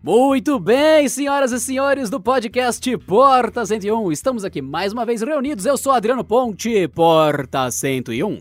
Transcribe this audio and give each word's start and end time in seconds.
Muito 0.00 0.60
bem, 0.60 1.08
senhoras 1.08 1.50
e 1.50 1.58
senhores 1.58 2.08
do 2.08 2.20
podcast 2.20 2.96
Porta 2.98 3.66
101. 3.66 4.12
Estamos 4.12 4.44
aqui 4.44 4.62
mais 4.62 4.92
uma 4.92 5.04
vez 5.04 5.22
reunidos. 5.22 5.66
Eu 5.66 5.76
sou 5.76 5.90
Adriano 5.90 6.22
Ponte, 6.22 6.86
Porta 6.86 7.68
101. 7.68 8.38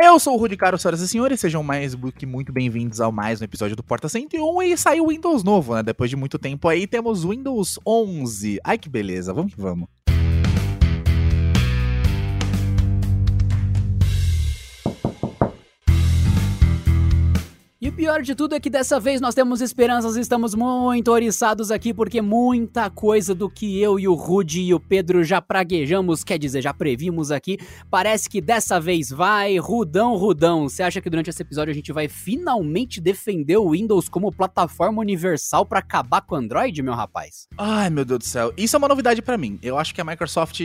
Eu 0.00 0.20
sou 0.20 0.34
o 0.34 0.36
Rudy 0.36 0.56
Caro, 0.56 0.78
senhoras 0.78 1.00
e 1.00 1.08
senhores. 1.08 1.40
Sejam 1.40 1.60
mais 1.64 1.96
que 2.16 2.24
muito 2.24 2.52
bem-vindos 2.52 3.00
ao 3.00 3.10
mais 3.10 3.40
um 3.40 3.44
episódio 3.44 3.74
do 3.74 3.82
Porta 3.82 4.08
101. 4.08 4.62
E 4.62 4.78
saiu 4.78 5.04
o 5.04 5.08
Windows 5.08 5.42
novo, 5.42 5.74
né? 5.74 5.82
Depois 5.82 6.08
de 6.08 6.14
muito 6.14 6.38
tempo 6.38 6.68
aí, 6.68 6.86
temos 6.86 7.24
Windows 7.24 7.80
11. 7.84 8.60
Ai 8.62 8.78
que 8.78 8.88
beleza, 8.88 9.34
vamos 9.34 9.54
que 9.54 9.60
vamos. 9.60 9.88
E 17.82 17.88
o 17.88 17.92
pior 17.92 18.22
de 18.22 18.32
tudo 18.36 18.54
é 18.54 18.60
que 18.60 18.70
dessa 18.70 19.00
vez 19.00 19.20
nós 19.20 19.34
temos 19.34 19.60
esperanças 19.60 20.14
estamos 20.14 20.54
muito 20.54 21.10
oriçados 21.10 21.72
aqui, 21.72 21.92
porque 21.92 22.22
muita 22.22 22.88
coisa 22.88 23.34
do 23.34 23.50
que 23.50 23.80
eu 23.80 23.98
e 23.98 24.06
o 24.06 24.14
Rudy 24.14 24.60
e 24.60 24.72
o 24.72 24.78
Pedro 24.78 25.24
já 25.24 25.42
praguejamos, 25.42 26.22
quer 26.22 26.38
dizer, 26.38 26.62
já 26.62 26.72
previmos 26.72 27.32
aqui, 27.32 27.58
parece 27.90 28.30
que 28.30 28.40
dessa 28.40 28.78
vez 28.78 29.10
vai. 29.10 29.58
Rudão, 29.58 30.16
Rudão, 30.16 30.68
você 30.68 30.84
acha 30.84 31.00
que 31.00 31.10
durante 31.10 31.28
esse 31.28 31.42
episódio 31.42 31.72
a 31.72 31.74
gente 31.74 31.90
vai 31.90 32.06
finalmente 32.06 33.00
defender 33.00 33.56
o 33.56 33.70
Windows 33.70 34.08
como 34.08 34.30
plataforma 34.30 35.00
universal 35.00 35.66
para 35.66 35.80
acabar 35.80 36.20
com 36.20 36.36
o 36.36 36.38
Android, 36.38 36.80
meu 36.84 36.94
rapaz? 36.94 37.48
Ai, 37.58 37.90
meu 37.90 38.04
Deus 38.04 38.20
do 38.20 38.24
céu. 38.24 38.54
Isso 38.56 38.76
é 38.76 38.78
uma 38.78 38.86
novidade 38.86 39.20
para 39.20 39.36
mim. 39.36 39.58
Eu 39.60 39.76
acho 39.76 39.92
que 39.92 40.00
a 40.00 40.04
Microsoft 40.04 40.60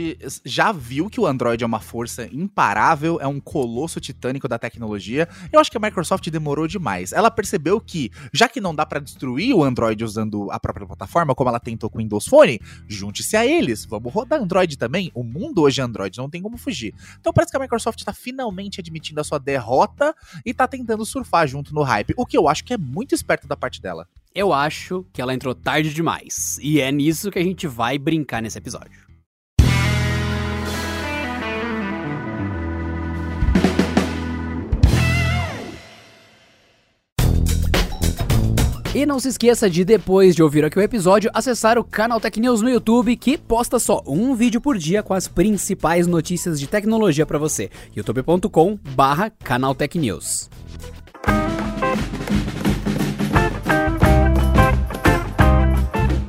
já 0.46 0.72
viu 0.72 1.10
que 1.10 1.20
o 1.20 1.26
Android 1.26 1.64
é 1.64 1.66
uma 1.66 1.80
força 1.80 2.30
imparável, 2.32 3.18
é 3.20 3.26
um 3.26 3.40
colosso 3.40 4.00
titânico 4.00 4.48
da 4.48 4.60
tecnologia. 4.60 5.28
Eu 5.52 5.60
acho 5.60 5.72
que 5.72 5.78
a 5.78 5.82
Microsoft 5.82 6.30
demorou 6.30 6.68
demais 6.68 7.07
ela 7.12 7.32
percebeu 7.32 7.80
que, 7.80 8.12
já 8.34 8.48
que 8.48 8.62
não 8.62 8.74
dá 8.74 8.86
para 8.86 9.00
destruir 9.00 9.54
o 9.54 9.64
Android 9.64 10.04
usando 10.04 10.52
a 10.52 10.60
própria 10.60 10.86
plataforma, 10.86 11.36
como 11.36 11.50
ela 11.50 11.60
tentou 11.60 11.90
com 11.90 11.98
o 11.98 12.02
Windows 12.02 12.26
Phone, 12.26 12.60
junte-se 12.88 13.36
a 13.36 13.46
eles. 13.46 13.86
Vamos 13.86 14.14
rodar 14.14 14.42
Android 14.42 14.78
também. 14.78 15.12
O 15.14 15.24
mundo 15.24 15.62
hoje 15.62 15.82
é 15.82 15.84
Android, 15.84 16.18
não 16.18 16.30
tem 16.30 16.42
como 16.42 16.58
fugir. 16.58 16.94
Então 17.20 17.34
parece 17.34 17.52
que 17.52 17.58
a 17.58 17.60
Microsoft 17.60 18.00
está 18.00 18.14
finalmente 18.14 18.80
admitindo 18.80 19.22
a 19.22 19.24
sua 19.24 19.40
derrota 19.40 20.16
e 20.46 20.52
está 20.52 20.68
tentando 20.68 21.06
surfar 21.06 21.48
junto 21.48 21.74
no 21.74 21.84
hype, 21.84 22.14
o 22.18 22.26
que 22.26 22.38
eu 22.38 22.48
acho 22.48 22.64
que 22.64 22.74
é 22.74 22.78
muito 22.78 23.14
esperto 23.14 23.48
da 23.48 23.56
parte 23.56 23.82
dela. 23.82 24.08
Eu 24.34 24.54
acho 24.54 25.06
que 25.12 25.22
ela 25.22 25.34
entrou 25.34 25.56
tarde 25.56 25.94
demais. 25.94 26.60
E 26.62 26.80
é 26.80 26.92
nisso 26.92 27.32
que 27.32 27.40
a 27.40 27.44
gente 27.44 27.66
vai 27.66 27.98
brincar 27.98 28.42
nesse 28.42 28.58
episódio. 28.58 29.07
E 38.98 39.06
não 39.06 39.20
se 39.20 39.28
esqueça 39.28 39.70
de, 39.70 39.86
depois 39.86 40.36
de 40.36 40.42
ouvir 40.42 40.66
aqui 40.66 40.80
o 40.80 40.82
episódio, 40.82 41.30
acessar 41.32 41.78
o 41.78 41.84
canal 41.84 42.20
Tech 42.20 42.40
News 42.40 42.64
no 42.64 42.70
YouTube, 42.72 43.16
que 43.16 43.38
posta 43.38 43.78
só 43.78 44.02
um 44.08 44.34
vídeo 44.34 44.60
por 44.60 44.76
dia 44.76 45.04
com 45.04 45.14
as 45.14 45.28
principais 45.28 46.08
notícias 46.08 46.60
de 46.60 46.66
tecnologia 46.66 47.24
para 47.24 47.38
você. 47.38 47.70
youtube.com 47.96 48.80
barra 48.96 49.30
canal 49.30 49.76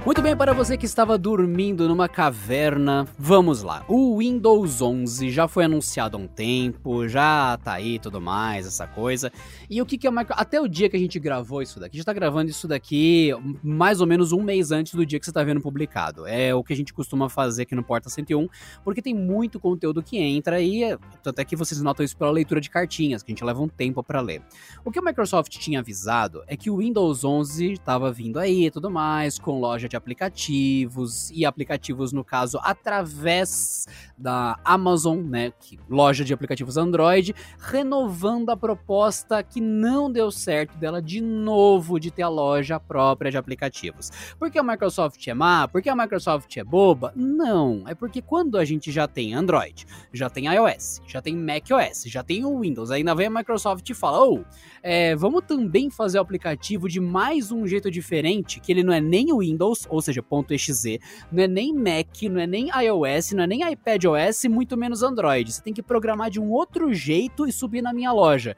Muito 0.09 0.23
bem, 0.23 0.35
para 0.35 0.55
você 0.55 0.75
que 0.79 0.87
estava 0.87 1.19
dormindo 1.19 1.87
numa 1.87 2.09
caverna, 2.09 3.07
vamos 3.19 3.63
lá. 3.63 3.85
O 3.87 4.17
Windows 4.17 4.81
11 4.81 5.31
já 5.31 5.47
foi 5.47 5.65
anunciado 5.65 6.17
há 6.17 6.21
um 6.21 6.27
tempo, 6.27 7.07
já 7.07 7.59
tá 7.63 7.75
aí 7.75 7.99
tudo 7.99 8.19
mais, 8.19 8.67
essa 8.67 8.87
coisa. 8.87 9.31
E 9.69 9.83
o 9.83 9.85
que 9.85 9.99
que 9.99 10.07
é 10.07 10.11
Microsoft... 10.11 10.41
Até 10.41 10.59
o 10.63 10.67
dia 10.67 10.89
que 10.89 10.97
a 10.97 10.99
gente 10.99 11.19
gravou 11.19 11.61
isso 11.61 11.79
daqui, 11.79 11.97
a 11.97 11.99
gente 11.99 12.07
tá 12.07 12.15
gravando 12.15 12.51
isso 12.51 12.67
daqui 12.67 13.33
mais 13.63 14.01
ou 14.01 14.07
menos 14.07 14.33
um 14.33 14.43
mês 14.43 14.73
antes 14.73 14.95
do 14.95 15.05
dia 15.05 15.21
que 15.21 15.27
você 15.27 15.31
tá 15.31 15.45
vendo 15.45 15.61
publicado. 15.61 16.27
É 16.27 16.55
o 16.55 16.65
que 16.65 16.73
a 16.73 16.77
gente 16.77 16.95
costuma 16.95 17.29
fazer 17.29 17.65
aqui 17.65 17.75
no 17.75 17.85
Porta 17.85 18.09
101, 18.09 18.49
porque 18.83 19.03
tem 19.03 19.15
muito 19.15 19.61
conteúdo 19.61 20.03
que 20.03 20.17
entra 20.17 20.59
e 20.59 20.97
tanto 21.23 21.39
é 21.39 21.45
que 21.45 21.55
vocês 21.55 21.83
notam 21.83 22.03
isso 22.03 22.17
pela 22.17 22.31
leitura 22.31 22.63
de 22.63 22.71
cartinhas, 22.71 23.23
que 23.23 23.31
a 23.31 23.35
gente 23.35 23.45
leva 23.45 23.61
um 23.61 23.69
tempo 23.69 24.03
para 24.03 24.23
ler. 24.23 24.41
O 24.87 24.91
que 24.91 24.99
a 24.99 25.03
Microsoft 25.03 25.55
tinha 25.59 25.81
avisado 25.81 26.43
é 26.47 26.57
que 26.57 26.71
o 26.71 26.79
Windows 26.79 27.25
11 27.25 27.73
estava 27.73 28.11
vindo 28.11 28.39
aí 28.39 28.65
e 28.65 28.71
tudo 28.71 28.91
mais, 28.91 29.39
com 29.39 29.61
loja 29.61 29.87
de 29.87 29.98
aplicativos 29.99 31.31
e 31.31 31.45
aplicativos, 31.45 32.13
no 32.13 32.25
caso, 32.25 32.59
através 32.63 33.87
da 34.17 34.59
Amazon, 34.65 35.19
né, 35.19 35.53
que, 35.61 35.79
loja 35.89 36.25
de 36.25 36.33
aplicativos 36.33 36.77
Android, 36.77 37.35
renovando 37.59 38.51
a 38.51 38.57
proposta 38.57 39.43
que 39.43 39.61
não 39.61 40.11
deu 40.11 40.31
certo 40.31 40.77
dela 40.77 41.01
de 41.01 41.21
novo 41.21 42.01
de 42.01 42.11
ter 42.11 42.23
a 42.23 42.29
loja 42.29 42.81
própria 42.81 43.31
de 43.31 43.37
aplicativos. 43.37 44.11
Porque 44.39 44.59
a 44.59 44.63
Microsoft 44.63 45.27
é 45.27 45.35
má? 45.35 45.69
Porque 45.69 45.89
a 45.89 45.97
Microsoft 45.97 46.57
é 46.57 46.65
boba? 46.65 47.13
Não, 47.15 47.85
é 47.87 47.95
porque 47.95 48.21
quando 48.21 48.59
a 48.59 48.65
gente 48.65 48.91
já 48.91 49.07
tem 49.07 49.35
Android, 49.35 49.87
já 50.13 50.29
tem 50.29 50.47
iOS, 50.47 51.03
já 51.07 51.21
tem 51.21 51.37
macOS, 51.37 52.05
já 52.07 52.23
tem 52.23 52.45
o 52.45 52.61
Windows, 52.61 52.91
ainda 52.91 53.15
vem 53.15 53.27
a 53.27 53.31
Microsoft 53.31 53.89
e 53.89 53.95
fala, 53.95 54.27
oh, 54.27 54.45
é, 54.83 55.15
vamos 55.17 55.45
também 55.47 55.91
fazer 55.91 56.19
o 56.19 56.23
aplicativo 56.23 56.89
de 56.89 57.01
mais 57.01 57.51
um 57.51 57.67
jeito 57.67 57.91
diferente, 57.91 58.61
que 58.61 58.73
ele 58.73 58.83
não 58.83 58.93
é 58.93 59.01
nem 59.01 59.33
o 59.33 59.39
Windows, 59.39 59.87
ou 59.89 60.01
seja, 60.01 60.25
.exe, 60.51 61.01
não 61.31 61.43
é 61.43 61.49
nem 61.49 61.75
Mac, 61.75 62.23
não 62.31 62.41
é 62.41 62.47
nem 62.47 62.69
iOS, 62.69 63.33
não 63.33 63.45
é 63.45 63.47
nem 63.47 63.73
iPadOS, 63.73 64.45
muito 64.45 64.77
menos 64.77 65.03
Android. 65.03 65.53
Você 65.53 65.63
tem 65.63 65.73
que 65.73 65.83
programar 65.83 66.31
de 66.31 66.41
um 66.41 66.51
outro 66.51 66.93
jeito 66.93 67.47
e 67.47 67.53
subir 67.53 67.83
na 67.83 67.93
minha 67.93 68.13
loja. 68.13 68.57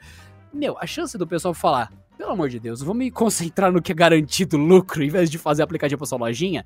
Meu, 0.52 0.76
a 0.78 0.86
chance 0.86 1.16
do 1.16 1.26
pessoal 1.26 1.54
falar, 1.54 1.92
pelo 2.18 2.32
amor 2.32 2.48
de 2.48 2.60
Deus, 2.60 2.82
vou 2.82 2.94
me 2.94 3.08
concentrar 3.12 3.72
no 3.72 3.80
que 3.80 3.92
é 3.92 3.94
garantido 3.94 4.56
lucro, 4.56 5.02
em 5.02 5.08
vez 5.08 5.30
de 5.30 5.38
fazer 5.38 5.62
aplicativo 5.62 5.98
para 5.98 6.06
sua 6.06 6.18
lojinha, 6.18 6.64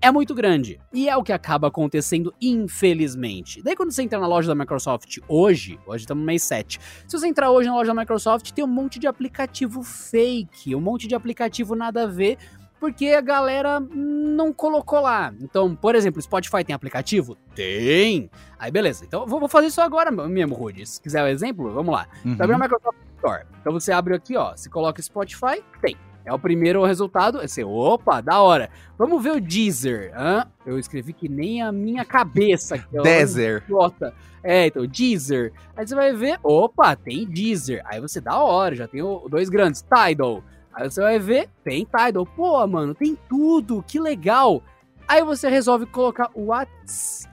é 0.00 0.10
muito 0.10 0.34
grande. 0.34 0.80
E 0.92 1.08
é 1.08 1.16
o 1.16 1.22
que 1.22 1.32
acaba 1.32 1.68
acontecendo, 1.68 2.34
infelizmente. 2.40 3.62
Daí 3.62 3.76
quando 3.76 3.92
você 3.92 4.02
entra 4.02 4.18
na 4.18 4.26
loja 4.26 4.48
da 4.48 4.54
Microsoft 4.54 5.18
hoje, 5.28 5.78
hoje 5.86 6.04
estamos 6.04 6.22
no 6.22 6.26
mês 6.26 6.42
7, 6.42 6.80
se 7.06 7.18
você 7.18 7.26
entrar 7.26 7.50
hoje 7.50 7.68
na 7.68 7.74
loja 7.74 7.94
da 7.94 8.00
Microsoft, 8.00 8.50
tem 8.50 8.64
um 8.64 8.68
monte 8.68 8.98
de 8.98 9.06
aplicativo 9.06 9.82
fake, 9.82 10.74
um 10.74 10.80
monte 10.80 11.06
de 11.06 11.14
aplicativo 11.14 11.74
nada 11.74 12.02
a 12.02 12.06
ver, 12.06 12.38
porque 12.78 13.08
a 13.08 13.20
galera 13.20 13.80
não 13.80 14.52
colocou 14.52 15.00
lá. 15.00 15.32
Então, 15.40 15.74
por 15.74 15.94
exemplo, 15.94 16.20
Spotify 16.20 16.64
tem 16.64 16.74
aplicativo? 16.74 17.36
Tem! 17.54 18.30
Aí 18.58 18.70
beleza, 18.70 19.04
então 19.04 19.26
vou 19.26 19.48
fazer 19.48 19.66
isso 19.66 19.80
agora 19.80 20.10
mesmo, 20.10 20.54
Rudy. 20.54 20.86
Se 20.86 21.00
quiser 21.00 21.22
o 21.22 21.26
um 21.26 21.28
exemplo, 21.28 21.72
vamos 21.72 21.94
lá. 21.94 22.06
Uhum. 22.24 22.36
Você 22.36 22.42
abre 22.42 22.54
a 22.54 22.58
Microsoft 22.58 22.98
Store. 23.16 23.44
Então 23.60 23.72
você 23.72 23.92
abre 23.92 24.14
aqui, 24.14 24.36
ó, 24.36 24.54
se 24.56 24.70
coloca 24.70 25.02
Spotify, 25.02 25.62
tem. 25.80 25.96
É 26.26 26.32
o 26.32 26.38
primeiro 26.40 26.84
resultado. 26.84 27.40
Você, 27.40 27.62
opa, 27.62 28.20
da 28.20 28.40
hora. 28.40 28.68
Vamos 28.98 29.22
ver 29.22 29.36
o 29.36 29.40
Deezer. 29.40 30.12
Hã? 30.12 30.44
Eu 30.66 30.76
escrevi 30.76 31.12
que 31.12 31.28
nem 31.28 31.62
a 31.62 31.70
minha 31.70 32.04
cabeça. 32.04 32.84
É 32.92 33.00
Deezer. 33.00 33.62
É, 34.42 34.66
então, 34.66 34.84
Deezer. 34.86 35.52
Aí 35.76 35.86
você 35.86 35.94
vai 35.94 36.12
ver, 36.12 36.40
opa, 36.42 36.96
tem 36.96 37.24
Deezer. 37.24 37.80
Aí 37.84 38.00
você, 38.00 38.20
da 38.20 38.40
hora, 38.40 38.74
já 38.74 38.88
tem 38.88 39.02
o, 39.02 39.28
dois 39.28 39.48
grandes. 39.48 39.82
Tidal. 39.82 40.42
Aí 40.76 40.90
você 40.90 41.00
vai 41.00 41.18
ver, 41.18 41.48
tem 41.64 41.86
Tidal. 41.86 42.26
Pô, 42.26 42.66
mano, 42.66 42.94
tem 42.94 43.16
tudo, 43.28 43.82
que 43.82 43.98
legal. 43.98 44.62
Aí 45.08 45.24
você 45.24 45.48
resolve 45.48 45.86
colocar 45.86 46.30
o 46.34 46.48
WhatsApp. 46.48 47.30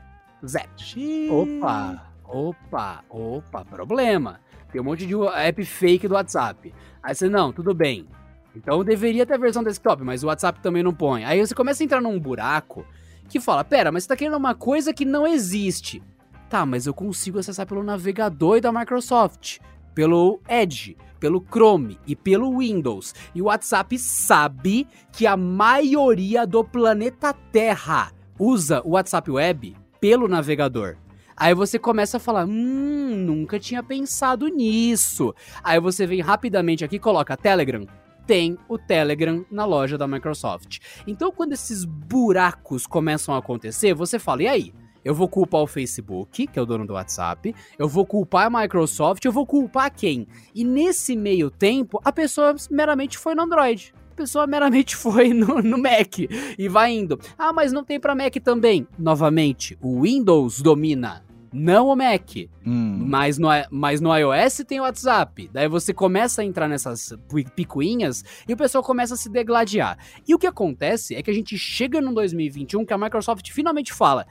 Opa, 1.29 2.13
opa, 2.23 3.03
opa, 3.09 3.65
problema. 3.65 4.39
Tem 4.71 4.79
um 4.79 4.85
monte 4.85 5.05
de 5.05 5.13
app 5.13 5.65
fake 5.65 6.07
do 6.07 6.13
WhatsApp. 6.13 6.73
Aí 7.03 7.13
você, 7.13 7.27
não, 7.27 7.51
tudo 7.51 7.73
bem. 7.73 8.07
Então 8.55 8.81
deveria 8.81 9.25
ter 9.25 9.33
a 9.33 9.37
versão 9.37 9.61
desktop, 9.61 10.03
mas 10.03 10.23
o 10.23 10.27
WhatsApp 10.27 10.61
também 10.61 10.81
não 10.81 10.93
põe. 10.93 11.25
Aí 11.25 11.45
você 11.45 11.53
começa 11.53 11.83
a 11.83 11.85
entrar 11.85 12.01
num 12.01 12.17
buraco 12.17 12.85
que 13.27 13.41
fala: 13.41 13.65
pera, 13.65 13.91
mas 13.91 14.03
você 14.03 14.09
tá 14.09 14.15
querendo 14.15 14.37
uma 14.37 14.55
coisa 14.55 14.93
que 14.93 15.03
não 15.03 15.27
existe. 15.27 16.01
Tá, 16.49 16.65
mas 16.65 16.85
eu 16.85 16.93
consigo 16.93 17.39
acessar 17.39 17.65
pelo 17.65 17.83
navegador 17.83 18.61
da 18.61 18.71
Microsoft, 18.71 19.57
pelo 19.93 20.39
Edge, 20.47 20.95
pelo 21.23 21.41
Chrome 21.49 21.97
e 22.05 22.17
pelo 22.17 22.57
Windows. 22.57 23.15
E 23.33 23.41
o 23.41 23.45
WhatsApp 23.45 23.97
sabe 23.97 24.85
que 25.09 25.25
a 25.25 25.37
maioria 25.37 26.45
do 26.45 26.65
planeta 26.65 27.31
Terra 27.31 28.11
usa 28.37 28.81
o 28.83 28.89
WhatsApp 28.89 29.31
Web 29.31 29.73
pelo 30.01 30.27
navegador. 30.27 30.97
Aí 31.37 31.53
você 31.53 31.79
começa 31.79 32.17
a 32.17 32.19
falar: 32.19 32.43
hum, 32.43 33.23
nunca 33.25 33.57
tinha 33.57 33.81
pensado 33.81 34.49
nisso. 34.49 35.33
Aí 35.63 35.79
você 35.79 36.05
vem 36.05 36.19
rapidamente 36.19 36.83
aqui 36.83 36.97
e 36.97 36.99
coloca 36.99 37.37
Telegram 37.37 37.87
tem 38.25 38.57
o 38.69 38.77
Telegram 38.77 39.45
na 39.51 39.65
loja 39.65 39.97
da 39.97 40.07
Microsoft. 40.07 40.79
Então, 41.05 41.29
quando 41.29 41.51
esses 41.51 41.83
buracos 41.83 42.87
começam 42.87 43.35
a 43.35 43.37
acontecer, 43.37 43.93
você 43.93 44.19
fala: 44.19 44.43
e 44.43 44.47
aí? 44.47 44.73
Eu 45.03 45.13
vou 45.13 45.27
culpar 45.27 45.61
o 45.61 45.67
Facebook, 45.67 46.47
que 46.47 46.57
é 46.57 46.61
o 46.61 46.65
dono 46.65 46.85
do 46.85 46.93
WhatsApp, 46.93 47.53
eu 47.77 47.87
vou 47.87 48.05
culpar 48.05 48.47
a 48.47 48.61
Microsoft, 48.61 49.23
eu 49.25 49.31
vou 49.31 49.45
culpar 49.45 49.91
quem? 49.93 50.27
E 50.55 50.63
nesse 50.63 51.15
meio 51.15 51.49
tempo, 51.49 51.99
a 52.03 52.11
pessoa 52.11 52.55
meramente 52.71 53.17
foi 53.17 53.35
no 53.35 53.43
Android. 53.43 53.93
A 54.11 54.15
pessoa 54.15 54.47
meramente 54.47 54.95
foi 54.97 55.33
no, 55.33 55.61
no 55.61 55.77
Mac 55.77 56.19
e 56.57 56.69
vai 56.69 56.91
indo. 56.91 57.19
Ah, 57.37 57.51
mas 57.51 57.73
não 57.73 57.83
tem 57.83 57.99
para 57.99 58.15
Mac 58.15 58.35
também. 58.43 58.87
Novamente, 58.97 59.77
o 59.81 60.01
Windows 60.01 60.61
domina 60.61 61.23
não 61.53 61.87
o 61.87 61.95
Mac. 61.95 62.49
Hum. 62.65 63.05
Mas 63.07 63.37
no, 63.37 63.47
mas 63.69 64.01
no 64.01 64.15
iOS 64.17 64.63
tem 64.67 64.79
o 64.79 64.83
WhatsApp. 64.83 65.49
Daí 65.53 65.67
você 65.67 65.93
começa 65.93 66.41
a 66.41 66.45
entrar 66.45 66.67
nessas 66.67 67.13
picuinhas 67.55 68.23
e 68.47 68.53
o 68.53 68.57
pessoal 68.57 68.83
começa 68.83 69.13
a 69.13 69.17
se 69.17 69.29
degladiar. 69.29 69.97
E 70.27 70.33
o 70.33 70.39
que 70.39 70.47
acontece 70.47 71.15
é 71.15 71.21
que 71.21 71.29
a 71.29 71.33
gente 71.33 71.57
chega 71.57 72.01
no 72.01 72.13
2021 72.13 72.83
que 72.83 72.93
a 72.93 72.97
Microsoft 72.97 73.51
finalmente 73.51 73.93
fala: 73.93 74.25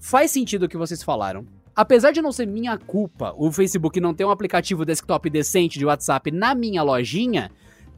faz 0.00 0.30
sentido 0.32 0.64
o 0.64 0.68
que 0.68 0.76
vocês 0.76 1.02
falaram. 1.02 1.46
Apesar 1.76 2.10
de 2.10 2.20
não 2.20 2.32
ser 2.32 2.46
minha 2.46 2.76
culpa 2.76 3.32
o 3.36 3.52
Facebook 3.52 4.00
não 4.00 4.12
ter 4.12 4.24
um 4.24 4.30
aplicativo 4.30 4.84
desktop 4.84 5.30
decente 5.30 5.78
de 5.78 5.86
WhatsApp 5.86 6.30
na 6.30 6.54
minha 6.54 6.82
lojinha, 6.82 7.50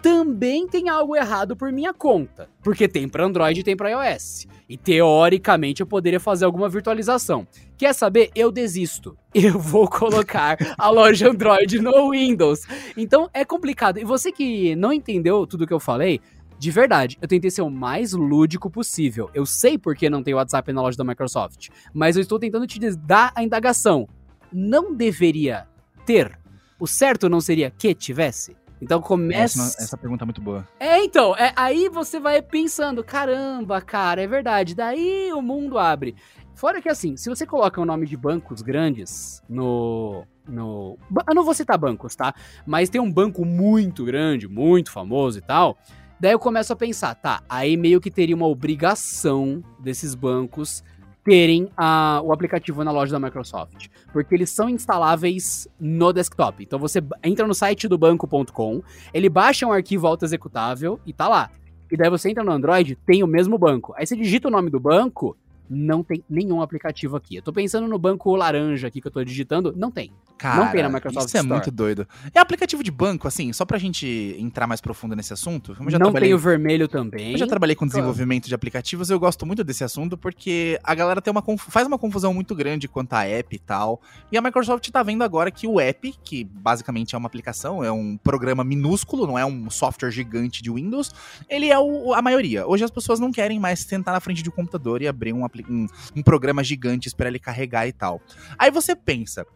também 0.03 0.67
tem 0.67 0.89
algo 0.89 1.15
errado 1.15 1.57
por 1.57 1.71
minha 1.71 1.95
conta, 1.95 2.51
porque 2.63 2.89
tem 2.89 3.09
para 3.09 3.25
Android 3.25 3.61
e 3.61 3.63
tem 3.63 3.77
para 3.77 3.91
iOS. 3.91 4.49
E 4.69 4.77
teoricamente 4.77 5.81
eu 5.81 5.87
poderia 5.87 6.19
fazer 6.19 6.45
alguma 6.45 6.69
virtualização. 6.69 7.47
Quer 7.79 7.95
saber? 7.95 8.31
Eu 8.35 8.51
desisto. 8.51 9.17
Eu 9.33 9.59
vou 9.59 9.89
colocar 9.89 10.59
a 10.77 10.91
loja 10.91 11.31
Android 11.31 11.79
no 11.79 12.11
Windows. 12.11 12.67
Então 12.97 13.31
é 13.33 13.45
complicado. 13.45 13.99
E 13.99 14.05
você 14.05 14.31
que 14.31 14.77
não 14.77 14.93
entendeu 14.93 15.47
tudo 15.47 15.67
que 15.67 15.73
eu 15.73 15.81
falei, 15.81 16.21
de 16.63 16.71
verdade, 16.71 17.19
eu 17.21 17.27
tentei 17.27 17.51
ser 17.51 17.63
o 17.63 17.69
mais 17.69 18.13
lúdico 18.13 18.71
possível. 18.71 19.29
Eu 19.35 19.45
sei 19.45 19.77
por 19.77 19.97
que 19.97 20.09
não 20.09 20.23
tem 20.23 20.33
WhatsApp 20.33 20.73
na 20.73 20.81
loja 20.81 20.97
da 20.97 21.03
Microsoft, 21.03 21.71
mas 21.93 22.15
eu 22.15 22.23
estou 22.23 22.39
tentando 22.39 22.69
te 22.69 22.79
dar 22.95 23.33
a 23.35 23.43
indagação. 23.43 24.09
Não 24.53 24.95
deveria 24.95 25.67
ter? 26.07 26.39
O 26.79 26.87
certo 26.87 27.29
não 27.29 27.41
seria 27.41 27.69
que 27.69 27.93
tivesse? 27.97 28.57
Então 28.81 29.03
começa. 29.03 29.61
Essa, 29.61 29.83
essa 29.83 29.99
pergunta 29.99 30.23
é 30.23 30.27
muito 30.27 30.41
boa. 30.41 30.65
É, 30.79 31.03
então, 31.03 31.37
é, 31.37 31.53
aí 31.57 31.89
você 31.89 32.21
vai 32.21 32.41
pensando, 32.41 33.03
caramba, 33.03 33.81
cara, 33.81 34.23
é 34.23 34.27
verdade. 34.29 34.77
Daí 34.77 35.33
o 35.33 35.43
mundo 35.43 35.79
abre. 35.79 36.15
Fora 36.55 36.81
que 36.81 36.89
assim, 36.89 37.17
se 37.17 37.29
você 37.29 37.45
coloca 37.45 37.81
o 37.81 37.85
nome 37.85 38.07
de 38.07 38.17
bancos 38.17 38.63
grandes 38.63 39.43
no. 39.49 40.25
no 40.47 40.97
eu 41.29 41.35
não 41.35 41.43
vou 41.43 41.55
citar 41.55 41.77
bancos, 41.77 42.15
tá? 42.15 42.33
Mas 42.65 42.89
tem 42.89 43.01
um 43.01 43.13
banco 43.13 43.45
muito 43.45 44.05
grande, 44.05 44.47
muito 44.47 44.93
famoso 44.93 45.39
e 45.39 45.43
tal. 45.43 45.77
Daí 46.23 46.31
eu 46.31 46.39
começo 46.39 46.73
a 46.73 46.77
pensar, 46.77 47.17
tá, 47.17 47.43
aí 47.49 47.77
meio 47.77 48.01
que 48.01 48.09
teria 48.09 48.37
uma 48.37 48.47
obrigação 48.47 49.61
desses 49.81 50.15
bancos 50.15 50.85
terem 51.25 51.69
a, 51.77 52.21
o 52.23 52.33
aplicativo 52.33 52.85
na 52.85 52.93
loja 52.93 53.11
da 53.11 53.19
Microsoft. 53.19 53.89
Porque 54.13 54.33
eles 54.33 54.49
são 54.49 54.69
instaláveis 54.69 55.67
no 55.81 56.13
desktop. 56.13 56.63
Então 56.63 56.79
você 56.79 57.03
entra 57.25 57.45
no 57.45 57.53
site 57.53 57.89
do 57.89 57.99
banco.com, 57.99 58.85
ele 59.13 59.29
baixa 59.29 59.67
um 59.67 59.73
arquivo 59.73 60.07
auto-executável 60.07 61.01
e 61.05 61.13
tá 61.13 61.27
lá. 61.27 61.51
E 61.91 61.97
daí 61.97 62.09
você 62.09 62.31
entra 62.31 62.45
no 62.45 62.53
Android, 62.53 62.95
tem 63.05 63.25
o 63.25 63.27
mesmo 63.27 63.59
banco. 63.59 63.93
Aí 63.97 64.07
você 64.07 64.15
digita 64.15 64.47
o 64.47 64.51
nome 64.53 64.71
do 64.71 64.79
banco, 64.79 65.37
não 65.73 66.03
tem 66.03 66.23
nenhum 66.29 66.61
aplicativo 66.61 67.17
aqui. 67.17 67.37
Eu 67.37 67.43
tô 67.43 67.53
pensando 67.53 67.89
no 67.89 67.99
banco 67.99 68.35
laranja 68.37 68.89
aqui 68.89 69.01
que 69.01 69.07
eu 69.07 69.13
tô 69.13 69.25
digitando, 69.25 69.73
não 69.77 69.91
tem. 69.91 70.13
Cara, 70.43 70.65
não 70.65 70.73
tem 70.73 70.83
na 70.83 70.89
Microsoft 70.89 71.29
isso 71.29 71.37
é 71.37 71.43
muito 71.43 71.71
doido. 71.71 72.07
É 72.35 72.41
aplicativo 72.41 72.83
de 72.83 72.91
banco, 72.91 73.29
assim, 73.29 73.53
só 73.53 73.65
pra 73.65 73.79
gente 73.79 74.37
entrar 74.39 74.67
mais 74.67 74.81
profundo 74.81 75.15
nesse 75.15 75.33
assunto. 75.33 75.77
não 75.79 76.11
trabalhei... 76.11 76.31
tem 76.31 76.35
o 76.35 76.39
vermelho 76.39 76.89
também. 76.89 77.33
Eu 77.33 77.39
já 77.39 77.47
trabalhei 77.47 77.77
com 77.77 77.87
desenvolvimento 77.87 78.49
de 78.49 78.55
aplicativos, 78.55 79.09
eu 79.09 79.21
gosto 79.21 79.47
muito 79.47 79.63
desse 79.63 79.85
assunto 79.85 80.19
porque 80.19 80.81
a 80.83 80.95
galera 80.95 81.23
tem 81.23 81.31
uma 81.31 81.45
faz 81.59 81.87
uma 81.87 81.99
confusão 81.99 82.35
muito 82.35 82.57
grande 82.57 82.89
quanto 82.89 83.13
a 83.13 83.25
app 83.25 83.55
e 83.55 83.59
tal. 83.59 84.01
E 84.33 84.37
a 84.37 84.43
Microsoft 84.43 84.89
tá 84.91 85.03
vendo 85.03 85.23
agora 85.23 85.51
que 85.51 85.67
o 85.67 85.79
app, 85.79 86.13
que 86.25 86.43
basicamente 86.45 87.15
é 87.15 87.19
uma 87.19 87.29
aplicação, 87.29 87.85
é 87.85 87.93
um 87.93 88.17
programa 88.17 88.65
minúsculo, 88.65 89.27
não 89.27 89.39
é 89.39 89.47
um 89.47 89.71
software 89.71 90.11
gigante 90.11 90.61
de 90.61 90.73
Windows, 90.73 91.13
ele 91.49 91.71
é 91.71 91.79
o, 91.79 92.15
a 92.15 92.21
maioria. 92.21 92.67
Hoje 92.67 92.83
as 92.83 92.91
pessoas 92.91 93.21
não 93.21 93.31
querem 93.31 93.61
mais 93.61 93.81
sentar 93.81 94.13
na 94.13 94.21
frente 94.21 94.43
de 94.43 94.49
um 94.49 94.53
computador 94.53 95.03
e 95.03 95.07
abrir 95.07 95.33
um, 95.33 95.45
um, 95.69 95.87
um 96.17 96.23
programa 96.23 96.63
gigante, 96.63 97.09
esperar 97.09 97.31
ele 97.31 97.39
carregar 97.39 97.87
e 97.87 97.93
tal. 97.93 98.21
Aí 98.59 98.71
você 98.71 98.95
pensa, 98.95 99.47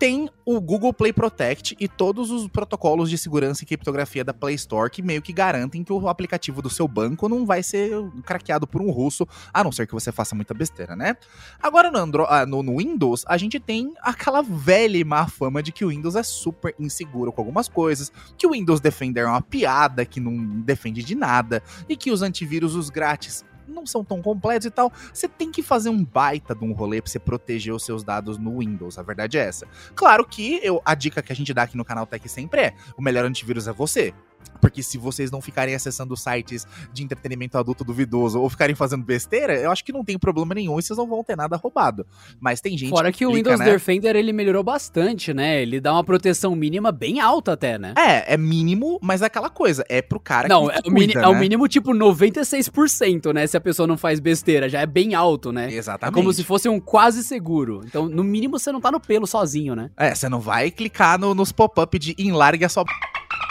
tem 0.00 0.30
o 0.46 0.58
Google 0.58 0.94
Play 0.94 1.12
Protect 1.12 1.76
e 1.78 1.86
todos 1.86 2.30
os 2.30 2.48
protocolos 2.48 3.10
de 3.10 3.18
segurança 3.18 3.62
e 3.62 3.66
criptografia 3.66 4.24
da 4.24 4.32
Play 4.32 4.54
Store 4.54 4.90
que 4.90 5.02
meio 5.02 5.20
que 5.20 5.30
garantem 5.30 5.84
que 5.84 5.92
o 5.92 6.08
aplicativo 6.08 6.62
do 6.62 6.70
seu 6.70 6.88
banco 6.88 7.28
não 7.28 7.44
vai 7.44 7.62
ser 7.62 7.90
craqueado 8.24 8.66
por 8.66 8.80
um 8.80 8.90
russo, 8.90 9.28
a 9.52 9.62
não 9.62 9.70
ser 9.70 9.86
que 9.86 9.92
você 9.92 10.10
faça 10.10 10.34
muita 10.34 10.54
besteira, 10.54 10.96
né? 10.96 11.18
Agora 11.62 11.90
no, 11.90 11.98
Andro 11.98 12.24
ah, 12.30 12.46
no, 12.46 12.62
no 12.62 12.78
Windows, 12.78 13.24
a 13.28 13.36
gente 13.36 13.60
tem 13.60 13.92
aquela 14.00 14.40
velha 14.40 14.96
e 14.96 15.04
má 15.04 15.28
fama 15.28 15.62
de 15.62 15.70
que 15.70 15.84
o 15.84 15.88
Windows 15.88 16.16
é 16.16 16.22
super 16.22 16.74
inseguro 16.78 17.30
com 17.30 17.42
algumas 17.42 17.68
coisas, 17.68 18.10
que 18.38 18.46
o 18.46 18.52
Windows 18.52 18.80
Defender 18.80 19.24
é 19.24 19.28
uma 19.28 19.42
piada, 19.42 20.06
que 20.06 20.18
não 20.18 20.62
defende 20.62 21.02
de 21.02 21.14
nada, 21.14 21.62
e 21.86 21.94
que 21.94 22.10
os 22.10 22.22
antivírus, 22.22 22.74
os 22.74 22.88
grátis, 22.88 23.44
não 23.70 23.86
são 23.86 24.04
tão 24.04 24.20
completos 24.20 24.66
e 24.66 24.70
tal, 24.70 24.92
você 25.12 25.28
tem 25.28 25.50
que 25.50 25.62
fazer 25.62 25.88
um 25.88 26.04
baita 26.04 26.54
de 26.54 26.64
um 26.64 26.72
rolê 26.72 27.00
pra 27.00 27.10
você 27.10 27.18
proteger 27.18 27.74
os 27.74 27.84
seus 27.84 28.02
dados 28.02 28.38
no 28.38 28.58
Windows. 28.58 28.98
A 28.98 29.02
verdade 29.02 29.38
é 29.38 29.42
essa. 29.42 29.66
Claro 29.94 30.26
que 30.26 30.60
eu, 30.62 30.80
a 30.84 30.94
dica 30.94 31.22
que 31.22 31.32
a 31.32 31.36
gente 31.36 31.52
dá 31.54 31.62
aqui 31.62 31.76
no 31.76 31.84
canal 31.84 32.06
Tech 32.06 32.28
sempre 32.28 32.60
é: 32.60 32.74
o 32.96 33.02
melhor 33.02 33.24
antivírus 33.24 33.68
é 33.68 33.72
você. 33.72 34.12
Porque 34.60 34.82
se 34.82 34.98
vocês 34.98 35.30
não 35.30 35.40
ficarem 35.40 35.74
acessando 35.74 36.16
sites 36.16 36.66
de 36.92 37.02
entretenimento 37.02 37.56
adulto 37.56 37.82
duvidoso 37.82 38.40
ou 38.40 38.48
ficarem 38.50 38.74
fazendo 38.74 39.02
besteira, 39.02 39.54
eu 39.54 39.70
acho 39.70 39.84
que 39.84 39.92
não 39.92 40.04
tem 40.04 40.18
problema 40.18 40.54
nenhum 40.54 40.78
e 40.78 40.82
vocês 40.82 40.98
não 40.98 41.06
vão 41.06 41.24
ter 41.24 41.36
nada 41.36 41.56
roubado. 41.56 42.06
Mas 42.38 42.60
tem 42.60 42.76
gente 42.76 42.90
Fora 42.90 43.10
que, 43.10 43.18
que 43.18 43.26
o 43.26 43.32
Windows 43.32 43.58
né? 43.58 43.64
Defender 43.64 44.16
ele 44.16 44.32
melhorou 44.32 44.62
bastante, 44.62 45.32
né? 45.32 45.62
Ele 45.62 45.80
dá 45.80 45.92
uma 45.92 46.04
proteção 46.04 46.54
mínima 46.54 46.92
bem 46.92 47.20
alta 47.20 47.52
até, 47.52 47.78
né? 47.78 47.94
É, 47.96 48.34
é 48.34 48.36
mínimo, 48.36 48.98
mas 49.02 49.22
é 49.22 49.26
aquela 49.26 49.48
coisa, 49.48 49.84
é 49.88 50.02
pro 50.02 50.20
cara 50.20 50.48
não, 50.48 50.68
que 50.68 50.72
é, 50.72 51.06
né? 51.06 51.22
é 51.22 51.28
o 51.28 51.38
mínimo 51.38 51.66
tipo 51.66 51.92
96%, 51.92 53.32
né? 53.32 53.46
Se 53.46 53.56
a 53.56 53.60
pessoa 53.60 53.86
não 53.86 53.96
faz 53.96 54.20
besteira, 54.20 54.68
já 54.68 54.80
é 54.80 54.86
bem 54.86 55.14
alto, 55.14 55.52
né? 55.52 55.72
Exatamente. 55.72 56.14
É 56.14 56.20
como 56.20 56.32
se 56.32 56.44
fosse 56.44 56.68
um 56.68 56.78
quase 56.78 57.24
seguro. 57.24 57.82
Então, 57.84 58.08
no 58.08 58.22
mínimo 58.22 58.58
você 58.58 58.70
não 58.70 58.80
tá 58.80 58.90
no 58.90 59.00
pelo 59.00 59.26
sozinho, 59.26 59.74
né? 59.74 59.90
É, 59.96 60.14
você 60.14 60.28
não 60.28 60.40
vai 60.40 60.70
clicar 60.70 61.18
no, 61.18 61.34
nos 61.34 61.52
pop-up 61.52 61.98
de 61.98 62.14
enlargue 62.18 62.64
a 62.64 62.68
sua 62.68 62.84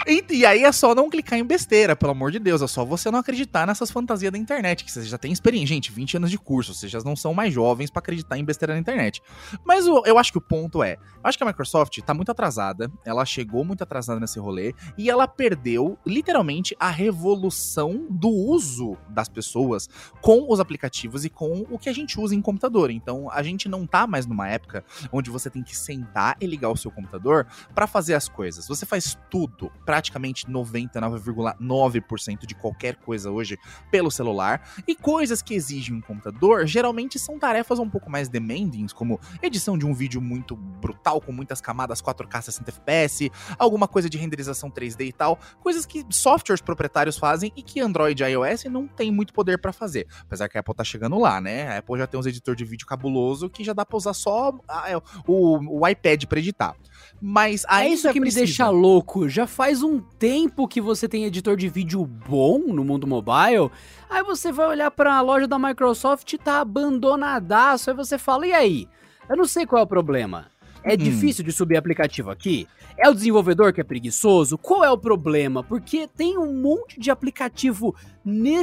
e, 0.06 0.24
e, 0.30 0.46
aí 0.46 0.64
é 0.64 0.72
só 0.72 0.94
não 0.94 1.10
clicar 1.10 1.38
em 1.38 1.44
besteira, 1.44 1.94
pelo 1.94 2.12
amor 2.12 2.30
de 2.30 2.38
Deus. 2.38 2.62
É 2.62 2.66
só 2.66 2.84
você 2.84 3.10
não 3.10 3.18
acreditar 3.18 3.66
nessas 3.66 3.90
fantasias 3.90 4.32
da 4.32 4.38
internet, 4.38 4.84
que 4.84 4.90
você 4.90 5.02
já 5.02 5.18
tem 5.18 5.32
experiência. 5.32 5.74
Gente, 5.74 5.92
20 5.92 6.16
anos 6.16 6.30
de 6.30 6.38
curso, 6.38 6.74
vocês 6.74 6.90
já 6.90 7.00
não 7.00 7.14
são 7.14 7.34
mais 7.34 7.52
jovens 7.52 7.90
para 7.90 8.00
acreditar 8.00 8.38
em 8.38 8.44
besteira 8.44 8.74
na 8.74 8.80
internet. 8.80 9.22
Mas 9.64 9.86
o, 9.86 10.02
eu 10.06 10.18
acho 10.18 10.32
que 10.32 10.38
o 10.38 10.40
ponto 10.40 10.82
é: 10.82 10.94
eu 10.94 10.98
acho 11.24 11.36
que 11.36 11.44
a 11.44 11.46
Microsoft 11.46 11.98
tá 12.00 12.14
muito 12.14 12.30
atrasada, 12.30 12.90
ela 13.04 13.24
chegou 13.24 13.64
muito 13.64 13.82
atrasada 13.82 14.18
nesse 14.18 14.38
rolê, 14.38 14.74
e 14.96 15.10
ela 15.10 15.28
perdeu, 15.28 15.98
literalmente, 16.06 16.74
a 16.78 16.90
revolução 16.90 18.06
do 18.10 18.28
uso 18.28 18.96
das 19.08 19.28
pessoas 19.28 19.88
com 20.20 20.46
os 20.48 20.60
aplicativos 20.60 21.24
e 21.24 21.30
com 21.30 21.66
o 21.70 21.78
que 21.78 21.88
a 21.88 21.92
gente 21.92 22.18
usa 22.18 22.34
em 22.34 22.40
computador. 22.40 22.90
Então, 22.90 23.30
a 23.30 23.42
gente 23.42 23.68
não 23.68 23.86
tá 23.86 24.06
mais 24.06 24.26
numa 24.26 24.48
época 24.48 24.84
onde 25.12 25.30
você 25.30 25.50
tem 25.50 25.62
que 25.62 25.76
sentar 25.76 26.36
e 26.40 26.46
ligar 26.46 26.70
o 26.70 26.76
seu 26.76 26.90
computador 26.90 27.46
para 27.74 27.86
fazer 27.86 28.14
as 28.14 28.28
coisas. 28.28 28.66
Você 28.66 28.86
faz 28.86 29.18
tudo 29.30 29.70
praticamente 29.90 30.46
99,9% 30.46 32.46
de 32.46 32.54
qualquer 32.54 32.94
coisa 32.94 33.28
hoje 33.28 33.58
pelo 33.90 34.08
celular. 34.08 34.62
E 34.86 34.94
coisas 34.94 35.42
que 35.42 35.52
exigem 35.52 35.96
um 35.96 36.00
computador 36.00 36.64
geralmente 36.64 37.18
são 37.18 37.40
tarefas 37.40 37.80
um 37.80 37.90
pouco 37.90 38.08
mais 38.08 38.28
demanding, 38.28 38.86
como 38.94 39.18
edição 39.42 39.76
de 39.76 39.84
um 39.84 39.92
vídeo 39.92 40.20
muito 40.20 40.54
brutal, 40.54 41.20
com 41.20 41.32
muitas 41.32 41.60
camadas 41.60 42.00
4K 42.00 42.40
60 42.40 42.70
FPS, 42.70 43.32
alguma 43.58 43.88
coisa 43.88 44.08
de 44.08 44.16
renderização 44.16 44.70
3D 44.70 45.08
e 45.08 45.12
tal, 45.12 45.36
coisas 45.58 45.84
que 45.84 46.06
softwares 46.08 46.62
proprietários 46.62 47.18
fazem 47.18 47.52
e 47.56 47.62
que 47.62 47.80
Android 47.80 48.22
e 48.22 48.26
iOS 48.26 48.66
não 48.66 48.86
tem 48.86 49.10
muito 49.10 49.32
poder 49.32 49.58
para 49.58 49.72
fazer. 49.72 50.06
Apesar 50.20 50.48
que 50.48 50.56
a 50.56 50.60
Apple 50.60 50.72
tá 50.72 50.84
chegando 50.84 51.18
lá, 51.18 51.40
né? 51.40 51.66
A 51.66 51.78
Apple 51.78 51.98
já 51.98 52.06
tem 52.06 52.20
uns 52.20 52.26
editores 52.26 52.56
de 52.56 52.64
vídeo 52.64 52.86
cabuloso 52.86 53.50
que 53.50 53.64
já 53.64 53.72
dá 53.72 53.84
pra 53.84 53.96
usar 53.96 54.14
só 54.14 54.56
a, 54.68 54.88
é, 54.88 54.96
o, 55.26 55.80
o 55.80 55.88
iPad 55.88 56.26
para 56.26 56.38
editar. 56.38 56.76
Mas 57.20 57.64
é 57.68 57.88
isso 57.88 58.06
que 58.12 58.20
precisa. 58.20 58.40
me 58.40 58.46
deixa 58.46 58.70
louco. 58.70 59.28
Já 59.28 59.48
faz 59.48 59.79
um 59.82 60.00
tempo 60.00 60.68
que 60.68 60.80
você 60.80 61.08
tem 61.08 61.24
editor 61.24 61.56
de 61.56 61.68
vídeo 61.68 62.04
bom 62.04 62.58
no 62.58 62.84
mundo 62.84 63.06
mobile. 63.06 63.70
Aí 64.08 64.22
você 64.22 64.52
vai 64.52 64.66
olhar 64.68 64.90
para 64.90 65.14
a 65.14 65.20
loja 65.20 65.46
da 65.46 65.58
Microsoft 65.58 66.32
e 66.32 66.38
tá 66.38 66.60
abandonadaço. 66.60 67.90
Aí 67.90 67.96
você 67.96 68.18
fala: 68.18 68.46
"E 68.46 68.52
aí? 68.52 68.88
Eu 69.28 69.36
não 69.36 69.44
sei 69.44 69.64
qual 69.66 69.80
é 69.80 69.84
o 69.84 69.86
problema. 69.86 70.46
É 70.82 70.94
hum. 70.94 70.96
difícil 70.96 71.44
de 71.44 71.52
subir 71.52 71.76
aplicativo 71.76 72.30
aqui? 72.30 72.66
É 72.98 73.08
o 73.08 73.14
desenvolvedor 73.14 73.72
que 73.72 73.80
é 73.80 73.84
preguiçoso? 73.84 74.58
Qual 74.58 74.84
é 74.84 74.90
o 74.90 74.98
problema? 74.98 75.62
Porque 75.62 76.08
tem 76.08 76.36
um 76.36 76.52
monte 76.52 76.98
de 76.98 77.10
aplicativo 77.10 77.94
nervoso, 78.24 78.58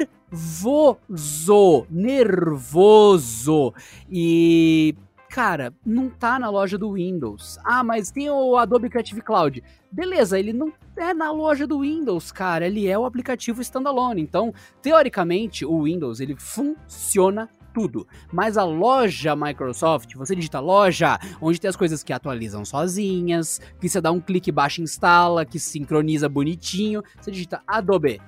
nervoso. 1.89 3.73
E 4.11 4.95
cara, 5.37 5.71
não 5.85 6.09
tá 6.09 6.39
na 6.39 6.49
loja 6.49 6.79
do 6.79 6.93
Windows. 6.93 7.59
Ah, 7.63 7.83
mas 7.83 8.09
tem 8.09 8.27
o 8.27 8.57
Adobe 8.57 8.89
Creative 8.89 9.21
Cloud. 9.21 9.63
Beleza, 9.91 10.39
ele 10.39 10.51
não 10.51 10.73
é 10.95 11.13
na 11.13 11.31
loja 11.31 11.67
do 11.67 11.81
Windows, 11.81 12.31
cara, 12.31 12.65
ele 12.65 12.87
é 12.87 12.97
o 12.97 13.05
aplicativo 13.05 13.61
standalone. 13.61 14.19
Então, 14.19 14.51
teoricamente, 14.81 15.63
o 15.63 15.83
Windows 15.83 16.19
ele 16.19 16.35
funciona 16.35 17.47
tudo. 17.71 18.07
Mas 18.33 18.57
a 18.57 18.63
loja 18.63 19.35
Microsoft, 19.35 20.15
você 20.15 20.35
digita 20.35 20.59
loja, 20.59 21.19
onde 21.39 21.61
tem 21.61 21.69
as 21.69 21.75
coisas 21.75 22.01
que 22.01 22.11
atualizam 22.11 22.65
sozinhas, 22.65 23.61
que 23.79 23.87
você 23.87 24.01
dá 24.01 24.11
um 24.11 24.19
clique 24.19 24.51
baixa 24.51 24.81
instala, 24.81 25.45
que 25.45 25.59
sincroniza 25.59 26.27
bonitinho, 26.27 27.03
você 27.21 27.29
digita 27.29 27.61
Adobe. 27.67 28.19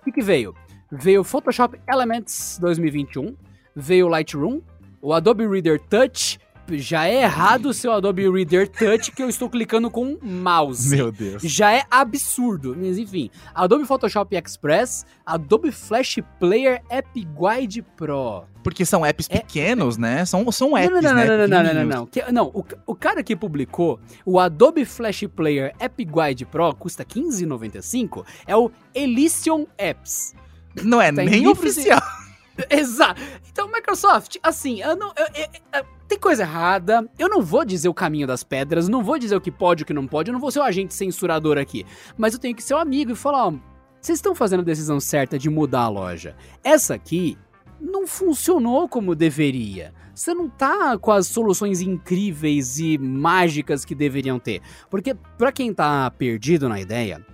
O 0.00 0.04
que, 0.04 0.10
que 0.10 0.20
veio? 0.20 0.52
Veio 0.90 1.22
Photoshop 1.22 1.80
Elements 1.88 2.58
2021, 2.60 3.36
veio 3.76 4.08
Lightroom, 4.08 4.60
o 5.00 5.12
Adobe 5.12 5.46
Reader 5.46 5.80
Touch, 5.80 6.39
já 6.78 7.06
é 7.06 7.22
errado 7.22 7.66
o 7.66 7.74
seu 7.74 7.92
Adobe 7.92 8.28
Reader 8.30 8.68
Touch 8.68 9.10
que 9.12 9.22
eu 9.22 9.28
estou 9.28 9.48
clicando 9.50 9.90
com 9.90 10.18
mouse. 10.22 10.88
Meu 10.94 11.10
Deus. 11.10 11.42
Já 11.42 11.72
é 11.72 11.84
absurdo. 11.90 12.74
Mas 12.78 12.98
enfim, 12.98 13.30
Adobe 13.54 13.84
Photoshop 13.84 14.36
Express, 14.36 15.04
Adobe 15.24 15.72
Flash 15.72 16.18
Player 16.38 16.82
App 16.88 17.08
Guide 17.14 17.82
Pro. 17.96 18.44
Porque 18.62 18.84
são 18.84 19.04
apps 19.06 19.26
É- 19.30 19.38
pequenos, 19.38 19.96
né? 19.96 20.24
São, 20.26 20.50
são 20.52 20.76
apps, 20.76 20.90
não, 20.92 21.00
não, 21.00 21.10
não, 21.10 21.16
né? 21.16 21.26
não, 21.26 21.48
não, 21.48 21.62
não, 21.64 21.74
não, 21.74 21.84
não. 22.00 22.06
Que- 22.06 22.30
não, 22.30 22.46
o, 22.48 22.64
o 22.86 22.94
cara 22.94 23.22
que 23.22 23.34
publicou 23.34 23.98
o 24.24 24.38
Adobe 24.38 24.84
Flash 24.84 25.24
Player 25.34 25.74
App 25.78 26.04
Guide 26.04 26.44
Pro 26.44 26.74
custa 26.74 27.02
R$15,95 27.02 28.24
é 28.46 28.54
o 28.56 28.70
Elysion 28.94 29.64
Apps. 29.78 30.34
Não 30.82 31.00
é 31.00 31.10
Tá 31.10 31.24
em 31.24 31.30
nem 31.30 31.48
oficial. 31.48 32.00
Exato. 32.68 33.20
Então, 33.50 33.66
Microsoft, 33.72 34.36
assim, 34.42 34.82
eu 34.82 34.94
não, 34.94 35.08
eu- 35.16 35.26
eu- 35.42 35.80
eu- 35.80 35.86
tem 36.10 36.18
coisa 36.18 36.42
errada. 36.42 37.08
Eu 37.16 37.28
não 37.28 37.40
vou 37.40 37.64
dizer 37.64 37.88
o 37.88 37.94
caminho 37.94 38.26
das 38.26 38.42
pedras, 38.42 38.88
não 38.88 39.02
vou 39.02 39.16
dizer 39.16 39.36
o 39.36 39.40
que 39.40 39.50
pode 39.50 39.82
e 39.82 39.84
o 39.84 39.86
que 39.86 39.94
não 39.94 40.08
pode. 40.08 40.28
Eu 40.28 40.32
não 40.32 40.40
vou 40.40 40.50
ser 40.50 40.58
o 40.58 40.64
agente 40.64 40.92
censurador 40.92 41.56
aqui. 41.56 41.86
Mas 42.18 42.34
eu 42.34 42.40
tenho 42.40 42.54
que 42.54 42.62
ser 42.62 42.74
o 42.74 42.78
amigo 42.78 43.12
e 43.12 43.16
falar: 43.16 43.46
ó, 43.46 43.52
vocês 44.00 44.18
estão 44.18 44.34
fazendo 44.34 44.60
a 44.60 44.64
decisão 44.64 44.98
certa 44.98 45.38
de 45.38 45.48
mudar 45.48 45.82
a 45.82 45.88
loja. 45.88 46.34
Essa 46.64 46.94
aqui 46.94 47.38
não 47.80 48.08
funcionou 48.08 48.88
como 48.88 49.14
deveria. 49.14 49.94
Você 50.12 50.34
não 50.34 50.50
tá 50.50 50.98
com 50.98 51.12
as 51.12 51.28
soluções 51.28 51.80
incríveis 51.80 52.80
e 52.80 52.98
mágicas 52.98 53.84
que 53.84 53.94
deveriam 53.94 54.38
ter. 54.38 54.60
Porque, 54.90 55.14
pra 55.38 55.52
quem 55.52 55.72
tá 55.72 56.10
perdido 56.10 56.68
na 56.68 56.80
ideia, 56.80 57.24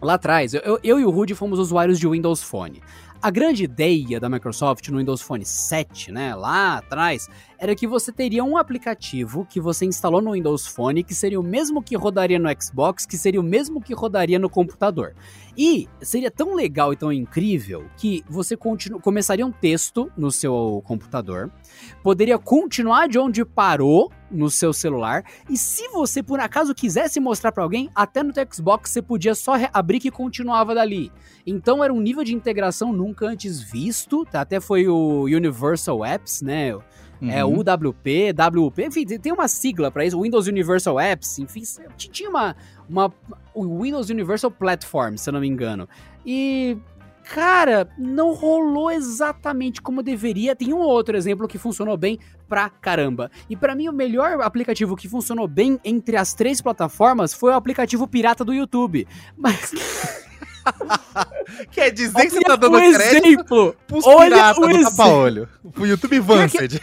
lá 0.00 0.14
atrás, 0.14 0.54
eu, 0.54 0.78
eu 0.82 1.00
e 1.00 1.04
o 1.04 1.10
Rudy 1.10 1.34
fomos 1.34 1.58
usuários 1.58 1.98
de 1.98 2.08
Windows 2.08 2.42
Phone. 2.42 2.80
A 3.22 3.30
grande 3.30 3.62
ideia 3.62 4.18
da 4.18 4.28
Microsoft 4.28 4.88
no 4.88 4.98
Windows 4.98 5.22
Phone 5.22 5.44
7, 5.44 6.10
né, 6.10 6.34
lá 6.34 6.78
atrás, 6.78 7.28
era 7.56 7.72
que 7.72 7.86
você 7.86 8.10
teria 8.10 8.42
um 8.42 8.56
aplicativo 8.56 9.46
que 9.48 9.60
você 9.60 9.84
instalou 9.84 10.20
no 10.20 10.32
Windows 10.32 10.66
Phone 10.66 11.04
que 11.04 11.14
seria 11.14 11.38
o 11.38 11.42
mesmo 11.42 11.80
que 11.80 11.94
rodaria 11.94 12.36
no 12.36 12.48
Xbox, 12.60 13.06
que 13.06 13.16
seria 13.16 13.40
o 13.40 13.44
mesmo 13.44 13.80
que 13.80 13.94
rodaria 13.94 14.40
no 14.40 14.50
computador. 14.50 15.14
E 15.56 15.88
seria 16.00 16.32
tão 16.32 16.56
legal 16.56 16.92
e 16.92 16.96
tão 16.96 17.12
incrível 17.12 17.86
que 17.96 18.24
você 18.28 18.56
continu 18.56 18.98
começaria 18.98 19.46
um 19.46 19.52
texto 19.52 20.10
no 20.16 20.32
seu 20.32 20.82
computador, 20.84 21.48
poderia 22.02 22.40
continuar 22.40 23.06
de 23.06 23.20
onde 23.20 23.44
parou 23.44 24.10
no 24.32 24.50
seu 24.50 24.72
celular, 24.72 25.22
e 25.48 25.56
se 25.56 25.88
você 25.88 26.22
por 26.22 26.40
acaso 26.40 26.74
quisesse 26.74 27.20
mostrar 27.20 27.52
pra 27.52 27.62
alguém, 27.62 27.90
até 27.94 28.22
no 28.22 28.32
teu 28.32 28.46
Xbox 28.50 28.90
você 28.90 29.02
podia 29.02 29.34
só 29.34 29.52
abrir 29.72 30.00
que 30.00 30.10
continuava 30.10 30.74
dali. 30.74 31.12
Então 31.46 31.84
era 31.84 31.92
um 31.92 32.00
nível 32.00 32.24
de 32.24 32.34
integração 32.34 32.92
nunca 32.92 33.26
antes 33.26 33.60
visto, 33.60 34.24
tá? 34.24 34.40
até 34.40 34.58
foi 34.60 34.88
o 34.88 35.24
Universal 35.24 36.04
Apps, 36.04 36.40
né? 36.42 36.74
É 37.24 37.44
Uhum. 37.44 37.60
UWP, 37.60 38.32
WP, 38.32 38.86
enfim, 38.86 39.04
tem- 39.06 39.32
uma 39.32 39.46
sigla 39.46 39.92
pra 39.92 40.04
isso, 40.04 40.20
Windows 40.20 40.48
Universal 40.48 40.98
Apps, 40.98 41.38
enfim, 41.38 41.62
tinha 41.96 42.28
uma, 42.28 42.56
uma 42.90 43.12
o 43.54 43.80
Windows 43.82 44.10
Universal 44.10 44.50
Platform, 44.50 45.14
se 45.14 45.28
eu 45.30 45.32
não 45.32 45.40
me 45.40 45.46
engano. 45.46 45.88
E 46.26 46.76
cara, 47.24 47.88
não 47.98 48.32
rolou 48.32 48.90
exatamente 48.90 49.80
como 49.80 50.02
deveria. 50.02 50.54
Tem 50.56 50.72
um 50.72 50.78
outro 50.80 51.16
exemplo 51.16 51.48
que 51.48 51.58
funcionou 51.58 51.96
bem 51.96 52.18
pra 52.48 52.68
caramba. 52.68 53.30
E 53.48 53.56
pra 53.56 53.74
mim 53.74 53.88
o 53.88 53.92
melhor 53.92 54.40
aplicativo 54.42 54.96
que 54.96 55.08
funcionou 55.08 55.48
bem 55.48 55.78
entre 55.84 56.16
as 56.16 56.34
três 56.34 56.60
plataformas 56.60 57.32
foi 57.32 57.52
o 57.52 57.56
aplicativo 57.56 58.06
pirata 58.06 58.44
do 58.44 58.52
YouTube. 58.52 59.06
Mas 59.36 59.72
Quer 61.70 61.90
dizer 61.90 62.22
que 62.22 62.30
você 62.30 62.40
tá 62.40 62.56
dando 62.56 62.76
o 62.76 62.80
crédito 62.80 63.26
exemplo. 63.26 63.76
pros 63.86 64.06
olha 64.06 64.36
piratas 64.36 64.58
o 64.58 64.60
do 64.60 64.70
exemplo. 64.70 64.90
tapa-olho. 64.96 65.48
O 65.78 65.86
YouTube 65.86 66.20
Vanced. 66.20 66.80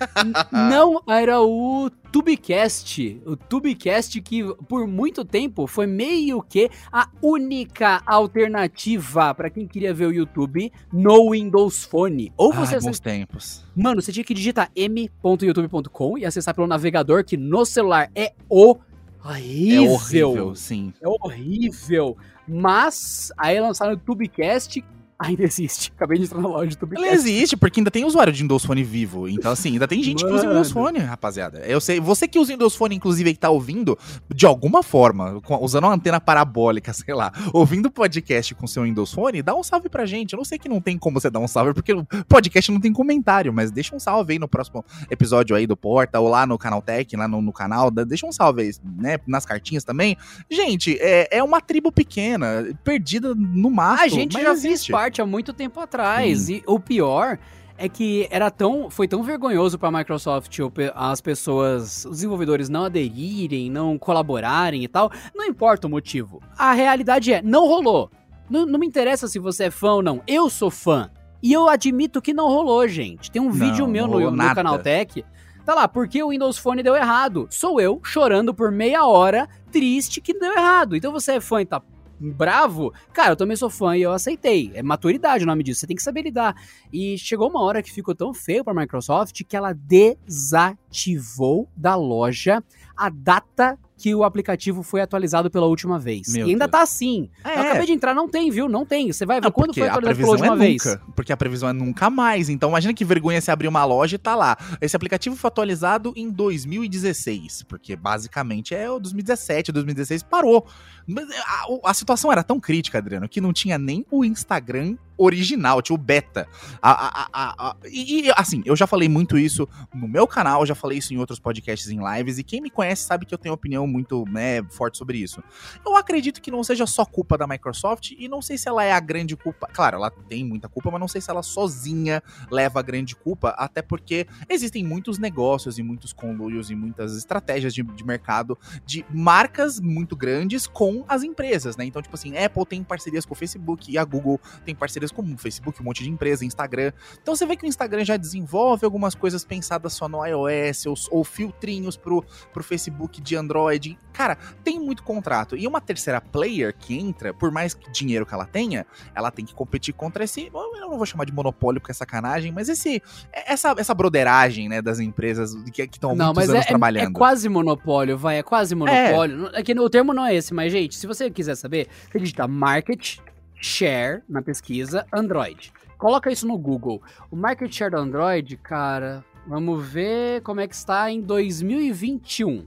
Não, 0.52 1.02
era 1.08 1.40
o 1.40 1.90
Tubecast. 2.12 3.20
O 3.26 3.36
Tubecast 3.36 4.20
que 4.20 4.42
por 4.68 4.86
muito 4.86 5.24
tempo 5.24 5.66
foi 5.66 5.86
meio 5.86 6.42
que 6.42 6.70
a 6.92 7.08
única 7.22 8.02
alternativa 8.06 9.34
pra 9.34 9.50
quem 9.50 9.66
queria 9.66 9.92
ver 9.92 10.06
o 10.06 10.12
YouTube 10.12 10.72
no 10.92 11.30
Windows 11.32 11.84
Phone. 11.84 12.32
Ou 12.36 12.52
você 12.52 12.58
Ai, 12.58 12.64
acessa- 12.64 12.86
bons 12.88 13.00
tempos. 13.00 13.64
Mano, 13.74 14.00
você 14.00 14.12
tinha 14.12 14.24
que 14.24 14.34
digitar 14.34 14.70
m.youtube.com 14.74 16.18
e 16.18 16.24
acessar 16.24 16.54
pelo 16.54 16.66
navegador 16.66 17.24
que 17.24 17.36
no 17.36 17.64
celular 17.64 18.10
é 18.14 18.32
horrível. 18.48 19.84
É 19.84 19.88
horrível, 19.90 20.54
sim. 20.54 20.92
É 21.02 21.08
horrível. 21.08 22.16
Mas 22.46 23.32
aí 23.36 23.60
lançaram 23.60 23.94
o 23.94 23.96
Tubecast, 23.96 24.84
ainda 25.18 25.42
existe. 25.44 25.92
Acabei 25.96 26.18
de 26.18 26.24
entrar 26.24 26.40
na 26.40 26.48
loja 26.48 26.76
do 26.76 26.86
Ele 26.86 26.96
Tubecast. 26.96 27.14
existe, 27.14 27.56
porque 27.56 27.80
ainda 27.80 27.90
tem 27.90 28.04
usuário 28.04 28.32
de 28.32 28.42
Windows 28.42 28.64
Phone 28.64 28.82
vivo. 28.84 29.28
Então, 29.28 29.52
assim, 29.52 29.72
ainda 29.72 29.88
tem 29.88 30.02
gente 30.02 30.24
que 30.24 30.30
usa 30.30 30.44
Mano. 30.44 30.50
Windows 30.50 30.70
Phone, 30.70 30.98
rapaziada. 30.98 31.58
Eu 31.60 31.80
sei, 31.80 32.00
você 32.00 32.28
que 32.28 32.38
usa 32.38 32.52
Windows 32.52 32.74
Phone, 32.74 32.94
inclusive, 32.94 33.32
que 33.32 33.38
tá 33.38 33.50
ouvindo, 33.50 33.98
de 34.34 34.46
alguma 34.46 34.82
forma, 34.82 35.40
usando 35.60 35.84
uma 35.84 35.94
antena 35.94 36.20
parabólica, 36.20 36.92
sei 36.94 37.14
lá, 37.14 37.32
ouvindo 37.52 37.90
podcast 37.90 38.54
com 38.54 38.66
seu 38.66 38.82
Windows 38.82 39.12
Phone, 39.12 39.42
dá 39.42 39.54
um 39.54 39.62
salve 39.62 39.88
pra 39.88 40.04
gente. 40.04 40.32
Eu 40.32 40.38
não 40.38 40.44
sei 40.44 40.58
que 40.58 40.68
não 40.68 40.80
tem 40.80 40.98
como 40.98 41.18
você 41.20 41.30
dar 41.30 41.40
um 41.40 41.48
salve, 41.48 41.72
porque 41.72 41.92
o 41.92 42.04
podcast 42.28 42.70
não 42.70 42.80
tem 42.80 42.92
comentário, 42.92 43.52
mas 43.52 43.70
deixa 43.70 43.94
um 43.96 44.00
salve 44.00 44.34
aí 44.34 44.38
no 44.38 44.48
próximo 44.48 44.84
episódio 45.10 45.56
aí 45.56 45.66
do 45.66 45.76
Porta, 45.76 46.20
ou 46.20 46.28
lá 46.28 46.46
no 46.46 46.58
Canal 46.58 46.82
Tech, 46.82 47.16
lá 47.16 47.26
no, 47.26 47.40
no 47.40 47.52
canal, 47.52 47.90
deixa 47.90 48.26
um 48.26 48.32
salve 48.32 48.62
aí, 48.62 48.72
né, 48.96 49.18
nas 49.26 49.46
cartinhas 49.46 49.84
também. 49.84 50.16
Gente, 50.50 50.98
é, 51.00 51.38
é 51.38 51.42
uma 51.42 51.60
tribo 51.60 51.90
pequena, 51.90 52.76
perdida 52.84 53.34
no 53.34 53.70
mato. 53.70 54.02
A 54.02 54.08
gente 54.08 54.34
já 54.34 54.52
existe. 54.52 54.86
fez 54.86 54.88
parte 54.88 55.05
há 55.20 55.26
muito 55.26 55.52
tempo 55.52 55.80
atrás. 55.80 56.48
E 56.48 56.62
o 56.66 56.78
pior 56.78 57.38
é 57.78 57.88
que 57.88 58.26
era 58.30 58.50
tão, 58.50 58.90
foi 58.90 59.06
tão 59.06 59.22
vergonhoso 59.22 59.78
para 59.78 59.88
a 59.88 59.92
Microsoft 59.92 60.58
as 60.94 61.20
pessoas, 61.20 62.04
os 62.04 62.12
desenvolvedores 62.12 62.68
não 62.68 62.84
aderirem, 62.84 63.70
não 63.70 63.98
colaborarem 63.98 64.84
e 64.84 64.88
tal. 64.88 65.10
Não 65.34 65.44
importa 65.44 65.86
o 65.86 65.90
motivo. 65.90 66.40
A 66.56 66.72
realidade 66.72 67.32
é, 67.32 67.42
não 67.42 67.66
rolou. 67.66 68.10
Não, 68.48 68.64
não 68.64 68.78
me 68.78 68.86
interessa 68.86 69.28
se 69.28 69.38
você 69.38 69.64
é 69.64 69.70
fã 69.70 69.94
ou 69.94 70.02
não. 70.02 70.22
Eu 70.26 70.48
sou 70.48 70.70
fã. 70.70 71.10
E 71.42 71.52
eu 71.52 71.68
admito 71.68 72.22
que 72.22 72.32
não 72.32 72.48
rolou, 72.48 72.86
gente. 72.88 73.30
Tem 73.30 73.40
um 73.42 73.46
Não, 73.46 73.52
vídeo 73.52 73.86
meu 73.86 74.06
no, 74.06 74.30
no 74.30 74.54
canal 74.54 74.78
Tech. 74.78 75.24
Tá 75.64 75.74
lá, 75.74 75.88
porque 75.88 76.22
o 76.22 76.30
Windows 76.30 76.58
Phone 76.58 76.82
deu 76.82 76.94
errado. 76.94 77.48
Sou 77.50 77.80
eu 77.80 78.00
chorando 78.02 78.54
por 78.54 78.70
meia 78.70 79.04
hora, 79.04 79.48
triste 79.70 80.20
que 80.20 80.32
deu 80.32 80.52
errado. 80.52 80.96
Então 80.96 81.12
você 81.12 81.32
é 81.32 81.40
fã 81.40 81.60
e 81.60 81.66
tá 81.66 81.82
bravo, 82.18 82.92
cara, 83.12 83.30
eu 83.32 83.36
também 83.36 83.56
sou 83.56 83.70
fã 83.70 83.96
e 83.96 84.02
eu 84.02 84.12
aceitei. 84.12 84.70
É 84.74 84.82
maturidade 84.82 85.44
o 85.44 85.46
nome 85.46 85.62
disso, 85.62 85.80
você 85.80 85.86
tem 85.86 85.96
que 85.96 86.02
saber 86.02 86.22
lidar. 86.22 86.54
E 86.92 87.16
chegou 87.18 87.48
uma 87.48 87.62
hora 87.62 87.82
que 87.82 87.92
ficou 87.92 88.14
tão 88.14 88.32
feio 88.34 88.64
pra 88.64 88.74
Microsoft 88.74 89.42
que 89.46 89.56
ela 89.56 89.72
desativou 89.72 91.68
da 91.76 91.94
loja 91.94 92.62
a 92.96 93.10
data 93.10 93.78
que 93.98 94.14
o 94.14 94.24
aplicativo 94.24 94.82
foi 94.82 95.00
atualizado 95.00 95.50
pela 95.50 95.66
última 95.66 95.98
vez. 95.98 96.28
Meu 96.32 96.46
e 96.46 96.50
ainda 96.50 96.66
Deus. 96.66 96.70
tá 96.70 96.82
assim. 96.82 97.30
É. 97.42 97.56
Eu 97.56 97.60
acabei 97.62 97.86
de 97.86 97.92
entrar, 97.92 98.14
não 98.14 98.28
tem, 98.28 98.50
viu? 98.50 98.68
Não 98.68 98.84
tem. 98.84 99.10
Você 99.10 99.24
vai 99.24 99.40
ver 99.40 99.46
Não, 99.46 99.50
quando 99.52 99.68
porque 99.68 99.80
foi 99.80 99.88
a 99.88 99.92
atualizado 99.92 100.16
pela 100.16 100.28
previsão 100.28 100.48
última 100.48 100.64
é 100.64 100.68
vez. 100.68 100.84
nunca. 100.84 101.12
Porque 101.14 101.32
a 101.32 101.36
previsão 101.36 101.68
é 101.68 101.72
nunca 101.72 102.10
mais. 102.10 102.48
Então 102.48 102.68
imagina 102.68 102.92
que 102.92 103.04
vergonha 103.04 103.40
se 103.40 103.50
abrir 103.50 103.68
uma 103.68 103.84
loja 103.84 104.16
e 104.16 104.18
tá 104.18 104.36
lá. 104.36 104.56
Esse 104.80 104.94
aplicativo 104.94 105.34
foi 105.34 105.48
atualizado 105.48 106.12
em 106.14 106.30
2016. 106.30 107.62
Porque 107.62 107.96
basicamente 107.96 108.74
é 108.74 108.90
o 108.90 108.98
2017, 108.98 109.72
2016 109.72 110.22
parou. 110.24 110.66
Mas 111.06 111.28
A, 111.30 111.90
a 111.90 111.94
situação 111.94 112.30
era 112.32 112.42
tão 112.42 112.58
crítica, 112.60 112.98
Adriano, 112.98 113.28
que 113.28 113.40
não 113.40 113.52
tinha 113.52 113.78
nem 113.78 114.04
o 114.10 114.24
Instagram 114.24 114.96
original, 115.18 115.80
tinha 115.80 115.94
o 115.94 115.98
beta. 115.98 116.46
A- 116.82 117.28
a- 117.32 117.76
e, 117.90 118.26
e, 118.26 118.32
assim, 118.36 118.62
eu 118.66 118.76
já 118.76 118.86
falei 118.86 119.08
muito 119.08 119.38
isso 119.38 119.66
no 119.94 120.06
meu 120.06 120.26
canal, 120.26 120.66
já 120.66 120.74
falei 120.74 120.98
isso 120.98 121.14
em 121.14 121.16
outros 121.16 121.38
podcasts 121.38 121.88
em 121.90 122.00
lives, 122.16 122.36
e 122.38 122.44
quem 122.44 122.60
me 122.60 122.68
conhece 122.68 123.04
sabe 123.04 123.24
que 123.24 123.32
eu 123.32 123.38
tenho 123.38 123.54
opinião 123.54 123.86
muito 123.86 124.24
né, 124.28 124.62
forte 124.64 124.98
sobre 124.98 125.16
isso. 125.16 125.42
Eu 125.86 125.96
acredito 125.96 126.40
que 126.42 126.50
não 126.50 126.62
seja 126.62 126.86
só 126.86 127.04
culpa 127.06 127.38
da 127.38 127.46
Microsoft 127.46 128.10
e 128.18 128.28
não 128.28 128.42
sei 128.42 128.58
se 128.58 128.68
ela 128.68 128.84
é 128.84 128.92
a 128.92 129.00
grande 129.00 129.34
culpa. 129.36 129.66
Claro, 129.72 129.96
ela 129.96 130.10
tem 130.10 130.44
muita 130.44 130.68
culpa, 130.68 130.90
mas 130.90 131.00
não 131.00 131.08
sei 131.08 131.22
se 131.22 131.30
ela 131.30 131.42
sozinha 131.42 132.22
leva 132.50 132.80
a 132.80 132.82
grande 132.82 133.16
culpa, 133.16 133.50
até 133.56 133.80
porque 133.80 134.26
existem 134.50 134.84
muitos 134.84 135.18
negócios 135.18 135.78
e 135.78 135.82
muitos 135.82 136.12
conluios 136.12 136.70
e 136.70 136.74
muitas 136.74 137.16
estratégias 137.16 137.72
de, 137.72 137.82
de 137.82 138.04
mercado 138.04 138.58
de 138.84 139.02
marcas 139.10 139.80
muito 139.80 140.14
grandes 140.14 140.66
com 140.66 140.95
as 141.08 141.22
empresas, 141.22 141.76
né? 141.76 141.84
Então, 141.84 142.00
tipo 142.00 142.14
assim, 142.14 142.36
Apple 142.36 142.66
tem 142.66 142.82
parcerias 142.82 143.24
com 143.24 143.34
o 143.34 143.36
Facebook 143.36 143.90
e 143.90 143.98
a 143.98 144.04
Google 144.04 144.40
tem 144.64 144.74
parcerias 144.74 145.10
com 145.10 145.22
o 145.22 145.38
Facebook, 145.38 145.80
um 145.80 145.84
monte 145.84 146.02
de 146.02 146.10
empresa, 146.10 146.44
Instagram. 146.44 146.92
Então 147.20 147.34
você 147.34 147.46
vê 147.46 147.56
que 147.56 147.64
o 147.64 147.68
Instagram 147.68 148.04
já 148.04 148.16
desenvolve 148.16 148.84
algumas 148.84 149.14
coisas 149.14 149.44
pensadas 149.44 149.92
só 149.92 150.08
no 150.08 150.24
iOS 150.24 150.86
ou, 150.86 150.94
ou 151.10 151.24
filtrinhos 151.24 151.96
pro, 151.96 152.24
pro 152.52 152.62
Facebook 152.62 153.20
de 153.20 153.36
Android. 153.36 153.98
Cara, 154.12 154.36
tem 154.64 154.78
muito 154.80 155.02
contrato. 155.02 155.56
E 155.56 155.66
uma 155.66 155.80
terceira 155.80 156.20
player 156.20 156.74
que 156.76 156.98
entra, 156.98 157.34
por 157.34 157.50
mais 157.50 157.74
que 157.74 157.90
dinheiro 157.90 158.24
que 158.24 158.32
ela 158.32 158.46
tenha, 158.46 158.86
ela 159.14 159.30
tem 159.30 159.44
que 159.44 159.54
competir 159.54 159.94
contra 159.94 160.24
esse. 160.24 160.50
Eu 160.52 160.80
não 160.80 160.96
vou 160.96 161.06
chamar 161.06 161.24
de 161.24 161.32
monopólio 161.32 161.80
porque 161.80 161.92
é 161.92 161.94
sacanagem, 161.94 162.52
mas 162.52 162.68
esse 162.68 163.02
essa, 163.32 163.74
essa 163.76 163.94
broderagem, 163.94 164.68
né, 164.68 164.80
das 164.80 164.98
empresas 165.00 165.54
que 165.72 165.82
estão 165.82 166.10
há 166.10 166.14
muitos 166.14 166.34
mas 166.34 166.48
é, 166.48 166.52
anos 166.52 166.64
é- 166.64 166.68
trabalhando. 166.68 167.10
é 167.10 167.12
quase 167.12 167.48
monopólio, 167.48 168.16
vai, 168.16 168.38
é 168.38 168.42
quase 168.42 168.74
monopólio. 168.74 169.50
É. 169.52 169.62
que 169.62 169.72
o 169.78 169.90
termo 169.90 170.12
não 170.12 170.24
é 170.24 170.34
esse, 170.34 170.54
mas, 170.54 170.72
gente, 170.72 170.85
se 170.94 171.06
você 171.06 171.30
quiser 171.30 171.56
saber, 171.56 171.88
você 172.10 172.18
digita 172.18 172.46
market 172.46 173.18
share 173.60 174.22
na 174.28 174.42
pesquisa 174.42 175.06
Android. 175.12 175.72
Coloca 175.98 176.30
isso 176.30 176.46
no 176.46 176.58
Google. 176.58 177.02
O 177.30 177.36
market 177.36 177.74
share 177.74 177.90
do 177.90 177.96
Android, 177.96 178.56
cara, 178.58 179.24
Vamos 179.46 179.86
ver 179.86 180.42
como 180.42 180.60
é 180.60 180.66
que 180.66 180.74
está 180.74 181.08
em 181.08 181.20
2021. 181.20 182.66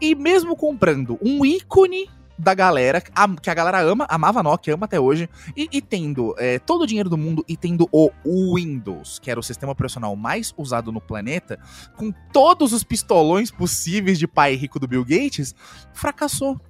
E 0.00 0.14
mesmo 0.14 0.54
comprando 0.56 1.18
um 1.22 1.44
ícone 1.44 2.10
da 2.38 2.54
galera, 2.54 3.00
que 3.00 3.50
a 3.50 3.54
galera 3.54 3.80
ama, 3.80 4.06
amava 4.08 4.40
a 4.40 4.42
Nokia, 4.42 4.74
ama 4.74 4.86
até 4.86 4.98
hoje, 4.98 5.28
e, 5.56 5.68
e 5.72 5.80
tendo 5.80 6.34
é, 6.38 6.58
todo 6.58 6.82
o 6.82 6.86
dinheiro 6.86 7.08
do 7.08 7.16
mundo 7.16 7.44
e 7.48 7.56
tendo 7.56 7.88
o 7.92 8.10
Windows, 8.54 9.18
que 9.18 9.30
era 9.30 9.38
o 9.38 9.42
sistema 9.42 9.72
operacional 9.72 10.14
mais 10.16 10.52
usado 10.56 10.90
no 10.90 11.00
planeta, 11.00 11.58
com 11.96 12.12
todos 12.32 12.72
os 12.72 12.82
pistolões 12.82 13.50
possíveis 13.50 14.18
de 14.18 14.26
pai 14.26 14.54
rico 14.54 14.78
do 14.78 14.88
Bill 14.88 15.04
Gates, 15.04 15.54
fracassou. 15.92 16.60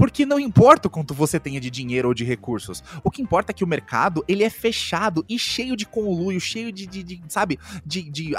Porque 0.00 0.24
não 0.24 0.40
importa 0.40 0.88
o 0.88 0.90
quanto 0.90 1.12
você 1.12 1.38
tenha 1.38 1.60
de 1.60 1.70
dinheiro 1.70 2.08
ou 2.08 2.14
de 2.14 2.24
recursos. 2.24 2.82
O 3.04 3.10
que 3.10 3.20
importa 3.20 3.52
é 3.52 3.54
que 3.54 3.62
o 3.62 3.66
mercado, 3.66 4.24
ele 4.26 4.42
é 4.42 4.48
fechado 4.48 5.22
e 5.28 5.38
cheio 5.38 5.76
de 5.76 5.84
conluio, 5.84 6.40
cheio 6.40 6.72
de, 6.72 6.86
de, 6.86 7.02
de 7.02 7.22
sabe, 7.28 7.58
de, 7.84 8.08
de 8.08 8.32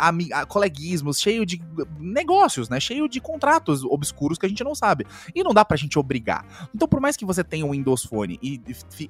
coleguismos, 0.48 1.22
cheio 1.22 1.46
de 1.46 1.62
negócios, 2.00 2.68
né? 2.68 2.80
Cheio 2.80 3.08
de 3.08 3.22
contratos 3.22 3.84
obscuros 3.84 4.40
que 4.40 4.46
a 4.48 4.50
gente 4.50 4.64
não 4.64 4.74
sabe. 4.74 5.06
E 5.36 5.44
não 5.44 5.54
dá 5.54 5.64
pra 5.64 5.78
gente 5.78 6.00
obrigar. 6.00 6.44
Então, 6.74 6.88
por 6.88 7.00
mais 7.00 7.16
que 7.16 7.24
você 7.24 7.44
tenha 7.44 7.64
um 7.64 7.74
Windows 7.74 8.06
Phone 8.06 8.40
e... 8.42 8.60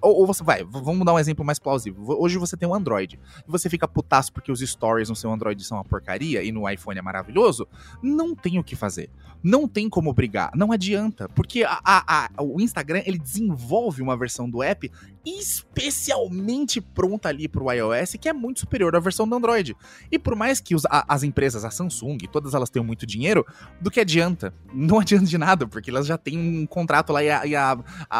Ou, 0.01 0.19
ou 0.19 0.27
você 0.27 0.43
vai, 0.43 0.61
vamos 0.65 1.05
dar 1.05 1.13
um 1.13 1.19
exemplo 1.19 1.45
mais 1.45 1.57
plausível. 1.57 2.03
Hoje 2.19 2.37
você 2.37 2.57
tem 2.57 2.67
um 2.67 2.75
Android 2.75 3.17
e 3.47 3.49
você 3.49 3.69
fica 3.69 3.87
putaço 3.87 4.33
porque 4.33 4.51
os 4.51 4.59
stories 4.59 5.07
no 5.07 5.15
seu 5.15 5.31
Android 5.31 5.63
são 5.63 5.77
uma 5.77 5.85
porcaria 5.85 6.43
e 6.43 6.51
no 6.51 6.69
iPhone 6.69 6.99
é 6.99 7.01
maravilhoso, 7.01 7.65
não 8.03 8.35
tem 8.35 8.59
o 8.59 8.63
que 8.63 8.75
fazer. 8.75 9.09
Não 9.43 9.67
tem 9.67 9.89
como 9.89 10.13
brigar. 10.13 10.51
Não 10.55 10.71
adianta. 10.71 11.27
Porque 11.29 11.63
a, 11.63 11.79
a, 11.83 12.29
a 12.37 12.40
o 12.41 12.59
Instagram 12.59 13.01
ele 13.05 13.17
desenvolve 13.17 14.01
uma 14.01 14.17
versão 14.17 14.49
do 14.49 14.61
app 14.63 14.91
especialmente 15.25 16.81
pronta 16.81 17.29
ali 17.29 17.47
para 17.47 17.63
o 17.63 17.71
iOS, 17.71 18.15
que 18.19 18.27
é 18.27 18.33
muito 18.33 18.61
superior 18.61 18.95
à 18.95 18.99
versão 18.99 19.27
do 19.27 19.35
Android. 19.35 19.75
E 20.11 20.17
por 20.17 20.35
mais 20.35 20.59
que 20.59 20.75
os, 20.75 20.85
a, 20.85 21.05
as 21.07 21.23
empresas, 21.23 21.63
a 21.63 21.71
Samsung, 21.71 22.17
todas 22.31 22.53
elas 22.53 22.69
tenham 22.69 22.85
muito 22.85 23.05
dinheiro, 23.05 23.45
do 23.79 23.91
que 23.91 23.99
adianta? 23.99 24.53
Não 24.73 24.99
adianta 25.01 25.25
de 25.25 25.37
nada, 25.37 25.67
porque 25.67 25.89
elas 25.89 26.07
já 26.07 26.17
têm 26.17 26.37
um 26.37 26.65
contrato 26.65 27.13
lá 27.13 27.23
e, 27.23 27.29
a, 27.29 27.45
e 27.45 27.55
a, 27.55 27.77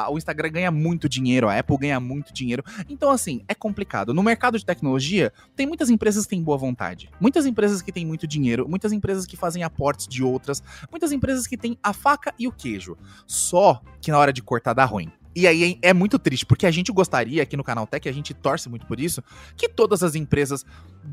o 0.10 0.18
Instagram 0.18 0.52
ganha 0.52 0.72
muito 0.72 1.10
dinheiro, 1.10 1.50
a 1.50 1.58
Apple 1.58 1.78
ganha 1.78 2.00
muito 2.00 2.34
dinheiro. 2.34 2.64
Então, 2.88 3.10
assim, 3.10 3.44
é 3.48 3.56
complicado. 3.56 4.14
No 4.14 4.24
mercado 4.24 4.58
de 4.58 4.66
tecnologia, 4.66 5.32
tem 5.56 5.66
muitas 5.66 5.90
empresas 5.90 6.26
que 6.26 6.30
têm 6.32 6.44
boa 6.44 6.58
vontade, 6.58 7.10
muitas 7.20 7.46
empresas 7.46 7.82
que 7.82 7.92
têm 7.92 8.06
muito 8.06 8.28
dinheiro, 8.28 8.68
muitas 8.68 8.92
empresas 8.92 9.26
que 9.26 9.36
fazem 9.36 9.64
aportes 9.64 10.08
de 10.08 10.24
outras, 10.24 10.62
muitas 10.90 11.12
empresas 11.12 11.48
que 11.48 11.58
têm 11.58 11.78
a 11.82 11.94
faca 11.94 12.34
e 12.38 12.48
o 12.48 12.52
queijo. 12.52 12.98
Só 13.26 13.82
que 14.00 14.12
na 14.12 14.18
hora 14.18 14.34
de 14.34 14.42
cortar 14.42 14.74
dá 14.74 14.86
ruim. 14.86 15.12
E 15.36 15.48
aí 15.48 15.80
é 15.82 15.94
muito 15.94 16.20
triste, 16.20 16.46
porque 16.46 16.66
a 16.66 16.72
gente 16.72 16.92
gostaria 16.92 17.42
aqui 17.42 17.56
no 17.56 17.64
Canal 17.64 17.88
Tech, 17.88 18.08
a 18.08 18.12
gente 18.12 18.34
torce 18.34 18.68
muito 18.68 18.86
por 18.86 19.00
isso, 19.00 19.24
que 19.56 19.70
todas 19.70 20.04
as 20.04 20.14
empresas, 20.14 20.66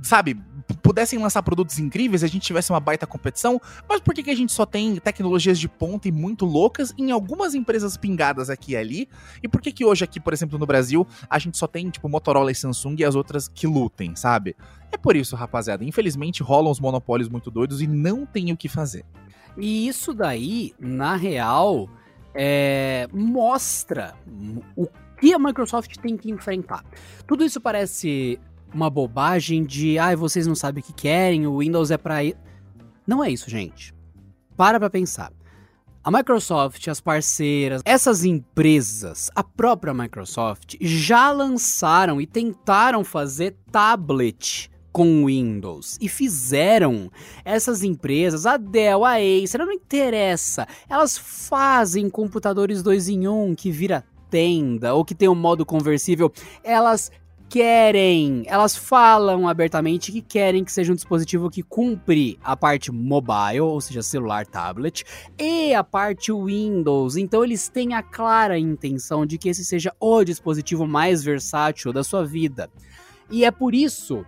sabe, 0.03 0.37
pudessem 0.83 1.19
lançar 1.19 1.43
produtos 1.43 1.79
incríveis, 1.79 2.25
a 2.25 2.27
gente 2.27 2.43
tivesse 2.43 2.71
uma 2.71 2.81
baita 2.81 3.07
competição, 3.07 3.61
mas 3.89 4.01
por 4.01 4.15
que, 4.15 4.25
que 4.25 4.31
a 4.31 4.35
gente 4.35 4.53
só 4.53 4.67
tem 4.67 4.97
tecnologias 4.97 5.59
de 5.59 5.69
ponta 5.69 6.09
e 6.09 6.13
muito 6.13 6.45
loucas 6.45 6.93
em 6.99 7.13
algumas 7.13 7.55
empresas 7.55 7.97
pingadas 7.97 8.51
aqui 8.51 8.73
e 8.73 8.77
ali? 8.77 9.09
E 9.41 9.47
por 9.47 9.61
que 9.61 9.71
que 9.71 9.85
hoje 9.85 10.03
aqui, 10.03 10.19
por 10.19 10.33
exemplo, 10.33 10.59
no 10.59 10.67
Brasil, 10.67 11.07
a 11.31 11.39
gente 11.39 11.57
só 11.57 11.69
tem, 11.69 11.89
tipo, 11.89 12.09
Motorola 12.09 12.51
e 12.51 12.55
Samsung 12.55 12.97
e 12.99 13.05
as 13.05 13.15
outras 13.15 13.47
que 13.47 13.67
lutem, 13.67 14.17
sabe? 14.17 14.57
É 14.91 14.97
por 14.97 15.15
isso, 15.15 15.37
rapaziada, 15.37 15.85
infelizmente 15.85 16.43
rolam 16.43 16.73
os 16.73 16.81
monopólios 16.81 17.29
muito 17.29 17.51
doidos 17.51 17.81
e 17.81 17.87
não 17.87 18.27
tem 18.27 18.51
o 18.51 18.57
que 18.57 18.69
fazer. 18.69 19.05
E 19.57 19.89
isso 19.89 20.15
daí, 20.15 20.73
na 20.79 21.17
real, 21.17 21.89
é, 22.41 23.09
mostra 23.13 24.15
o 24.77 24.87
que 25.21 25.35
a 25.35 25.39
Microsoft 25.41 25.97
tem 25.97 26.17
que 26.17 26.31
enfrentar. 26.31 26.85
Tudo 27.27 27.45
isso 27.45 27.61
parece 27.61 28.39
uma 28.73 28.89
bobagem 28.89 29.65
de, 29.65 29.99
ai, 29.99 30.15
ah, 30.15 30.17
vocês 30.17 30.47
não 30.47 30.55
sabem 30.55 30.81
o 30.81 30.87
que 30.87 30.93
querem, 30.93 31.49
o 31.49 31.59
Windows 31.59 31.91
é 31.91 31.99
para 31.99 32.19
Não 33.05 33.25
é 33.25 33.31
isso, 33.31 33.51
gente. 33.51 33.93
Para 34.57 34.79
pra 34.79 34.89
pensar. 34.89 35.33
A 36.05 36.13
Microsoft, 36.13 36.87
as 36.87 37.01
parceiras, 37.01 37.83
essas 37.85 38.25
empresas, 38.25 39.31
a 39.35 39.43
própria 39.43 39.93
Microsoft 39.93 40.77
já 40.81 41.33
lançaram 41.33 42.21
e 42.21 42.27
tentaram 42.27 43.03
fazer 43.03 43.57
tablet 43.73 44.71
com 44.93 45.27
Windows 45.27 45.97
e 46.01 46.09
fizeram 46.09 47.11
essas 47.45 47.83
empresas, 47.83 48.47
a 48.47 48.57
Dell, 48.57 49.05
a 49.05 49.15
Acer, 49.15 49.59
não 49.59 49.73
interessa, 49.73 50.67
elas 50.89 51.17
fazem 51.17 52.09
computadores 52.09 52.83
2 52.83 53.09
em 53.09 53.29
1 53.29 53.43
um, 53.43 53.55
que 53.55 53.71
vira 53.71 54.05
tenda 54.31 54.95
ou 54.95 55.05
que 55.05 55.15
tem 55.15 55.29
um 55.29 55.35
modo 55.35 55.65
conversível, 55.65 56.33
elas 56.63 57.11
querem, 57.49 58.43
elas 58.47 58.77
falam 58.77 59.49
abertamente 59.49 60.13
que 60.13 60.21
querem 60.21 60.63
que 60.63 60.71
seja 60.71 60.93
um 60.93 60.95
dispositivo 60.95 61.49
que 61.49 61.63
cumpre 61.63 62.39
a 62.45 62.55
parte 62.55 62.93
mobile, 62.93 63.61
ou 63.61 63.81
seja, 63.81 64.03
celular, 64.03 64.47
tablet, 64.47 65.05
e 65.39 65.75
a 65.75 65.83
parte 65.83 66.31
Windows. 66.31 67.17
Então 67.17 67.43
eles 67.43 67.69
têm 67.69 67.95
a 67.95 68.03
clara 68.03 68.59
intenção 68.59 69.25
de 69.25 69.39
que 69.39 69.49
esse 69.49 69.65
seja 69.65 69.93
o 69.99 70.23
dispositivo 70.25 70.87
mais 70.87 71.25
versátil 71.25 71.93
da 71.93 72.05
sua 72.05 72.25
vida. 72.25 72.71
E 73.31 73.45
é 73.45 73.51
por 73.51 73.75
isso 73.75 74.25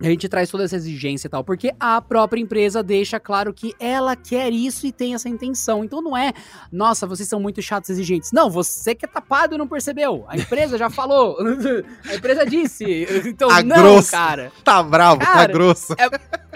a 0.00 0.04
gente 0.04 0.28
traz 0.28 0.50
toda 0.50 0.64
essa 0.64 0.76
exigência 0.76 1.26
e 1.26 1.30
tal, 1.30 1.42
porque 1.42 1.72
a 1.80 2.00
própria 2.02 2.40
empresa 2.40 2.82
deixa 2.82 3.18
claro 3.18 3.52
que 3.52 3.74
ela 3.80 4.14
quer 4.14 4.52
isso 4.52 4.86
e 4.86 4.92
tem 4.92 5.14
essa 5.14 5.28
intenção. 5.28 5.84
Então 5.84 6.02
não 6.02 6.16
é, 6.16 6.32
nossa, 6.70 7.06
vocês 7.06 7.28
são 7.28 7.40
muito 7.40 7.62
chatos 7.62 7.88
e 7.88 7.92
exigentes. 7.92 8.30
Não, 8.32 8.50
você 8.50 8.94
que 8.94 9.06
é 9.06 9.08
tapado 9.08 9.54
e 9.54 9.58
não 9.58 9.66
percebeu. 9.66 10.24
A 10.28 10.36
empresa 10.36 10.76
já 10.76 10.90
falou. 10.90 11.36
a 12.04 12.14
empresa 12.14 12.44
disse. 12.44 12.84
Então, 13.26 13.48
tá 13.48 13.62
não, 13.62 13.76
grosso. 13.76 14.10
cara. 14.10 14.52
Tá 14.62 14.82
bravo, 14.82 15.20
tá 15.20 15.26
cara, 15.26 15.46
tá 15.46 15.52
grosso. 15.52 15.94
É, 15.98 16.06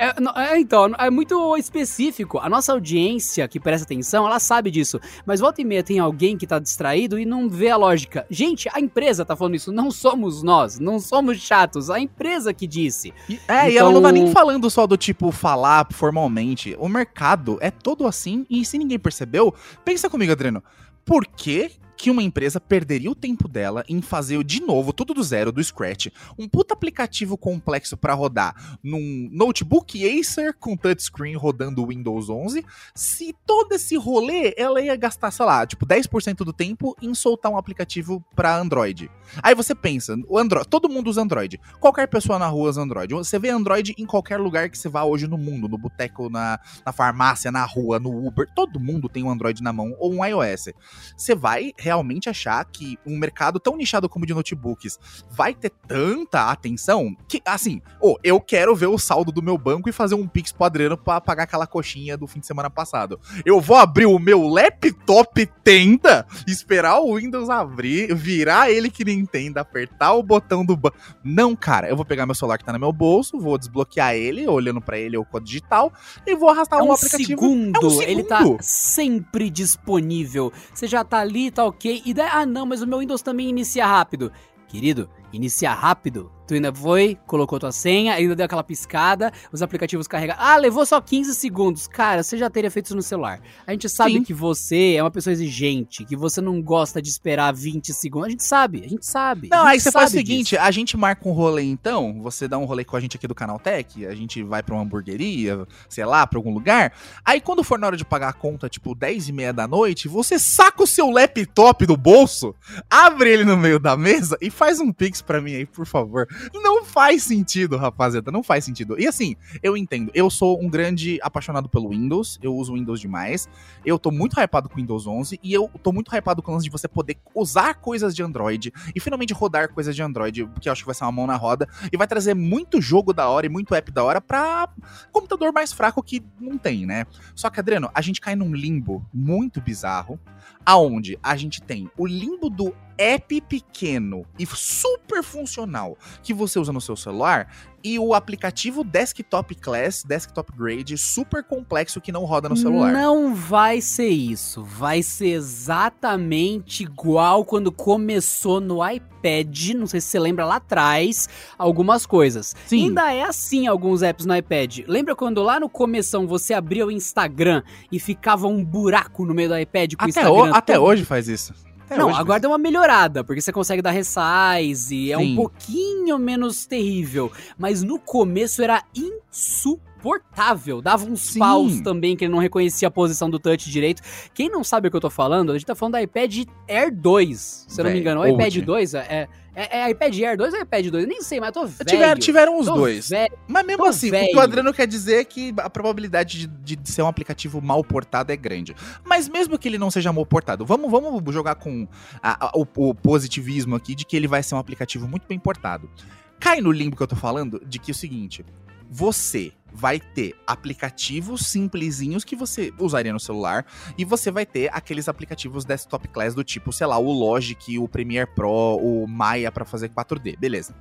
é, 0.06 0.14
é, 0.54 0.58
então, 0.58 0.92
é 0.98 1.10
muito 1.10 1.56
específico. 1.56 2.38
A 2.38 2.48
nossa 2.48 2.72
audiência 2.72 3.46
que 3.48 3.58
presta 3.58 3.84
atenção, 3.84 4.26
ela 4.26 4.38
sabe 4.38 4.70
disso. 4.70 5.00
Mas 5.24 5.40
volta 5.40 5.60
e 5.60 5.64
meia 5.64 5.82
tem 5.82 5.98
alguém 5.98 6.36
que 6.36 6.46
tá 6.46 6.58
distraído 6.58 7.18
e 7.18 7.24
não 7.24 7.48
vê 7.48 7.70
a 7.70 7.76
lógica. 7.76 8.26
Gente, 8.30 8.68
a 8.72 8.80
empresa 8.80 9.24
tá 9.24 9.34
falando 9.34 9.54
isso, 9.54 9.72
não 9.72 9.90
somos 9.90 10.42
nós, 10.42 10.78
não 10.78 10.98
somos 10.98 11.38
chatos. 11.38 11.90
A 11.90 11.98
empresa 11.98 12.52
que 12.52 12.66
disse. 12.66 13.12
E, 13.30 13.40
é, 13.46 13.60
então... 13.60 13.68
e 13.68 13.78
ela 13.78 13.92
não 13.92 14.02
tá 14.02 14.10
nem 14.10 14.24
então- 14.24 14.34
falando 14.34 14.68
só 14.68 14.86
do 14.86 14.96
tipo 14.96 15.30
falar 15.30 15.86
formalmente. 15.92 16.76
O 16.80 16.88
mercado 16.88 17.58
é 17.60 17.70
todo 17.70 18.06
assim, 18.06 18.44
e 18.50 18.64
se 18.64 18.76
ninguém 18.76 18.98
percebeu, 18.98 19.54
pensa 19.84 20.10
comigo, 20.10 20.32
Adriano. 20.32 20.62
Por 21.04 21.24
que 21.24 21.70
que 22.00 22.10
uma 22.10 22.22
empresa 22.22 22.58
perderia 22.58 23.10
o 23.10 23.14
tempo 23.14 23.46
dela 23.46 23.84
em 23.86 24.00
fazer 24.00 24.42
de 24.42 24.62
novo, 24.62 24.90
tudo 24.90 25.12
do 25.12 25.22
zero, 25.22 25.52
do 25.52 25.62
Scratch, 25.62 26.06
um 26.38 26.48
puta 26.48 26.72
aplicativo 26.72 27.36
complexo 27.36 27.94
para 27.94 28.14
rodar 28.14 28.78
num 28.82 29.28
notebook 29.30 30.00
Acer 30.18 30.54
com 30.54 30.78
touchscreen 30.78 31.36
rodando 31.36 31.86
Windows 31.86 32.30
11, 32.30 32.64
se 32.94 33.34
todo 33.44 33.74
esse 33.74 33.96
rolê 33.98 34.54
ela 34.56 34.80
ia 34.80 34.96
gastar, 34.96 35.30
sei 35.30 35.44
lá, 35.44 35.66
tipo 35.66 35.84
10% 35.84 36.36
do 36.36 36.54
tempo 36.54 36.96
em 37.02 37.12
soltar 37.12 37.52
um 37.52 37.58
aplicativo 37.58 38.24
para 38.34 38.56
Android. 38.56 39.10
Aí 39.42 39.54
você 39.54 39.74
pensa, 39.74 40.16
o 40.26 40.38
Android, 40.38 40.66
todo 40.68 40.88
mundo 40.88 41.08
usa 41.08 41.20
Android. 41.20 41.60
Qualquer 41.78 42.08
pessoa 42.08 42.38
na 42.38 42.46
rua 42.46 42.70
usa 42.70 42.80
Android. 42.80 43.12
Você 43.12 43.38
vê 43.38 43.50
Android 43.50 43.94
em 43.98 44.06
qualquer 44.06 44.38
lugar 44.38 44.70
que 44.70 44.78
você 44.78 44.88
vá 44.88 45.04
hoje 45.04 45.26
no 45.26 45.36
mundo, 45.36 45.68
no 45.68 45.76
boteco, 45.76 46.30
na, 46.30 46.58
na 46.84 46.92
farmácia, 46.92 47.52
na 47.52 47.64
rua, 47.64 47.98
no 47.98 48.26
Uber, 48.26 48.48
todo 48.54 48.80
mundo 48.80 49.08
tem 49.08 49.22
um 49.22 49.30
Android 49.30 49.62
na 49.62 49.72
mão 49.72 49.94
ou 49.98 50.14
um 50.14 50.24
iOS. 50.24 50.70
Você 51.14 51.34
vai 51.34 51.74
realmente 51.90 52.28
achar 52.28 52.64
que 52.64 52.96
um 53.04 53.18
mercado 53.18 53.58
tão 53.58 53.76
nichado 53.76 54.08
como 54.08 54.24
de 54.24 54.32
notebooks 54.32 54.98
vai 55.28 55.52
ter 55.52 55.70
tanta 55.88 56.50
atenção 56.50 57.16
que, 57.28 57.42
assim, 57.44 57.82
oh, 58.00 58.16
eu 58.22 58.40
quero 58.40 58.76
ver 58.76 58.86
o 58.86 58.98
saldo 58.98 59.32
do 59.32 59.42
meu 59.42 59.58
banco 59.58 59.88
e 59.88 59.92
fazer 59.92 60.14
um 60.14 60.26
pix 60.26 60.52
pro 60.52 60.64
Adriano 60.64 60.96
pra 60.96 61.20
pagar 61.20 61.42
aquela 61.44 61.66
coxinha 61.66 62.16
do 62.16 62.28
fim 62.28 62.38
de 62.38 62.46
semana 62.46 62.70
passado. 62.70 63.18
Eu 63.44 63.60
vou 63.60 63.76
abrir 63.76 64.06
o 64.06 64.18
meu 64.18 64.46
laptop 64.46 65.46
tenda, 65.64 66.24
esperar 66.46 67.00
o 67.00 67.16
Windows 67.16 67.50
abrir, 67.50 68.14
virar 68.14 68.70
ele 68.70 68.88
que 68.88 69.04
Nintendo, 69.04 69.58
apertar 69.58 70.14
o 70.14 70.22
botão 70.22 70.64
do 70.64 70.76
banco. 70.76 70.96
Não, 71.24 71.56
cara, 71.56 71.88
eu 71.88 71.96
vou 71.96 72.04
pegar 72.04 72.24
meu 72.24 72.34
celular 72.34 72.56
que 72.56 72.64
tá 72.64 72.72
no 72.72 72.78
meu 72.78 72.92
bolso, 72.92 73.38
vou 73.40 73.58
desbloquear 73.58 74.14
ele, 74.14 74.46
olhando 74.46 74.80
para 74.80 74.98
ele 74.98 75.16
o 75.16 75.24
código 75.24 75.46
digital, 75.46 75.92
e 76.26 76.36
vou 76.36 76.48
arrastar 76.50 76.78
é 76.78 76.82
um, 76.82 76.88
um 76.88 76.92
aplicativo. 76.92 77.28
Segundo. 77.28 77.76
É 77.76 77.86
um 77.86 77.90
segundo, 77.90 78.10
ele 78.10 78.22
tá 78.22 78.40
sempre 78.60 79.50
disponível. 79.50 80.52
Você 80.72 80.86
já 80.86 81.02
tá 81.02 81.18
ali, 81.18 81.50
tá 81.50 81.64
ok 81.64 81.79
ok. 81.80 82.02
E 82.04 82.12
daí, 82.12 82.28
ah 82.30 82.44
não, 82.44 82.66
mas 82.66 82.82
o 82.82 82.86
meu 82.86 82.98
Windows 82.98 83.22
também 83.22 83.48
inicia 83.48 83.86
rápido. 83.86 84.30
Querido, 84.68 85.08
iniciar 85.32 85.74
rápido 85.74 86.30
Tu 86.50 86.54
ainda 86.54 86.74
foi, 86.74 87.16
colocou 87.28 87.60
tua 87.60 87.70
senha, 87.70 88.14
ainda 88.14 88.34
deu 88.34 88.44
aquela 88.44 88.64
piscada, 88.64 89.32
os 89.52 89.62
aplicativos 89.62 90.08
carregam. 90.08 90.34
Ah, 90.36 90.56
levou 90.56 90.84
só 90.84 91.00
15 91.00 91.32
segundos. 91.36 91.86
Cara, 91.86 92.24
você 92.24 92.36
já 92.36 92.50
teria 92.50 92.68
feito 92.68 92.86
isso 92.86 92.96
no 92.96 93.02
celular. 93.02 93.40
A 93.64 93.70
gente 93.70 93.88
sabe 93.88 94.14
Sim. 94.14 94.24
que 94.24 94.34
você 94.34 94.94
é 94.94 95.02
uma 95.04 95.12
pessoa 95.12 95.32
exigente, 95.32 96.04
que 96.04 96.16
você 96.16 96.40
não 96.40 96.60
gosta 96.60 97.00
de 97.00 97.08
esperar 97.08 97.54
20 97.54 97.94
segundos. 97.94 98.26
A 98.26 98.30
gente 98.30 98.42
sabe, 98.42 98.82
a 98.84 98.88
gente 98.88 99.06
sabe. 99.06 99.48
Não, 99.48 99.64
aí 99.64 99.78
você 99.78 99.92
faz 99.92 100.10
o 100.10 100.12
seguinte: 100.12 100.56
disso. 100.56 100.60
a 100.60 100.72
gente 100.72 100.96
marca 100.96 101.28
um 101.28 101.30
rolê 101.30 101.62
então, 101.62 102.20
você 102.20 102.48
dá 102.48 102.58
um 102.58 102.64
rolê 102.64 102.82
com 102.84 102.96
a 102.96 103.00
gente 103.00 103.16
aqui 103.16 103.28
do 103.28 103.34
Canal 103.34 103.60
Tech, 103.60 104.04
a 104.04 104.14
gente 104.16 104.42
vai 104.42 104.60
pra 104.60 104.74
uma 104.74 104.82
hamburgueria, 104.82 105.64
sei 105.88 106.04
lá, 106.04 106.26
pra 106.26 106.36
algum 106.36 106.52
lugar. 106.52 106.92
Aí 107.24 107.40
quando 107.40 107.62
for 107.62 107.78
na 107.78 107.86
hora 107.86 107.96
de 107.96 108.04
pagar 108.04 108.30
a 108.30 108.32
conta, 108.32 108.68
tipo 108.68 108.92
10 108.92 109.28
e 109.28 109.32
meia 109.32 109.52
da 109.52 109.68
noite, 109.68 110.08
você 110.08 110.36
saca 110.36 110.82
o 110.82 110.86
seu 110.86 111.10
laptop 111.10 111.86
do 111.86 111.96
bolso, 111.96 112.56
abre 112.90 113.30
ele 113.30 113.44
no 113.44 113.56
meio 113.56 113.78
da 113.78 113.96
mesa 113.96 114.36
e 114.40 114.50
faz 114.50 114.80
um 114.80 114.92
pix 114.92 115.22
pra 115.22 115.40
mim 115.40 115.54
aí, 115.54 115.64
por 115.64 115.86
favor. 115.86 116.26
Não 116.54 116.84
faz 116.84 117.22
sentido, 117.22 117.76
rapaziada. 117.76 118.30
Não 118.30 118.42
faz 118.42 118.64
sentido. 118.64 118.98
E 118.98 119.06
assim, 119.06 119.36
eu 119.62 119.76
entendo. 119.76 120.10
Eu 120.14 120.30
sou 120.30 120.60
um 120.62 120.68
grande 120.68 121.18
apaixonado 121.22 121.68
pelo 121.68 121.90
Windows. 121.90 122.38
Eu 122.42 122.54
uso 122.54 122.74
Windows 122.74 123.00
demais. 123.00 123.48
Eu 123.84 123.98
tô 123.98 124.10
muito 124.10 124.38
hypado 124.40 124.68
com 124.68 124.74
o 124.74 124.78
Windows 124.78 125.06
11. 125.06 125.38
E 125.42 125.52
eu 125.52 125.70
tô 125.82 125.92
muito 125.92 126.14
hypado 126.14 126.42
com 126.42 126.50
o 126.50 126.54
lance 126.54 126.64
de 126.64 126.70
você 126.70 126.88
poder 126.88 127.18
usar 127.34 127.74
coisas 127.74 128.14
de 128.14 128.22
Android. 128.22 128.72
E 128.94 129.00
finalmente 129.00 129.32
rodar 129.32 129.72
coisas 129.72 129.94
de 129.94 130.02
Android. 130.02 130.46
Porque 130.46 130.68
eu 130.68 130.72
acho 130.72 130.82
que 130.82 130.86
vai 130.86 130.94
ser 130.94 131.04
uma 131.04 131.12
mão 131.12 131.26
na 131.26 131.36
roda. 131.36 131.68
E 131.92 131.96
vai 131.96 132.06
trazer 132.06 132.34
muito 132.34 132.80
jogo 132.80 133.12
da 133.12 133.28
hora 133.28 133.46
e 133.46 133.48
muito 133.48 133.74
app 133.74 133.90
da 133.90 134.04
hora 134.04 134.20
pra 134.20 134.68
computador 135.12 135.52
mais 135.52 135.72
fraco 135.72 136.02
que 136.02 136.22
não 136.40 136.56
tem, 136.58 136.86
né? 136.86 137.06
Só 137.34 137.50
que, 137.50 137.60
Adriano, 137.60 137.90
a 137.94 138.00
gente 138.00 138.20
cai 138.20 138.34
num 138.36 138.54
limbo 138.54 139.04
muito 139.12 139.60
bizarro. 139.60 140.18
Aonde 140.64 141.18
a 141.22 141.36
gente 141.36 141.60
tem 141.62 141.90
o 141.96 142.06
limbo 142.06 142.50
do 142.50 142.74
app 142.98 143.40
pequeno 143.42 144.26
e 144.38 144.46
super 144.46 145.22
funcional 145.22 145.96
que 146.22 146.34
você 146.34 146.58
usa 146.58 146.70
no 146.70 146.82
seu 146.82 146.94
celular 146.94 147.50
e 147.82 147.98
o 147.98 148.14
aplicativo 148.14 148.84
Desktop 148.84 149.54
Class, 149.54 150.02
Desktop 150.04 150.52
Grade, 150.56 150.96
super 150.98 151.42
complexo 151.42 152.00
que 152.00 152.12
não 152.12 152.24
roda 152.24 152.48
no 152.48 152.56
celular. 152.56 152.92
Não 152.92 153.34
vai 153.34 153.80
ser 153.80 154.08
isso. 154.08 154.62
Vai 154.62 155.02
ser 155.02 155.30
exatamente 155.30 156.82
igual 156.82 157.44
quando 157.44 157.72
começou 157.72 158.60
no 158.60 158.86
iPad. 158.86 159.70
Não 159.74 159.86
sei 159.86 160.00
se 160.00 160.08
você 160.08 160.18
lembra 160.18 160.44
lá 160.44 160.56
atrás 160.56 161.28
algumas 161.58 162.06
coisas. 162.06 162.54
Sim. 162.66 162.84
Ainda 162.84 163.12
é 163.12 163.22
assim 163.22 163.66
alguns 163.66 164.02
apps 164.02 164.26
no 164.26 164.36
iPad. 164.36 164.80
Lembra 164.86 165.14
quando 165.14 165.42
lá 165.42 165.58
no 165.58 165.68
começo 165.68 166.26
você 166.26 166.54
abria 166.54 166.86
o 166.86 166.90
Instagram 166.90 167.62
e 167.90 167.98
ficava 167.98 168.46
um 168.46 168.64
buraco 168.64 169.24
no 169.24 169.34
meio 169.34 169.48
do 169.48 169.58
iPad 169.58 169.94
com 169.94 170.04
até 170.04 170.06
o 170.06 170.08
Instagram? 170.08 170.52
O, 170.52 170.54
até 170.54 170.78
hoje 170.78 171.04
faz 171.04 171.28
isso. 171.28 171.54
Não, 171.96 172.14
agora 172.14 172.40
deu 172.40 172.50
uma 172.50 172.58
melhorada, 172.58 173.24
porque 173.24 173.40
você 173.40 173.52
consegue 173.52 173.82
dar 173.82 173.90
resize, 173.90 175.12
é 175.12 175.16
Sim. 175.16 175.32
um 175.32 175.36
pouquinho 175.36 176.18
menos 176.18 176.66
terrível. 176.66 177.32
Mas 177.58 177.82
no 177.82 177.98
começo 177.98 178.62
era 178.62 178.82
insuportável. 178.94 180.80
Dava 180.80 181.04
uns 181.04 181.20
Sim. 181.20 181.38
paus 181.38 181.80
também 181.80 182.16
que 182.16 182.24
ele 182.24 182.32
não 182.32 182.38
reconhecia 182.38 182.88
a 182.88 182.90
posição 182.90 183.28
do 183.28 183.38
touch 183.38 183.70
direito. 183.70 184.02
Quem 184.32 184.48
não 184.48 184.62
sabe 184.62 184.88
o 184.88 184.90
que 184.90 184.96
eu 184.96 185.00
tô 185.00 185.10
falando, 185.10 185.50
a 185.50 185.54
gente 185.54 185.66
tá 185.66 185.74
falando 185.74 185.94
do 185.94 186.00
iPad 186.00 186.44
Air 186.68 186.94
2, 186.94 187.66
se 187.68 187.80
eu 187.80 187.84
não 187.84 187.92
me 187.92 188.00
engano. 188.00 188.20
O 188.20 188.26
iPad 188.26 188.56
old. 188.56 188.62
2 188.62 188.94
é, 188.94 189.28
é, 189.54 189.80
é 189.80 189.90
iPad 189.90 190.18
Air 190.20 190.36
2 190.36 190.54
ou 190.54 190.60
iPad 190.60 190.86
2? 190.88 191.04
Eu 191.04 191.08
nem 191.08 191.22
sei, 191.22 191.40
mas 191.40 191.48
eu 191.48 191.52
tô 191.52 191.66
velho. 191.66 191.84
Tiver- 191.90 192.18
tiveram 192.18 192.58
os 192.58 192.66
dois. 192.66 193.08
velho. 193.08 193.36
Mas 193.48 193.66
mesmo 193.66 193.84
assim, 193.86 194.08
o 194.08 194.10
velho. 194.12 194.28
que 194.28 194.36
o 194.36 194.40
Adriano 194.40 194.72
quer 194.72 194.86
dizer 194.86 195.16
é 195.20 195.24
que 195.24 195.52
a 195.58 195.68
probabilidade 195.70 196.46
de, 196.46 196.76
de 196.76 196.90
ser 196.90 197.02
um 197.02 197.06
aplicativo 197.08 197.60
mal 197.60 197.82
portado 197.84 198.32
é 198.32 198.36
grande. 198.36 198.74
Mas 199.04 199.28
mesmo 199.28 199.58
que 199.58 199.68
ele 199.68 199.78
não 199.78 199.90
seja 199.90 200.12
mal 200.12 200.24
portado, 200.24 200.64
vamos, 200.64 200.90
vamos 200.90 201.34
jogar 201.34 201.54
com 201.56 201.86
a- 202.22 202.46
a- 202.46 202.52
o, 202.54 202.66
o 202.76 202.94
positivismo 202.94 203.74
aqui 203.76 203.94
de 203.94 204.04
que 204.04 204.16
ele 204.16 204.28
vai 204.28 204.42
ser 204.42 204.54
um 204.54 204.58
aplicativo 204.58 205.06
muito 205.08 205.26
bem 205.26 205.38
portado. 205.38 205.90
Cai 206.38 206.60
no 206.60 206.72
limbo 206.72 206.96
que 206.96 207.02
eu 207.02 207.06
tô 207.06 207.16
falando 207.16 207.60
de 207.66 207.78
que 207.78 207.90
é 207.90 207.92
o 207.92 207.94
seguinte: 207.94 208.44
você 208.90 209.52
vai 209.72 210.00
ter 210.00 210.34
aplicativos 210.44 211.46
simplesinhos 211.46 212.24
que 212.24 212.34
você 212.34 212.74
usaria 212.76 213.12
no 213.12 213.20
celular 213.20 213.64
e 213.96 214.04
você 214.04 214.28
vai 214.30 214.44
ter 214.44 214.68
aqueles 214.72 215.08
aplicativos 215.08 215.64
desktop 215.64 216.08
class 216.08 216.34
do 216.34 216.42
tipo, 216.42 216.72
sei 216.72 216.88
lá, 216.88 216.98
o 216.98 217.12
Logic, 217.12 217.78
o 217.78 217.86
Premiere 217.86 218.28
Pro, 218.34 218.50
o 218.82 219.06
Maya 219.06 219.52
pra 219.52 219.64
fazer 219.64 219.90
4D, 219.90 220.36
beleza. 220.36 220.74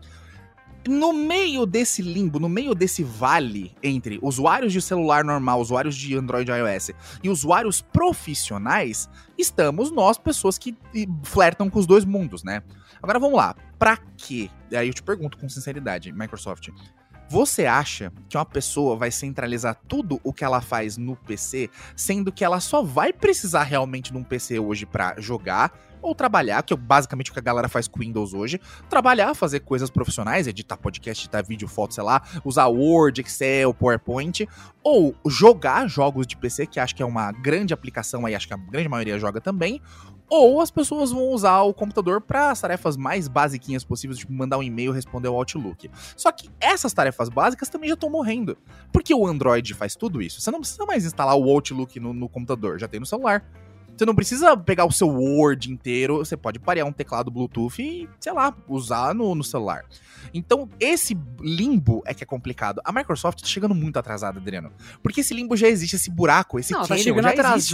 No 0.87 1.13
meio 1.13 1.65
desse 1.65 2.01
limbo, 2.01 2.39
no 2.39 2.49
meio 2.49 2.73
desse 2.73 3.03
vale 3.03 3.75
entre 3.83 4.17
usuários 4.23 4.73
de 4.73 4.81
celular 4.81 5.23
normal, 5.23 5.61
usuários 5.61 5.95
de 5.95 6.15
Android 6.15 6.49
e 6.49 6.55
iOS 6.55 6.91
e 7.21 7.29
usuários 7.29 7.81
profissionais, 7.81 9.07
estamos 9.37 9.91
nós, 9.91 10.17
pessoas 10.17 10.57
que 10.57 10.75
flertam 11.23 11.69
com 11.69 11.77
os 11.77 11.85
dois 11.85 12.05
mundos, 12.05 12.43
né? 12.43 12.63
Agora 13.03 13.19
vamos 13.19 13.37
lá. 13.37 13.55
Pra 13.77 13.97
quê? 14.17 14.49
Aí 14.73 14.87
eu 14.87 14.93
te 14.93 15.03
pergunto 15.03 15.37
com 15.37 15.47
sinceridade, 15.47 16.11
Microsoft. 16.11 16.69
Você 17.29 17.67
acha 17.67 18.11
que 18.27 18.35
uma 18.35 18.45
pessoa 18.45 18.95
vai 18.95 19.11
centralizar 19.11 19.77
tudo 19.87 20.19
o 20.23 20.33
que 20.33 20.43
ela 20.43 20.61
faz 20.61 20.97
no 20.97 21.15
PC, 21.15 21.69
sendo 21.95 22.31
que 22.31 22.43
ela 22.43 22.59
só 22.59 22.81
vai 22.81 23.13
precisar 23.13 23.61
realmente 23.61 24.11
de 24.11 24.17
um 24.17 24.23
PC 24.23 24.57
hoje 24.57 24.83
pra 24.83 25.13
jogar 25.19 25.71
ou 26.01 26.15
trabalhar, 26.15 26.63
que 26.63 26.73
é 26.73 26.77
basicamente 26.77 27.29
o 27.29 27.33
que 27.33 27.39
a 27.39 27.43
galera 27.43 27.69
faz 27.69 27.87
com 27.87 27.99
Windows 27.99 28.33
hoje, 28.33 28.59
trabalhar, 28.89 29.35
fazer 29.35 29.59
coisas 29.59 29.91
profissionais, 29.91 30.47
editar 30.47 30.77
podcast, 30.77 31.25
editar 31.25 31.43
vídeo, 31.43 31.67
foto, 31.67 31.93
sei 31.93 32.03
lá, 32.03 32.23
usar 32.43 32.65
Word, 32.67 33.21
Excel, 33.21 33.75
PowerPoint, 33.75 34.47
ou 34.81 35.13
jogar 35.27 35.87
jogos 35.87 36.25
de 36.25 36.35
PC, 36.35 36.65
que 36.65 36.79
acho 36.79 36.95
que 36.95 37.03
é 37.03 37.05
uma 37.05 37.31
grande 37.31 37.75
aplicação 37.75 38.25
aí, 38.25 38.33
acho 38.33 38.47
que 38.47 38.53
a 38.53 38.57
grande 38.57 38.89
maioria 38.89 39.19
joga 39.19 39.39
também, 39.39 39.79
ou 40.29 40.61
as 40.61 40.69
pessoas 40.69 41.11
vão 41.11 41.29
usar 41.29 41.61
o 41.61 41.73
computador 41.73 42.21
para 42.21 42.51
as 42.51 42.61
tarefas 42.61 42.95
mais 42.95 43.27
basiquinhas 43.27 43.83
possíveis, 43.83 44.19
tipo 44.19 44.31
mandar 44.31 44.57
um 44.57 44.63
e-mail, 44.63 44.91
responder 44.91 45.27
ao 45.27 45.35
Outlook. 45.35 45.89
Só 46.15 46.31
que 46.31 46.49
essas 46.59 46.93
tarefas 46.93 47.29
básicas 47.29 47.69
também 47.69 47.89
já 47.89 47.95
estão 47.95 48.09
morrendo. 48.09 48.57
Porque 48.91 49.13
o 49.13 49.25
Android 49.25 49.73
faz 49.73 49.95
tudo 49.95 50.21
isso. 50.21 50.39
Você 50.41 50.51
não 50.51 50.59
precisa 50.59 50.85
mais 50.85 51.05
instalar 51.05 51.35
o 51.35 51.49
Outlook 51.49 51.99
no, 51.99 52.13
no 52.13 52.29
computador, 52.29 52.79
já 52.79 52.87
tem 52.87 52.99
no 52.99 53.05
celular. 53.05 53.43
Você 53.99 54.05
não 54.05 54.15
precisa 54.15 54.55
pegar 54.55 54.85
o 54.85 54.91
seu 54.93 55.09
Word 55.09 55.69
inteiro, 55.69 56.19
você 56.19 56.37
pode 56.37 56.57
parear 56.57 56.87
um 56.87 56.91
teclado 56.91 57.29
Bluetooth 57.29 57.81
e, 57.81 58.07
sei 58.17 58.31
lá, 58.31 58.55
usar 58.65 59.13
no, 59.13 59.35
no 59.35 59.43
celular. 59.43 59.83
Então, 60.33 60.69
esse 60.79 61.17
limbo 61.41 62.01
é 62.05 62.13
que 62.13 62.23
é 62.23 62.25
complicado. 62.25 62.81
A 62.85 62.93
Microsoft 62.93 63.41
tá 63.41 63.47
chegando 63.47 63.75
muito 63.75 63.99
atrasada, 63.99 64.39
Adriano. 64.39 64.71
Porque 65.03 65.19
esse 65.19 65.33
limbo 65.33 65.57
já 65.57 65.67
existe, 65.67 65.97
esse 65.97 66.09
buraco, 66.09 66.57
esse 66.57 66.71
Não, 66.71 66.83
tá 66.83 66.87
canyon 66.87 67.03
chegando 67.03 67.23
já 67.23 67.33
existe. 67.55 67.71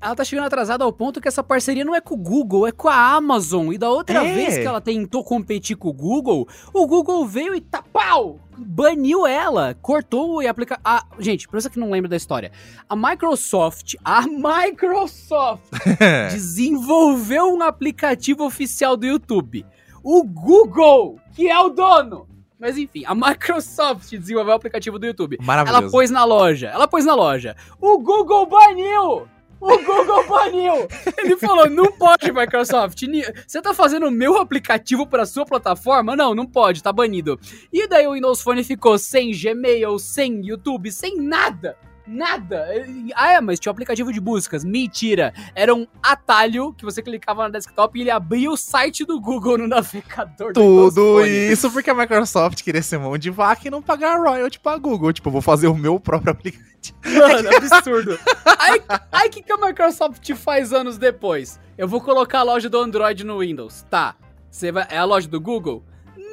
Ela 0.00 0.14
tá 0.14 0.22
chegando 0.24 0.44
atrasada 0.46 0.84
ao 0.84 0.92
ponto 0.92 1.20
que 1.20 1.28
essa 1.28 1.42
parceria 1.42 1.84
não 1.84 1.94
é 1.94 2.00
com 2.00 2.14
o 2.14 2.18
Google, 2.18 2.66
é 2.66 2.72
com 2.72 2.88
a 2.88 3.14
Amazon. 3.14 3.72
E 3.72 3.78
da 3.78 3.88
outra 3.90 4.22
É. 4.24 4.34
vez 4.34 4.58
que 4.58 4.64
ela 4.66 4.80
tentou 4.80 5.24
competir 5.24 5.76
com 5.76 5.88
o 5.88 5.92
Google, 5.92 6.46
o 6.74 6.86
Google 6.86 7.26
veio 7.26 7.54
e 7.54 7.60
tá 7.60 7.82
pau! 7.82 8.38
Baniu 8.56 9.26
ela, 9.26 9.74
cortou 9.82 10.42
e 10.42 10.46
aplica. 10.46 10.78
Ah, 10.84 11.04
gente, 11.18 11.48
pra 11.48 11.60
você 11.60 11.68
que 11.70 11.78
não 11.80 11.90
lembra 11.90 12.08
da 12.08 12.16
história, 12.16 12.52
a 12.88 12.94
Microsoft, 12.94 13.94
a 14.04 14.22
Microsoft 14.22 15.64
desenvolveu 16.30 17.52
um 17.54 17.62
aplicativo 17.62 18.44
oficial 18.44 18.96
do 18.96 19.06
YouTube. 19.06 19.64
O 20.02 20.22
Google, 20.22 21.18
que 21.34 21.48
é 21.48 21.58
o 21.58 21.70
dono. 21.70 22.28
Mas 22.60 22.78
enfim, 22.78 23.02
a 23.06 23.14
Microsoft 23.14 24.10
desenvolveu 24.10 24.52
o 24.52 24.56
aplicativo 24.56 24.98
do 24.98 25.06
YouTube. 25.06 25.36
Ela 25.38 25.46
Maravilhoso. 25.46 25.90
pôs 25.90 26.10
na 26.10 26.24
loja. 26.24 26.68
Ela 26.68 26.86
pôs 26.86 27.04
na 27.04 27.14
loja. 27.14 27.56
O 27.80 27.98
Google 27.98 28.46
baniu! 28.46 29.26
O 29.64 29.78
Google 29.78 30.28
baniu! 30.28 30.86
Ele 31.16 31.38
falou: 31.38 31.70
não 31.70 31.90
pode, 31.90 32.30
Microsoft. 32.30 33.00
Você 33.46 33.62
tá 33.62 33.72
fazendo 33.72 34.06
o 34.06 34.10
meu 34.10 34.36
aplicativo 34.36 35.06
pra 35.06 35.24
sua 35.24 35.46
plataforma? 35.46 36.14
Não, 36.14 36.34
não 36.34 36.44
pode, 36.44 36.82
tá 36.82 36.92
banido. 36.92 37.40
E 37.72 37.88
daí 37.88 38.06
o 38.06 38.12
Windows 38.12 38.42
Phone 38.42 38.62
ficou 38.62 38.98
sem 38.98 39.32
Gmail, 39.32 39.98
sem 39.98 40.46
YouTube, 40.46 40.92
sem 40.92 41.16
nada. 41.16 41.78
Nada. 42.06 42.66
Ah, 43.14 43.32
é, 43.32 43.40
mas 43.40 43.58
tinha 43.58 43.70
um 43.70 43.74
aplicativo 43.74 44.12
de 44.12 44.20
buscas. 44.20 44.64
Mentira. 44.64 45.32
Era 45.54 45.74
um 45.74 45.86
atalho 46.02 46.72
que 46.74 46.84
você 46.84 47.02
clicava 47.02 47.46
no 47.46 47.52
desktop 47.52 47.98
e 47.98 48.02
ele 48.02 48.10
abria 48.10 48.50
o 48.50 48.56
site 48.56 49.04
do 49.04 49.18
Google 49.20 49.58
no 49.58 49.68
navegador 49.68 50.52
Tudo 50.52 51.24
isso 51.24 51.70
porque 51.70 51.90
a 51.90 51.94
Microsoft 51.94 52.62
queria 52.62 52.82
ser 52.82 52.98
mão 52.98 53.16
de 53.16 53.30
vaca 53.30 53.66
e 53.66 53.70
não 53.70 53.80
pagar 53.80 54.18
royalty 54.18 54.60
pra 54.60 54.76
Google. 54.76 55.12
Tipo, 55.12 55.30
vou 55.30 55.40
fazer 55.42 55.66
o 55.66 55.74
meu 55.74 55.98
próprio 55.98 56.32
aplicativo. 56.32 56.74
Mano, 57.04 57.48
absurdo. 57.56 58.18
Aí 58.58 58.82
aí 59.10 59.28
o 59.28 59.30
que, 59.30 59.42
que 59.42 59.52
a 59.52 59.56
Microsoft 59.56 60.30
faz 60.34 60.72
anos 60.72 60.98
depois? 60.98 61.58
Eu 61.78 61.88
vou 61.88 62.00
colocar 62.00 62.40
a 62.40 62.42
loja 62.42 62.68
do 62.68 62.78
Android 62.78 63.24
no 63.24 63.38
Windows. 63.38 63.86
Tá. 63.88 64.14
Você 64.50 64.70
vai, 64.70 64.86
é 64.90 64.98
a 64.98 65.04
loja 65.04 65.26
do 65.26 65.40
Google? 65.40 65.82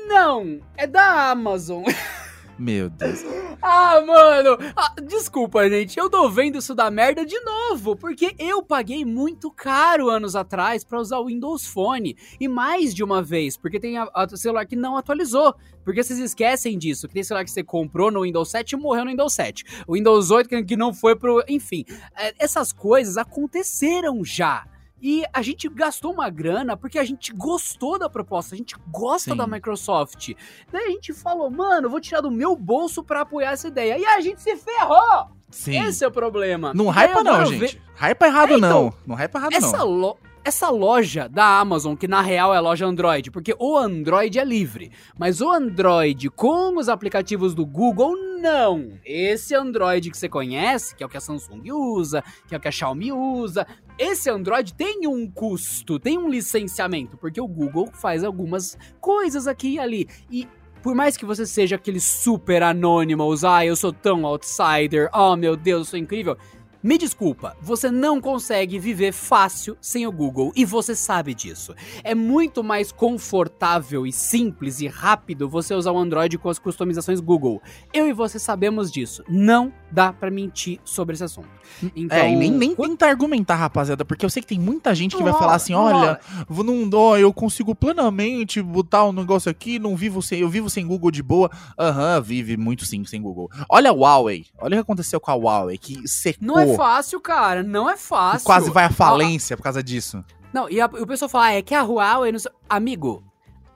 Não, 0.08 0.60
é 0.76 0.86
da 0.86 1.32
Amazon. 1.32 1.84
Meu 2.58 2.90
Deus. 2.90 3.24
Ah, 3.62 4.02
mano! 4.06 4.58
Ah, 4.76 4.94
desculpa, 5.02 5.68
gente. 5.70 5.98
Eu 5.98 6.10
tô 6.10 6.30
vendo 6.30 6.58
isso 6.58 6.76
da 6.76 6.92
merda 6.92 7.26
de 7.26 7.40
novo. 7.40 7.96
Porque 7.96 8.36
eu 8.38 8.62
paguei 8.62 9.04
muito 9.06 9.52
caro 9.52 10.10
anos 10.10 10.36
atrás 10.36 10.84
pra 10.84 11.00
usar 11.00 11.20
o 11.20 11.26
Windows 11.26 11.66
Phone. 11.66 12.16
E 12.40 12.48
mais 12.48 12.94
de 12.94 13.04
uma 13.04 13.22
vez. 13.22 13.58
Porque 13.58 13.80
tem 13.80 13.98
a, 13.98 14.10
a 14.14 14.28
celular 14.36 14.66
que 14.66 14.76
não 14.76 14.98
atualizou. 14.98 15.56
Porque 15.84 16.04
vocês 16.04 16.20
esquecem 16.20 16.78
disso. 16.78 17.08
Que 17.08 17.16
tem 17.16 17.24
celular 17.24 17.44
que 17.44 17.52
você 17.52 17.64
comprou 17.64 18.12
no 18.12 18.22
Windows 18.22 18.50
7 18.50 18.74
e 18.74 18.78
morreu 18.78 19.06
no 19.06 19.12
Windows 19.12 19.34
7. 19.34 19.64
O 19.88 19.94
Windows 19.94 20.30
8 20.32 20.50
que, 20.50 20.64
que 20.64 20.76
não 20.76 20.94
foi 20.94 21.16
pro. 21.16 21.44
Enfim. 21.48 21.86
é, 22.16 22.34
essas 22.38 22.72
coisas 22.72 23.18
aconteceram 23.18 24.24
já. 24.24 24.66
E 25.02 25.24
a 25.34 25.42
gente 25.42 25.68
gastou 25.68 26.14
uma 26.14 26.30
grana 26.30 26.78
porque 26.78 27.00
a 27.00 27.04
gente 27.04 27.34
gostou 27.34 27.98
da 27.98 28.08
proposta, 28.10 28.54
a 28.54 28.58
gente 28.58 28.76
gosta 28.90 29.32
Sim. 29.32 29.38
da 29.38 29.48
Microsoft. 29.48 30.34
Daí 30.72 30.86
a 30.86 30.90
gente 30.92 31.12
falou, 31.14 31.50
mano, 31.50 31.90
vou 31.90 32.00
tirar 32.00 32.22
do 32.22 32.30
meu 32.30 32.56
bolso 32.56 33.04
pra 33.04 33.22
apoiar 33.22 33.52
essa 33.52 33.68
ideia. 33.68 33.98
E 33.98 34.06
a 34.06 34.20
gente 34.22 34.42
se 34.42 34.56
ferrou! 34.58 35.28
Sim. 35.50 35.84
Esse 35.84 36.04
é 36.04 36.08
o 36.08 36.12
problema. 36.12 36.74
Não 36.74 36.88
hypa 36.90 37.24
não, 37.24 37.42
eu 37.42 37.50
ve- 37.50 37.68
gente. 37.68 37.82
Hypa 37.96 38.26
errado 38.28 38.54
É, 38.54 38.58
então, 38.58 38.84
não. 38.86 38.94
Não 39.06 39.16
hypa 39.16 39.38
errado 39.40 39.54
Essa, 39.54 39.78
não. 39.80 39.86
lo- 39.88 40.18
essa 40.44 40.70
loja 40.70 41.30
da 41.30 41.60
Amazon, 41.60 41.96
que 41.96 42.08
na 42.08 42.22
real 42.22 42.54
é 42.54 42.60
loja 42.60 42.86
Android, 42.86 43.30
porque 43.30 43.56
o 43.60 43.78
Android 43.78 44.40
é 44.40 44.44
livre, 44.44 44.92
mas 45.18 45.40
o 45.42 45.50
Android 45.50 46.30
com 46.30 46.78
os 46.78 46.90
aplicativos 46.90 47.54
do 47.54 47.66
Google, 47.66 48.16
não. 48.40 48.90
Esse 49.06 49.54
Android 49.54 50.10
que 50.10 50.18
você 50.18 50.28
conhece, 50.28 50.96
que 50.96 51.04
é 51.04 51.06
o 51.06 51.10
que 51.10 51.18
a 51.18 51.22
Samsung 51.22 51.72
usa, 51.72 52.24
que 52.48 52.56
é 52.56 52.58
o 52.58 52.62
que 52.62 52.68
a 52.68 52.72
Xiaomi 52.72 53.12
usa, 53.12 53.68
esse 53.98 54.30
Android 54.30 54.74
tem 54.74 55.08
um 55.08 55.30
custo, 55.30 56.00
tem 56.00 56.18
um 56.18 56.28
licenciamento, 56.28 57.18
porque 57.18 57.40
o 57.40 57.48
Google 57.48 57.90
faz 57.94 58.24
algumas 58.24 58.78
coisas 59.00 59.48
aqui 59.48 59.76
e 59.76 59.80
ali. 59.80 60.08
E 60.30 60.48
por 60.82 60.96
mais 60.96 61.16
que 61.16 61.26
você 61.26 61.46
seja 61.46 61.76
aquele 61.76 62.00
super 62.00 62.64
anonymous, 62.64 63.44
ah, 63.44 63.64
eu 63.64 63.76
sou 63.76 63.94
tão 63.94 64.26
outsider, 64.26 65.10
oh 65.14 65.36
meu 65.36 65.56
Deus, 65.56 65.82
eu 65.82 65.86
sou 65.86 66.00
incrível. 66.00 66.36
Me 66.84 66.98
desculpa, 66.98 67.56
você 67.62 67.92
não 67.92 68.20
consegue 68.20 68.80
viver 68.80 69.12
fácil 69.12 69.78
sem 69.80 70.08
o 70.08 70.12
Google 70.12 70.52
e 70.56 70.66
você 70.66 70.96
sabe 70.96 71.36
disso. 71.36 71.76
É 72.04 72.16
muito 72.16 72.64
mais 72.64 72.92
confortável 72.92 74.08
e 74.08 74.12
simples 74.12 74.82
e 74.82 74.88
rápido 74.88 75.48
você 75.48 75.76
usar 75.76 75.92
o 75.92 75.98
Android 76.00 76.40
com 76.40 76.50
as 76.50 76.58
customizações 76.58 77.20
Google. 77.20 77.62
Eu 77.94 78.08
e 78.08 78.14
você 78.14 78.40
sabemos 78.40 78.92
disso. 78.92 79.24
Não 79.30 79.72
dá 79.92 80.14
pra 80.14 80.32
mentir 80.32 80.80
sobre 80.86 81.14
esse 81.16 81.24
assunto. 81.24 81.50
Então, 81.96 82.18
é, 82.18 82.32
e 82.32 82.36
nem, 82.36 82.50
nem 82.52 82.76
quando- 82.76 82.92
tenta 82.92 83.08
argumentar, 83.08 83.56
rapaziada, 83.56 84.06
porque 84.06 84.26
eu 84.26 84.30
sei 84.30 84.42
que 84.42 84.48
tem 84.48 84.60
muita 84.60 84.94
gente 84.96 85.16
que 85.16 85.22
Não 85.24 85.32
vai 85.32 85.40
falar 85.40 85.56
assim, 85.56 85.74
não 85.74 85.82
olha, 85.84 86.20
não, 86.50 86.90
ó, 87.00 87.18
eu 87.18 87.34
consigo 87.34 87.74
plenamente 87.76 88.62
botar 88.62 89.06
um 89.06 89.12
negócio 89.12 89.50
aqui, 89.52 89.80
não 89.80 89.96
vivo 89.96 90.22
sem, 90.22 90.40
eu 90.40 90.50
vivo 90.50 90.70
sem 90.70 90.86
Google 90.88 91.12
de 91.12 91.22
boa. 91.24 91.50
Aham, 91.78 92.22
vive 92.22 92.56
muito 92.58 92.86
sim 92.86 93.04
sem 93.06 93.22
Google. 93.22 93.50
Olha 93.70 93.90
a 93.90 93.94
Huawei, 93.94 94.46
olha 94.60 94.76
o 94.76 94.78
que 94.78 94.82
aconteceu 94.82 95.20
com 95.20 95.32
a 95.32 95.36
Huawei, 95.36 95.78
que 95.78 96.08
secou, 96.08 96.48
Não 96.48 96.60
é 96.60 96.76
fácil, 96.76 97.20
cara. 97.20 97.64
Não 97.64 97.90
é 97.90 97.98
fácil. 97.98 98.46
quase 98.46 98.70
vai 98.72 98.86
à 98.86 98.90
falência 98.90 99.58
por 99.58 99.64
causa 99.64 99.82
disso. 99.84 100.24
Não, 100.54 100.70
e, 100.70 100.80
a- 100.82 100.90
e 100.94 101.02
o 101.02 101.08
pessoal 101.08 101.30
fala, 101.30 101.46
ah, 101.46 101.54
é 101.54 101.62
que 101.62 101.74
a 101.74 101.82
Huawei... 101.82 102.32
Não 102.32 102.40
sei... 102.40 102.52
Amigo, 102.70 103.24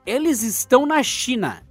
eles 0.04 0.42
estão 0.42 0.84
na 0.86 1.02
China. 1.02 1.62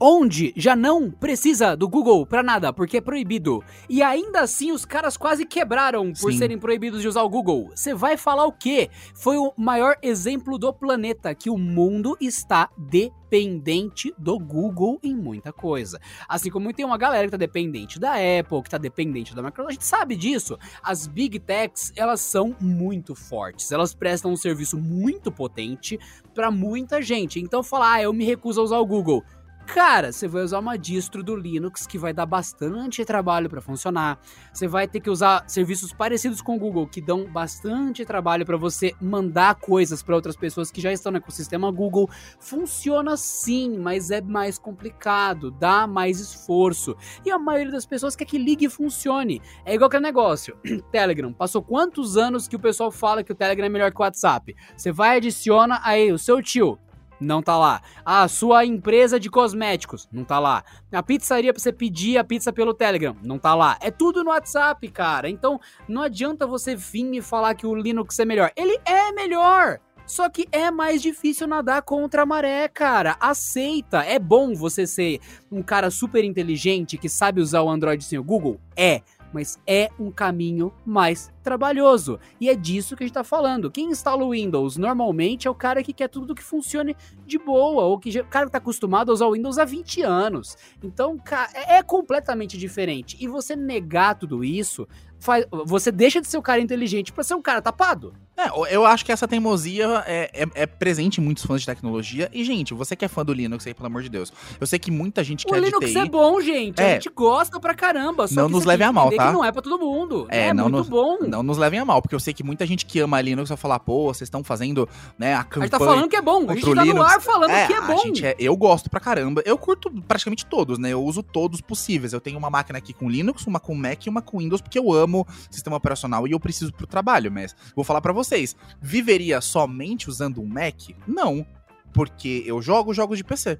Onde 0.00 0.52
já 0.56 0.76
não 0.76 1.10
precisa 1.10 1.76
do 1.76 1.88
Google 1.88 2.26
pra 2.26 2.42
nada, 2.42 2.72
porque 2.72 2.98
é 2.98 3.00
proibido. 3.00 3.62
E 3.88 4.02
ainda 4.02 4.40
assim 4.40 4.72
os 4.72 4.84
caras 4.84 5.16
quase 5.16 5.44
quebraram 5.44 6.12
por 6.12 6.32
Sim. 6.32 6.38
serem 6.38 6.58
proibidos 6.58 7.00
de 7.02 7.08
usar 7.08 7.22
o 7.22 7.28
Google. 7.28 7.70
Você 7.74 7.94
vai 7.94 8.16
falar 8.16 8.46
o 8.46 8.52
quê? 8.52 8.90
Foi 9.14 9.36
o 9.36 9.52
maior 9.56 9.96
exemplo 10.02 10.58
do 10.58 10.72
planeta 10.72 11.34
que 11.34 11.50
o 11.50 11.58
mundo 11.58 12.16
está 12.20 12.70
dependente 12.76 14.14
do 14.16 14.38
Google 14.38 14.98
em 15.02 15.14
muita 15.14 15.52
coisa. 15.52 16.00
Assim 16.28 16.50
como 16.50 16.72
tem 16.72 16.84
uma 16.84 16.96
galera 16.96 17.26
que 17.26 17.32
tá 17.32 17.36
dependente 17.36 17.98
da 17.98 18.12
Apple, 18.12 18.62
que 18.62 18.70
tá 18.70 18.78
dependente 18.78 19.34
da 19.34 19.42
Microsoft, 19.42 19.70
a 19.70 19.72
gente 19.72 19.86
sabe 19.86 20.16
disso. 20.16 20.58
As 20.82 21.06
Big 21.06 21.38
Techs, 21.40 21.92
elas 21.96 22.20
são 22.20 22.56
muito 22.60 23.14
fortes. 23.14 23.70
Elas 23.72 23.94
prestam 23.94 24.32
um 24.32 24.36
serviço 24.36 24.78
muito 24.78 25.30
potente 25.30 25.98
pra 26.34 26.50
muita 26.50 27.02
gente. 27.02 27.40
Então 27.40 27.62
falar, 27.62 27.94
ah, 27.94 28.02
eu 28.02 28.12
me 28.12 28.24
recuso 28.24 28.60
a 28.60 28.64
usar 28.64 28.78
o 28.78 28.86
Google. 28.86 29.24
Cara, 29.68 30.12
você 30.12 30.26
vai 30.26 30.42
usar 30.42 30.60
uma 30.60 30.78
distro 30.78 31.22
do 31.22 31.36
Linux 31.36 31.86
que 31.86 31.98
vai 31.98 32.10
dar 32.10 32.24
bastante 32.24 33.04
trabalho 33.04 33.50
para 33.50 33.60
funcionar. 33.60 34.18
Você 34.50 34.66
vai 34.66 34.88
ter 34.88 34.98
que 34.98 35.10
usar 35.10 35.44
serviços 35.46 35.92
parecidos 35.92 36.40
com 36.40 36.56
o 36.56 36.58
Google 36.58 36.86
que 36.86 37.02
dão 37.02 37.26
bastante 37.26 38.02
trabalho 38.02 38.46
para 38.46 38.56
você 38.56 38.94
mandar 38.98 39.56
coisas 39.56 40.02
para 40.02 40.14
outras 40.14 40.36
pessoas 40.36 40.70
que 40.70 40.80
já 40.80 40.90
estão 40.90 41.12
no 41.12 41.18
ecossistema 41.18 41.70
Google. 41.70 42.08
Funciona 42.40 43.14
sim, 43.18 43.78
mas 43.78 44.10
é 44.10 44.22
mais 44.22 44.58
complicado, 44.58 45.50
dá 45.50 45.86
mais 45.86 46.18
esforço. 46.18 46.96
E 47.24 47.30
a 47.30 47.38
maioria 47.38 47.72
das 47.72 47.84
pessoas 47.84 48.16
quer 48.16 48.24
que 48.24 48.38
ligue 48.38 48.64
e 48.64 48.70
funcione. 48.70 49.42
É 49.66 49.74
igual 49.74 49.88
aquele 49.88 50.02
negócio. 50.02 50.56
Telegram. 50.90 51.30
Passou 51.30 51.62
quantos 51.62 52.16
anos 52.16 52.48
que 52.48 52.56
o 52.56 52.60
pessoal 52.60 52.90
fala 52.90 53.22
que 53.22 53.32
o 53.32 53.36
Telegram 53.36 53.66
é 53.66 53.70
melhor 53.70 53.92
que 53.92 54.00
o 54.00 54.02
WhatsApp? 54.02 54.56
Você 54.74 54.90
vai 54.90 55.18
adiciona 55.18 55.78
aí 55.84 56.10
o 56.10 56.18
seu 56.18 56.42
tio 56.42 56.78
não 57.20 57.42
tá 57.42 57.56
lá. 57.56 57.80
A 58.04 58.26
sua 58.28 58.64
empresa 58.64 59.18
de 59.18 59.30
cosméticos, 59.30 60.08
não 60.12 60.24
tá 60.24 60.38
lá. 60.38 60.64
A 60.92 61.02
pizzaria 61.02 61.52
pra 61.52 61.60
você 61.60 61.72
pedir 61.72 62.18
a 62.18 62.24
pizza 62.24 62.52
pelo 62.52 62.74
Telegram, 62.74 63.16
não 63.22 63.38
tá 63.38 63.54
lá. 63.54 63.76
É 63.80 63.90
tudo 63.90 64.24
no 64.24 64.30
WhatsApp, 64.30 64.86
cara. 64.88 65.28
Então 65.28 65.60
não 65.88 66.02
adianta 66.02 66.46
você 66.46 66.74
vir 66.74 67.04
me 67.04 67.20
falar 67.20 67.54
que 67.54 67.66
o 67.66 67.74
Linux 67.74 68.18
é 68.18 68.24
melhor. 68.24 68.50
Ele 68.56 68.78
é 68.84 69.12
melhor. 69.12 69.80
Só 70.08 70.26
que 70.30 70.48
é 70.50 70.70
mais 70.70 71.02
difícil 71.02 71.46
nadar 71.46 71.82
contra 71.82 72.22
a 72.22 72.26
maré, 72.26 72.66
cara. 72.66 73.16
Aceita. 73.20 74.02
É 74.02 74.18
bom 74.18 74.54
você 74.54 74.86
ser 74.86 75.20
um 75.52 75.62
cara 75.62 75.90
super 75.90 76.24
inteligente 76.24 76.96
que 76.96 77.10
sabe 77.10 77.42
usar 77.42 77.60
o 77.60 77.68
Android 77.68 78.02
sem 78.02 78.18
o 78.18 78.24
Google? 78.24 78.58
É 78.74 79.02
mas 79.32 79.58
é 79.66 79.90
um 79.98 80.10
caminho 80.10 80.72
mais 80.84 81.32
trabalhoso. 81.42 82.18
E 82.40 82.48
é 82.48 82.54
disso 82.54 82.96
que 82.96 83.04
a 83.04 83.06
gente 83.06 83.14
tá 83.14 83.24
falando. 83.24 83.70
Quem 83.70 83.90
instala 83.90 84.24
o 84.24 84.30
Windows 84.30 84.76
normalmente 84.76 85.48
é 85.48 85.50
o 85.50 85.54
cara 85.54 85.82
que 85.82 85.92
quer 85.92 86.08
tudo 86.08 86.34
que 86.34 86.42
funcione 86.42 86.96
de 87.26 87.38
boa, 87.38 87.84
ou 87.84 87.98
que 87.98 88.10
já, 88.10 88.22
o 88.22 88.26
cara 88.26 88.46
que 88.46 88.52
tá 88.52 88.58
acostumado 88.58 89.10
a 89.10 89.14
usar 89.14 89.26
o 89.26 89.32
Windows 89.32 89.58
há 89.58 89.64
20 89.64 90.02
anos. 90.02 90.56
Então, 90.82 91.20
é, 91.54 91.78
é 91.78 91.82
completamente 91.82 92.58
diferente. 92.58 93.16
E 93.20 93.26
você 93.26 93.56
negar 93.56 94.14
tudo 94.14 94.44
isso, 94.44 94.86
faz, 95.18 95.44
você 95.64 95.90
deixa 95.92 96.20
de 96.20 96.26
ser 96.28 96.38
o 96.38 96.42
cara 96.42 96.60
inteligente 96.60 97.12
para 97.12 97.24
ser 97.24 97.34
um 97.34 97.42
cara 97.42 97.60
tapado. 97.62 98.14
É, 98.36 98.50
eu 98.72 98.86
acho 98.86 99.04
que 99.04 99.10
essa 99.10 99.26
teimosia 99.26 100.04
é, 100.06 100.30
é, 100.32 100.46
é, 100.54 100.64
presente 100.66 101.20
em 101.20 101.24
muitos 101.24 101.44
fãs 101.44 101.60
de 101.62 101.66
tecnologia. 101.66 102.30
E, 102.32 102.44
gente, 102.44 102.72
você 102.72 102.94
que 102.94 103.04
é 103.04 103.08
fã 103.08 103.24
do 103.24 103.32
Linux 103.32 103.66
aí, 103.66 103.74
pelo 103.74 103.86
amor 103.88 104.00
de 104.00 104.08
Deus. 104.08 104.32
Eu 104.60 104.66
sei 104.66 104.78
que 104.78 104.92
muita 104.92 105.24
gente 105.24 105.44
o 105.44 105.48
quer 105.48 105.58
Linux 105.60 105.84
de 105.88 105.92
TI. 105.92 105.98
é 105.98 106.04
bom, 106.06 106.40
gente. 106.40 106.80
É. 106.80 106.90
A 106.90 106.94
gente 106.94 107.08
gosta 107.12 107.58
pra 107.58 107.74
caramba. 107.74 108.28
Só 108.28 108.36
Não 108.36 108.46
que 108.46 108.52
nos 108.52 108.62
você 108.62 108.68
leve 108.68 108.78
tem 108.84 108.88
a 108.88 108.92
mal, 108.92 109.10
tá? 109.10 109.26
que 109.26 109.32
não 109.32 109.44
é 109.44 109.50
pra 109.50 109.60
todo 109.60 109.76
mundo. 109.76 110.28
É, 110.30 110.46
É, 110.48 110.54
não 110.54 110.66
muito 110.66 110.76
nos- 110.76 110.88
bom. 110.88 111.18
Não 111.26 111.42
nos 111.42 111.58
levem 111.58 111.80
a 111.80 111.84
mal, 111.84 112.00
porque 112.00 112.14
eu 112.14 112.20
sei 112.20 112.32
que 112.32 112.44
muita 112.44 112.64
gente 112.64 112.86
que 112.86 113.00
ama 113.00 113.20
Linux 113.20 113.48
vai 113.48 113.58
falar, 113.58 113.80
pô, 113.80 114.04
vocês 114.14 114.26
estão 114.28 114.44
fazendo, 114.44 114.88
né, 115.18 115.34
a 115.34 115.40
A 115.40 115.42
campanha. 115.42 115.64
gente 115.64 115.70
tá 115.72 115.78
falando 115.80 116.08
que 116.08 116.14
é 116.16 116.22
bom. 116.22 116.48
A 116.48 116.54
gente 116.54 116.68
o 116.70 116.74
tá 116.76 116.84
no 116.84 116.92
Linux. 116.92 117.10
ar 117.12 117.20
falando 117.20 117.50
é, 117.50 117.66
que 117.66 117.72
é 117.72 117.76
a 117.78 117.80
bom. 117.80 117.98
gente 117.98 118.24
é- 118.24 118.36
eu 118.38 118.56
gosto 118.56 118.88
pra 118.88 119.00
caramba. 119.00 119.42
Eu 119.44 119.58
curto 119.58 119.90
praticamente 120.06 120.46
todos, 120.46 120.78
né? 120.78 120.92
Eu 120.92 121.02
uso 121.02 121.24
todos 121.24 121.60
possíveis. 121.60 122.12
Eu 122.12 122.20
tenho 122.20 122.38
uma 122.38 122.50
máquina 122.50 122.78
aqui 122.78 122.92
com 122.92 123.10
Linux, 123.10 123.44
uma 123.48 123.58
com 123.58 123.74
Mac 123.74 124.06
e 124.06 124.08
uma 124.08 124.22
com 124.22 124.38
Windows, 124.38 124.60
porque 124.60 124.78
eu 124.78 124.92
amo 124.92 125.07
sistema 125.50 125.76
operacional 125.76 126.26
e 126.26 126.32
eu 126.32 126.40
preciso 126.40 126.72
pro 126.72 126.86
trabalho. 126.86 127.30
Mas 127.30 127.54
vou 127.74 127.84
falar 127.84 128.00
pra 128.00 128.12
vocês: 128.12 128.56
viveria 128.80 129.40
somente 129.40 130.08
usando 130.08 130.40
um 130.40 130.46
Mac? 130.46 130.90
Não. 131.06 131.46
Porque 131.92 132.42
eu 132.46 132.60
jogo 132.60 132.94
jogos 132.94 133.18
de 133.18 133.24
PC. 133.24 133.58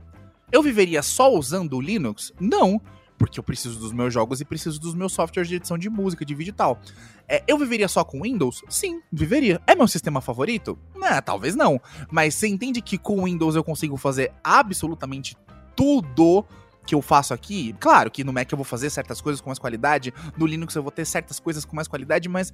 Eu 0.50 0.62
viveria 0.62 1.02
só 1.02 1.32
usando 1.32 1.76
o 1.76 1.80
Linux? 1.80 2.32
Não. 2.40 2.80
Porque 3.18 3.40
eu 3.40 3.42
preciso 3.42 3.80
dos 3.80 3.92
meus 3.92 4.14
jogos 4.14 4.40
e 4.40 4.44
preciso 4.44 4.80
dos 4.80 4.94
meus 4.94 5.12
softwares 5.12 5.48
de 5.48 5.56
edição 5.56 5.76
de 5.76 5.90
música, 5.90 6.24
de 6.24 6.34
vídeo 6.34 6.50
e 6.50 6.54
tal. 6.54 6.80
É, 7.28 7.42
eu 7.48 7.58
viveria 7.58 7.88
só 7.88 8.04
com 8.04 8.22
Windows? 8.22 8.62
Sim, 8.68 9.02
viveria. 9.12 9.60
É 9.66 9.74
meu 9.74 9.88
sistema 9.88 10.20
favorito? 10.20 10.78
Né, 10.94 11.20
talvez 11.20 11.56
não. 11.56 11.80
Mas 12.10 12.34
você 12.34 12.46
entende 12.46 12.80
que 12.80 12.96
com 12.96 13.24
Windows 13.24 13.56
eu 13.56 13.64
consigo 13.64 13.96
fazer 13.96 14.32
absolutamente 14.42 15.36
tudo 15.74 16.44
que 16.88 16.94
eu 16.94 17.02
faço 17.02 17.34
aqui? 17.34 17.74
Claro 17.78 18.10
que 18.10 18.24
no 18.24 18.32
Mac 18.32 18.50
eu 18.50 18.56
vou 18.56 18.64
fazer 18.64 18.88
certas 18.88 19.20
coisas 19.20 19.42
com 19.42 19.50
mais 19.50 19.58
qualidade, 19.58 20.12
no 20.38 20.46
Linux 20.46 20.74
eu 20.74 20.82
vou 20.82 20.90
ter 20.90 21.04
certas 21.04 21.38
coisas 21.38 21.62
com 21.62 21.76
mais 21.76 21.86
qualidade, 21.86 22.30
mas 22.30 22.50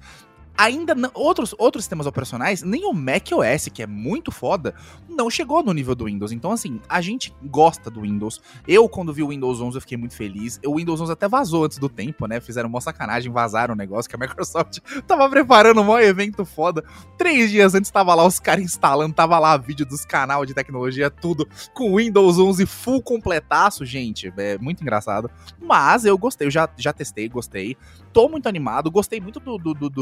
ainda 0.57 0.95
não, 0.95 1.09
outros, 1.13 1.53
outros 1.57 1.83
sistemas 1.83 2.07
operacionais, 2.07 2.63
nem 2.63 2.85
o 2.85 2.93
Mac 2.93 3.27
OS, 3.33 3.69
que 3.73 3.81
é 3.83 3.87
muito 3.87 4.31
foda, 4.31 4.73
não 5.09 5.29
chegou 5.29 5.63
no 5.63 5.73
nível 5.73 5.95
do 5.95 6.05
Windows. 6.05 6.31
Então, 6.31 6.51
assim, 6.51 6.79
a 6.87 7.01
gente 7.01 7.33
gosta 7.43 7.89
do 7.89 8.01
Windows. 8.01 8.41
Eu, 8.67 8.87
quando 8.87 9.13
vi 9.13 9.23
o 9.23 9.29
Windows 9.29 9.61
11, 9.61 9.77
eu 9.77 9.81
fiquei 9.81 9.97
muito 9.97 10.15
feliz. 10.15 10.59
O 10.65 10.75
Windows 10.77 10.99
11 11.01 11.11
até 11.11 11.27
vazou 11.27 11.65
antes 11.65 11.77
do 11.77 11.89
tempo, 11.89 12.27
né? 12.27 12.39
Fizeram 12.39 12.69
uma 12.69 12.81
sacanagem, 12.81 13.31
vazaram 13.31 13.73
o 13.73 13.77
negócio, 13.77 14.09
que 14.09 14.15
a 14.15 14.19
Microsoft 14.19 14.79
tava 15.07 15.29
preparando 15.29 15.81
um 15.81 15.85
maior 15.85 16.01
evento 16.01 16.45
foda. 16.45 16.83
Três 17.17 17.51
dias 17.51 17.75
antes 17.75 17.91
tava 17.91 18.13
lá 18.13 18.25
os 18.25 18.39
caras 18.39 18.63
instalando, 18.63 19.13
tava 19.13 19.37
lá 19.39 19.57
vídeo 19.57 19.85
dos 19.85 20.05
canal 20.05 20.45
de 20.45 20.53
tecnologia, 20.53 21.09
tudo, 21.09 21.47
com 21.73 21.95
Windows 21.97 22.37
11 22.37 22.65
full 22.65 23.01
completaço, 23.01 23.85
gente. 23.85 24.31
É 24.37 24.57
muito 24.57 24.81
engraçado. 24.81 25.29
Mas 25.61 26.05
eu 26.05 26.17
gostei, 26.17 26.47
eu 26.47 26.51
já, 26.51 26.69
já 26.77 26.93
testei, 26.93 27.27
gostei. 27.27 27.77
Tô 28.13 28.29
muito 28.29 28.47
animado, 28.47 28.89
gostei 28.89 29.19
muito 29.19 29.39
do, 29.39 29.57
do, 29.57 29.73
do, 29.73 29.89
do 29.89 30.01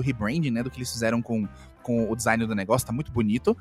né? 0.51 0.63
Do 0.63 0.69
que 0.69 0.77
eles 0.77 0.91
fizeram 0.91 1.21
com, 1.21 1.47
com 1.81 2.09
o 2.09 2.15
design 2.15 2.45
do 2.45 2.55
negócio, 2.55 2.87
tá 2.87 2.93
muito 2.93 3.11
bonito. 3.11 3.55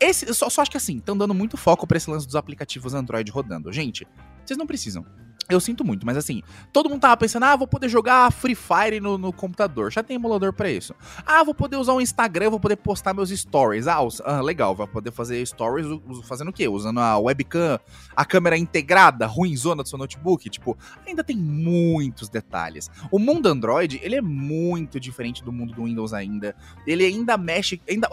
Esse, 0.00 0.26
eu 0.26 0.34
só, 0.34 0.50
só 0.50 0.62
acho 0.62 0.70
que 0.70 0.76
assim, 0.76 0.98
estão 0.98 1.16
dando 1.16 1.34
muito 1.34 1.56
foco 1.56 1.86
pra 1.86 1.96
esse 1.96 2.10
lance 2.10 2.26
dos 2.26 2.36
aplicativos 2.36 2.94
Android 2.94 3.30
rodando. 3.30 3.72
Gente, 3.72 4.06
vocês 4.44 4.58
não 4.58 4.66
precisam. 4.66 5.04
Eu 5.48 5.60
sinto 5.60 5.84
muito, 5.84 6.06
mas 6.06 6.16
assim, 6.16 6.42
todo 6.72 6.88
mundo 6.88 7.00
tava 7.00 7.16
pensando, 7.18 7.44
ah, 7.44 7.54
vou 7.54 7.66
poder 7.66 7.88
jogar 7.88 8.32
Free 8.32 8.54
Fire 8.54 8.98
no, 8.98 9.18
no 9.18 9.32
computador. 9.32 9.92
Já 9.92 10.02
tem 10.02 10.16
emulador 10.16 10.54
pra 10.54 10.70
isso. 10.70 10.94
Ah, 11.26 11.44
vou 11.44 11.54
poder 11.54 11.76
usar 11.76 11.92
o 11.92 12.00
Instagram, 12.00 12.50
vou 12.50 12.60
poder 12.60 12.76
postar 12.76 13.12
meus 13.12 13.28
stories. 13.28 13.86
Ah, 13.86 13.98
ah, 14.24 14.40
legal, 14.40 14.74
vai 14.74 14.86
poder 14.86 15.10
fazer 15.10 15.44
stories 15.46 15.86
fazendo 16.26 16.48
o 16.48 16.52
quê? 16.52 16.66
Usando 16.66 16.98
a 16.98 17.18
webcam, 17.18 17.78
a 18.16 18.24
câmera 18.24 18.56
integrada, 18.56 19.26
ruimzona 19.26 19.82
do 19.82 19.88
seu 19.88 19.98
notebook. 19.98 20.48
Tipo, 20.48 20.78
ainda 21.06 21.22
tem 21.22 21.36
muitos 21.36 22.30
detalhes. 22.30 22.90
O 23.10 23.18
mundo 23.18 23.46
Android, 23.46 24.00
ele 24.02 24.16
é 24.16 24.22
muito 24.22 24.98
diferente 24.98 25.44
do 25.44 25.52
mundo 25.52 25.74
do 25.74 25.84
Windows 25.84 26.14
ainda. 26.14 26.56
Ele 26.86 27.04
ainda 27.04 27.36
mexe, 27.36 27.80
ainda, 27.88 28.08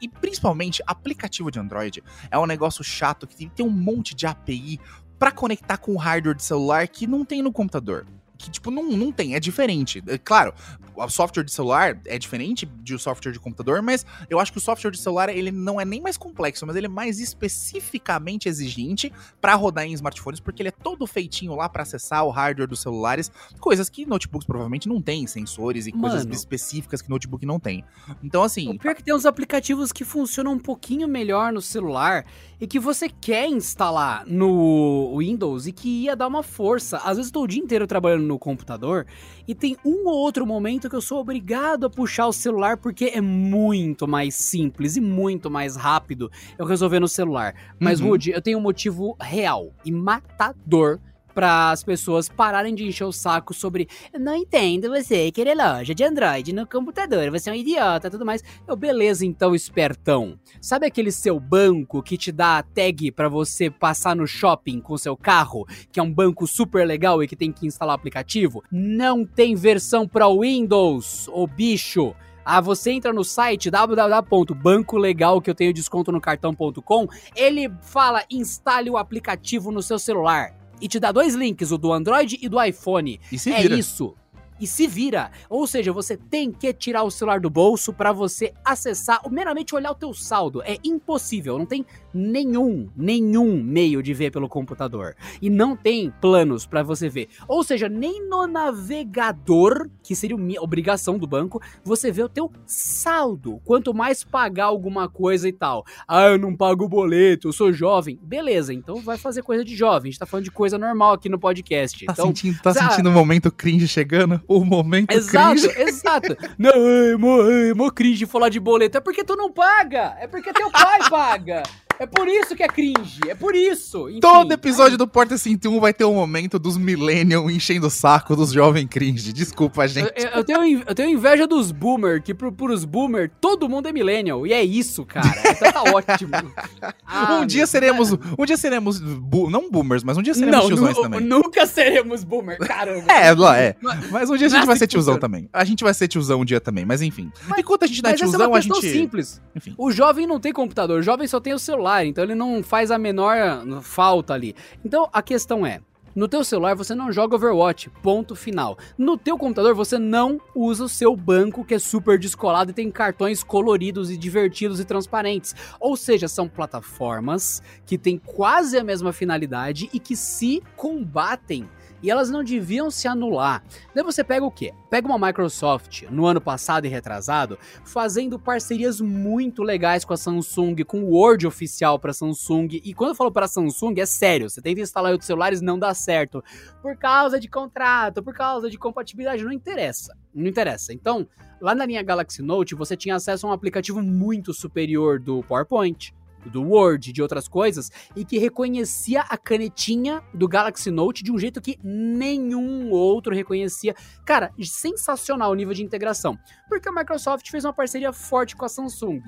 e 0.00 0.08
principalmente 0.08 0.82
aplicativo 0.86 1.50
de 1.50 1.58
Android 1.58 2.02
é 2.30 2.38
um 2.38 2.46
negócio 2.46 2.84
chato 2.84 3.26
que 3.26 3.36
tem, 3.36 3.48
tem 3.48 3.64
um 3.64 3.70
monte 3.70 4.14
de 4.14 4.26
API 4.26 4.78
pra 5.18 5.30
conectar 5.30 5.78
com 5.78 5.92
o 5.92 5.96
hardware 5.96 6.36
de 6.36 6.44
celular 6.44 6.86
que 6.88 7.06
não 7.06 7.24
tem 7.24 7.42
no 7.42 7.52
computador. 7.52 8.06
Que, 8.38 8.50
tipo, 8.50 8.70
não, 8.70 8.84
não 8.92 9.10
tem, 9.10 9.34
é 9.34 9.40
diferente. 9.40 10.02
É, 10.06 10.18
claro, 10.18 10.52
o 10.94 11.08
software 11.08 11.44
de 11.44 11.52
celular 11.52 11.98
é 12.06 12.18
diferente 12.18 12.66
de 12.66 12.98
software 12.98 13.32
de 13.32 13.38
computador, 13.40 13.82
mas 13.82 14.04
eu 14.28 14.38
acho 14.38 14.52
que 14.52 14.58
o 14.58 14.60
software 14.60 14.90
de 14.90 14.98
celular, 14.98 15.28
ele 15.28 15.50
não 15.50 15.80
é 15.80 15.84
nem 15.84 16.00
mais 16.00 16.16
complexo, 16.16 16.66
mas 16.66 16.76
ele 16.76 16.86
é 16.86 16.88
mais 16.88 17.18
especificamente 17.20 18.48
exigente 18.48 19.12
pra 19.40 19.54
rodar 19.54 19.84
em 19.84 19.92
smartphones, 19.92 20.40
porque 20.40 20.62
ele 20.62 20.68
é 20.68 20.72
todo 20.72 21.06
feitinho 21.06 21.54
lá 21.54 21.68
pra 21.68 21.82
acessar 21.82 22.24
o 22.24 22.30
hardware 22.30 22.68
dos 22.68 22.80
celulares, 22.80 23.30
coisas 23.60 23.88
que 23.88 24.06
notebooks 24.06 24.46
provavelmente 24.46 24.88
não 24.88 25.00
têm, 25.00 25.26
sensores 25.26 25.86
e 25.86 25.92
coisas 25.92 26.24
Mano. 26.24 26.34
específicas 26.34 27.02
que 27.02 27.10
notebook 27.10 27.44
não 27.44 27.58
tem. 27.58 27.84
Então, 28.22 28.42
assim, 28.42 28.70
O 28.70 28.78
pior 28.78 28.92
é 28.92 28.94
que 28.94 29.02
tem 29.02 29.14
uns 29.14 29.26
aplicativos 29.26 29.92
que 29.92 30.04
funcionam 30.04 30.52
um 30.52 30.58
pouquinho 30.58 31.08
melhor 31.08 31.52
no 31.52 31.60
celular 31.60 32.24
e 32.60 32.66
que 32.66 32.78
você 32.78 33.08
quer 33.08 33.48
instalar 33.48 34.24
no 34.26 35.16
Windows 35.18 35.66
e 35.66 35.72
que 35.72 36.04
ia 36.04 36.16
dar 36.16 36.26
uma 36.26 36.42
força. 36.42 36.98
Às 36.98 37.16
vezes 37.16 37.26
eu 37.26 37.32
tô 37.34 37.42
o 37.42 37.46
dia 37.46 37.62
inteiro 37.62 37.86
trabalhando 37.86 38.25
no 38.26 38.38
computador 38.38 39.06
e 39.48 39.54
tem 39.54 39.76
um 39.84 40.06
ou 40.06 40.14
outro 40.16 40.46
momento 40.46 40.90
que 40.90 40.96
eu 40.96 41.00
sou 41.00 41.18
obrigado 41.20 41.86
a 41.86 41.90
puxar 41.90 42.26
o 42.26 42.32
celular 42.32 42.76
porque 42.76 43.06
é 43.14 43.20
muito 43.20 44.06
mais 44.06 44.34
simples 44.34 44.96
e 44.96 45.00
muito 45.00 45.50
mais 45.50 45.76
rápido 45.76 46.30
eu 46.58 46.66
resolver 46.66 47.00
no 47.00 47.08
celular. 47.08 47.54
Mas, 47.78 48.00
Uhum. 48.00 48.08
Rude, 48.08 48.30
eu 48.32 48.42
tenho 48.42 48.58
um 48.58 48.62
motivo 48.62 49.16
real 49.20 49.72
e 49.84 49.90
matador 49.92 51.00
para 51.36 51.70
as 51.70 51.84
pessoas 51.84 52.30
pararem 52.30 52.74
de 52.74 52.86
encher 52.86 53.04
o 53.04 53.12
saco 53.12 53.52
sobre 53.52 53.86
não 54.18 54.34
entendo 54.34 54.88
você 54.88 55.30
querer 55.30 55.54
loja 55.54 55.94
de 55.94 56.02
Android 56.02 56.50
no 56.54 56.66
computador, 56.66 57.30
você 57.30 57.50
é 57.50 57.52
um 57.52 57.56
idiota, 57.56 58.10
tudo 58.10 58.24
mais. 58.24 58.42
Eu, 58.66 58.74
beleza, 58.74 59.26
então, 59.26 59.54
espertão. 59.54 60.38
Sabe 60.62 60.86
aquele 60.86 61.12
seu 61.12 61.38
banco 61.38 62.02
que 62.02 62.16
te 62.16 62.32
dá 62.32 62.56
a 62.56 62.62
tag 62.62 63.12
pra 63.12 63.28
você 63.28 63.68
passar 63.68 64.16
no 64.16 64.26
shopping 64.26 64.80
com 64.80 64.96
seu 64.96 65.14
carro, 65.14 65.66
que 65.92 66.00
é 66.00 66.02
um 66.02 66.10
banco 66.10 66.46
super 66.46 66.86
legal 66.86 67.22
e 67.22 67.28
que 67.28 67.36
tem 67.36 67.52
que 67.52 67.66
instalar 67.66 67.94
aplicativo? 67.94 68.64
Não 68.72 69.26
tem 69.26 69.54
versão 69.54 70.08
para 70.08 70.26
Windows, 70.30 71.28
ô 71.28 71.46
bicho. 71.46 72.14
Ah, 72.46 72.62
você 72.62 72.92
entra 72.92 73.12
no 73.12 73.24
site 73.24 73.70
www.bancolegal 73.70 75.42
que 75.42 75.50
eu 75.50 75.54
tenho 75.54 75.74
desconto 75.74 76.10
no 76.10 76.20
cartão.com, 76.20 77.08
ele 77.34 77.70
fala 77.82 78.24
instale 78.30 78.88
o 78.88 78.96
aplicativo 78.96 79.70
no 79.70 79.82
seu 79.82 79.98
celular. 79.98 80.54
E 80.80 80.88
te 80.88 80.98
dá 80.98 81.12
dois 81.12 81.34
links, 81.34 81.70
o 81.70 81.78
do 81.78 81.92
Android 81.92 82.38
e 82.40 82.48
do 82.48 82.62
iPhone. 82.62 83.20
E 83.30 83.38
se 83.38 83.52
é 83.52 83.62
vira. 83.62 83.76
isso. 83.76 84.14
E 84.60 84.66
se 84.66 84.86
vira. 84.86 85.30
Ou 85.48 85.66
seja, 85.66 85.92
você 85.92 86.16
tem 86.16 86.50
que 86.50 86.72
tirar 86.72 87.02
o 87.02 87.10
celular 87.10 87.40
do 87.40 87.50
bolso 87.50 87.92
pra 87.92 88.12
você 88.12 88.52
acessar, 88.64 89.20
ou 89.24 89.30
meramente 89.30 89.74
olhar 89.74 89.90
o 89.90 89.94
teu 89.94 90.14
saldo. 90.14 90.62
É 90.62 90.76
impossível, 90.84 91.58
não 91.58 91.66
tem 91.66 91.84
nenhum, 92.12 92.88
nenhum 92.96 93.62
meio 93.62 94.02
de 94.02 94.14
ver 94.14 94.30
pelo 94.30 94.48
computador. 94.48 95.14
E 95.40 95.50
não 95.50 95.76
tem 95.76 96.12
planos 96.20 96.66
pra 96.66 96.82
você 96.82 97.08
ver. 97.08 97.28
Ou 97.46 97.62
seja, 97.62 97.88
nem 97.88 98.26
no 98.26 98.46
navegador, 98.46 99.88
que 100.02 100.14
seria 100.14 100.36
uma 100.36 100.46
obrigação 100.60 101.18
do 101.18 101.26
banco, 101.26 101.60
você 101.84 102.10
vê 102.10 102.22
o 102.22 102.28
teu 102.28 102.50
saldo. 102.64 103.60
Quanto 103.64 103.92
mais 103.92 104.24
pagar 104.24 104.66
alguma 104.66 105.08
coisa 105.08 105.48
e 105.48 105.52
tal. 105.52 105.84
Ah, 106.08 106.28
eu 106.28 106.38
não 106.38 106.56
pago 106.56 106.84
o 106.84 106.88
boleto, 106.88 107.48
eu 107.48 107.52
sou 107.52 107.72
jovem. 107.72 108.18
Beleza, 108.22 108.72
então 108.72 108.96
vai 109.02 109.18
fazer 109.18 109.42
coisa 109.42 109.64
de 109.64 109.76
jovem. 109.76 110.08
A 110.08 110.12
gente 110.12 110.18
tá 110.18 110.26
falando 110.26 110.44
de 110.44 110.50
coisa 110.50 110.78
normal 110.78 111.14
aqui 111.14 111.28
no 111.28 111.38
podcast. 111.38 112.06
Tá, 112.06 112.12
então, 112.12 112.26
sentindo, 112.26 112.60
tá 112.62 112.72
sabe? 112.72 112.90
sentindo 112.90 113.10
o 113.10 113.12
momento 113.12 113.50
cringe 113.50 113.86
chegando? 113.86 114.40
O 114.48 114.64
momento 114.64 115.10
Exato, 115.12 115.60
cringe. 115.60 115.80
exato. 115.82 116.36
Não, 116.58 116.70
ai, 116.72 117.16
mó, 117.16 117.42
ai, 117.42 117.72
mó 117.74 117.90
cringe 117.90 118.26
falar 118.26 118.48
de 118.48 118.60
boleto. 118.60 118.96
É 118.98 119.00
porque 119.00 119.24
tu 119.24 119.34
não 119.36 119.50
paga. 119.50 120.16
É 120.20 120.26
porque 120.26 120.52
teu 120.52 120.70
pai 120.70 121.00
paga. 121.10 121.62
É 121.98 122.06
por 122.06 122.28
isso 122.28 122.54
que 122.54 122.62
é 122.62 122.68
cringe. 122.68 123.20
É 123.28 123.34
por 123.34 123.54
isso. 123.54 124.08
Enfim, 124.08 124.20
Todo 124.20 124.52
episódio 124.52 124.98
do 124.98 125.06
Porta 125.08 125.36
101 125.38 125.80
vai 125.80 125.92
ter 125.94 126.04
um 126.04 126.14
momento 126.14 126.58
dos 126.58 126.76
millennials 126.76 127.50
enchendo 127.50 127.86
o 127.86 127.90
saco 127.90 128.36
dos 128.36 128.52
jovens 128.52 128.86
cringe. 128.88 129.32
Desculpa, 129.32 129.86
gente. 129.88 130.12
eu- 130.16 130.28
eu 130.30 130.44
tenho, 130.44 130.82
eu 130.86 130.94
tenho 130.94 131.10
inveja 131.10 131.46
dos 131.46 131.72
boomer, 131.72 132.22
que 132.22 132.34
pro, 132.34 132.52
pros 132.52 132.84
boomer 132.84 133.30
todo 133.40 133.68
mundo 133.68 133.88
é 133.88 133.92
millennial. 133.92 134.46
E 134.46 134.52
é 134.52 134.62
isso, 134.62 135.04
cara. 135.06 135.26
Então 135.50 135.72
tá 135.72 135.82
ótimo. 135.94 136.30
Ah, 137.08 137.38
um 137.40 137.46
dia 137.46 137.60
meu- 137.60 137.66
seremos. 137.66 138.12
Um 138.38 138.44
dia 138.44 138.56
seremos. 138.56 138.98
bu- 139.00 139.48
não 139.48 139.70
boomers, 139.70 140.02
mas 140.04 140.18
um 140.18 140.22
dia 140.22 140.34
seremos 140.34 140.56
Não, 140.56 140.66
tiozões 140.66 140.96
também. 140.98 141.20
nunca 141.20 141.64
seremos 141.66 142.24
boomer, 142.24 142.58
caramba. 142.58 143.10
É, 143.10 143.32
lá 143.32 143.56
é. 143.58 143.76
Mas 144.10 144.28
um 144.28 144.36
dia 144.36 144.48
a 144.48 144.50
gente 144.50 144.66
vai 144.66 144.76
ser 144.76 144.86
tiozão 144.86 145.18
também. 145.18 145.48
A 145.52 145.64
gente 145.64 145.82
vai 145.82 145.94
ser 145.94 146.08
tiozão 146.08 146.40
um 146.40 146.44
dia 146.44 146.60
também, 146.60 146.84
mas 146.84 147.00
enfim. 147.00 147.30
Mas- 147.48 147.60
Enquanto 147.60 147.84
a 147.84 147.86
gente 147.86 148.02
não 148.02 148.10
é 148.10 148.12
é 148.12 148.16
tiozão, 148.16 148.48
uma 148.50 148.58
a 148.58 148.60
questão 148.60 148.80
gente. 148.82 148.92
simples. 148.92 149.40
Enfim. 149.54 149.74
O 149.78 149.90
jovem 149.90 150.26
não 150.26 150.38
tem 150.38 150.52
computador, 150.52 151.00
o 151.00 151.02
jovem 151.02 151.26
só 151.26 151.40
tem 151.40 151.54
o 151.54 151.58
celular, 151.58 151.85
então 152.04 152.24
ele 152.24 152.34
não 152.34 152.62
faz 152.62 152.90
a 152.90 152.98
menor 152.98 153.36
falta 153.82 154.34
ali. 154.34 154.54
Então 154.84 155.08
a 155.12 155.22
questão 155.22 155.66
é, 155.66 155.80
no 156.16 156.26
teu 156.26 156.42
celular 156.42 156.74
você 156.74 156.94
não 156.94 157.12
joga 157.12 157.36
Overwatch, 157.36 157.90
ponto 158.02 158.34
final. 158.34 158.78
No 158.96 159.18
teu 159.18 159.36
computador 159.36 159.74
você 159.74 159.98
não 159.98 160.40
usa 160.54 160.84
o 160.84 160.88
seu 160.88 161.14
banco 161.14 161.62
que 161.62 161.74
é 161.74 161.78
super 161.78 162.18
descolado 162.18 162.70
e 162.70 162.74
tem 162.74 162.90
cartões 162.90 163.42
coloridos 163.42 164.10
e 164.10 164.16
divertidos 164.16 164.80
e 164.80 164.84
transparentes. 164.86 165.54
Ou 165.78 165.94
seja, 165.94 166.26
são 166.26 166.48
plataformas 166.48 167.62
que 167.84 167.98
têm 167.98 168.16
quase 168.16 168.78
a 168.78 168.82
mesma 168.82 169.12
finalidade 169.12 169.90
e 169.92 170.00
que 170.00 170.16
se 170.16 170.62
combatem. 170.74 171.68
E 172.02 172.10
elas 172.10 172.30
não 172.30 172.44
deviam 172.44 172.90
se 172.90 173.08
anular. 173.08 173.62
Daí 173.94 174.04
você 174.04 174.22
pega 174.22 174.44
o 174.44 174.50
quê? 174.50 174.72
Pega 174.90 175.06
uma 175.06 175.26
Microsoft 175.26 176.02
no 176.10 176.26
ano 176.26 176.40
passado 176.40 176.86
e 176.86 176.88
retrasado, 176.88 177.58
fazendo 177.84 178.38
parcerias 178.38 179.00
muito 179.00 179.62
legais 179.62 180.04
com 180.04 180.12
a 180.12 180.16
Samsung, 180.16 180.76
com 180.84 181.02
o 181.02 181.10
Word 181.10 181.46
oficial 181.46 181.98
para 181.98 182.12
Samsung. 182.12 182.80
E 182.84 182.94
quando 182.94 183.10
eu 183.10 183.14
falo 183.14 183.32
para 183.32 183.48
Samsung, 183.48 184.00
é 184.00 184.06
sério, 184.06 184.48
você 184.48 184.60
tenta 184.60 184.80
instalar 184.80 185.12
outros 185.12 185.26
celulares 185.26 185.60
não 185.60 185.78
dá 185.78 185.92
certo. 185.94 186.42
Por 186.82 186.96
causa 186.96 187.40
de 187.40 187.48
contrato, 187.48 188.22
por 188.22 188.34
causa 188.34 188.70
de 188.70 188.78
compatibilidade, 188.78 189.44
não 189.44 189.52
interessa. 189.52 190.16
Não 190.34 190.46
interessa. 190.46 190.92
Então, 190.92 191.26
lá 191.60 191.74
na 191.74 191.86
linha 191.86 192.02
Galaxy 192.02 192.42
Note, 192.42 192.74
você 192.74 192.96
tinha 192.96 193.16
acesso 193.16 193.46
a 193.46 193.50
um 193.50 193.52
aplicativo 193.52 194.02
muito 194.02 194.52
superior 194.52 195.18
do 195.18 195.42
PowerPoint, 195.42 196.14
do 196.50 196.62
Word, 196.62 197.12
de 197.12 197.22
outras 197.22 197.48
coisas, 197.48 197.90
e 198.14 198.24
que 198.24 198.38
reconhecia 198.38 199.22
a 199.22 199.36
canetinha 199.36 200.22
do 200.32 200.48
Galaxy 200.48 200.90
Note 200.90 201.22
de 201.24 201.32
um 201.32 201.38
jeito 201.38 201.60
que 201.60 201.78
nenhum 201.82 202.90
outro 202.90 203.34
reconhecia. 203.34 203.94
Cara, 204.24 204.52
sensacional 204.62 205.50
o 205.50 205.54
nível 205.54 205.74
de 205.74 205.82
integração. 205.84 206.38
Porque 206.68 206.88
a 206.88 206.92
Microsoft 206.92 207.50
fez 207.50 207.64
uma 207.64 207.72
parceria 207.72 208.12
forte 208.12 208.56
com 208.56 208.64
a 208.64 208.68
Samsung. 208.68 209.20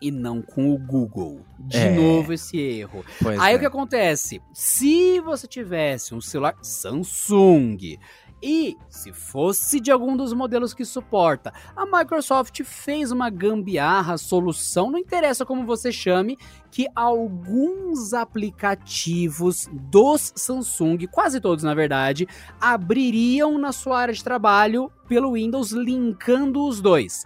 E 0.00 0.10
não 0.10 0.42
com 0.42 0.74
o 0.74 0.78
Google. 0.78 1.42
De 1.60 1.76
É. 1.76 1.94
novo 1.94 2.32
esse 2.32 2.58
erro. 2.58 3.04
Pois 3.22 3.38
Aí 3.38 3.54
é. 3.54 3.56
o 3.56 3.60
que 3.60 3.66
acontece? 3.66 4.40
Se 4.52 5.20
você 5.20 5.46
tivesse 5.46 6.12
um 6.12 6.20
celular 6.20 6.56
Samsung 6.60 7.98
e 8.42 8.76
se 8.88 9.12
fosse 9.12 9.78
de 9.78 9.92
algum 9.92 10.16
dos 10.16 10.32
modelos 10.32 10.74
que 10.74 10.84
suporta, 10.84 11.52
a 11.76 11.86
Microsoft 11.86 12.62
fez 12.64 13.12
uma 13.12 13.30
gambiarra, 13.30 14.18
solução, 14.18 14.90
não 14.90 14.98
interessa 14.98 15.46
como 15.46 15.64
você 15.64 15.92
chame, 15.92 16.36
que 16.70 16.86
alguns 16.94 18.12
aplicativos 18.12 19.68
dos 19.72 20.32
Samsung, 20.34 21.06
quase 21.10 21.40
todos 21.40 21.62
na 21.62 21.74
verdade, 21.74 22.26
abririam 22.60 23.58
na 23.58 23.70
sua 23.70 24.00
área 24.00 24.14
de 24.14 24.24
trabalho 24.24 24.90
pelo 25.06 25.34
Windows, 25.34 25.70
linkando 25.70 26.66
os 26.66 26.80
dois. 26.80 27.24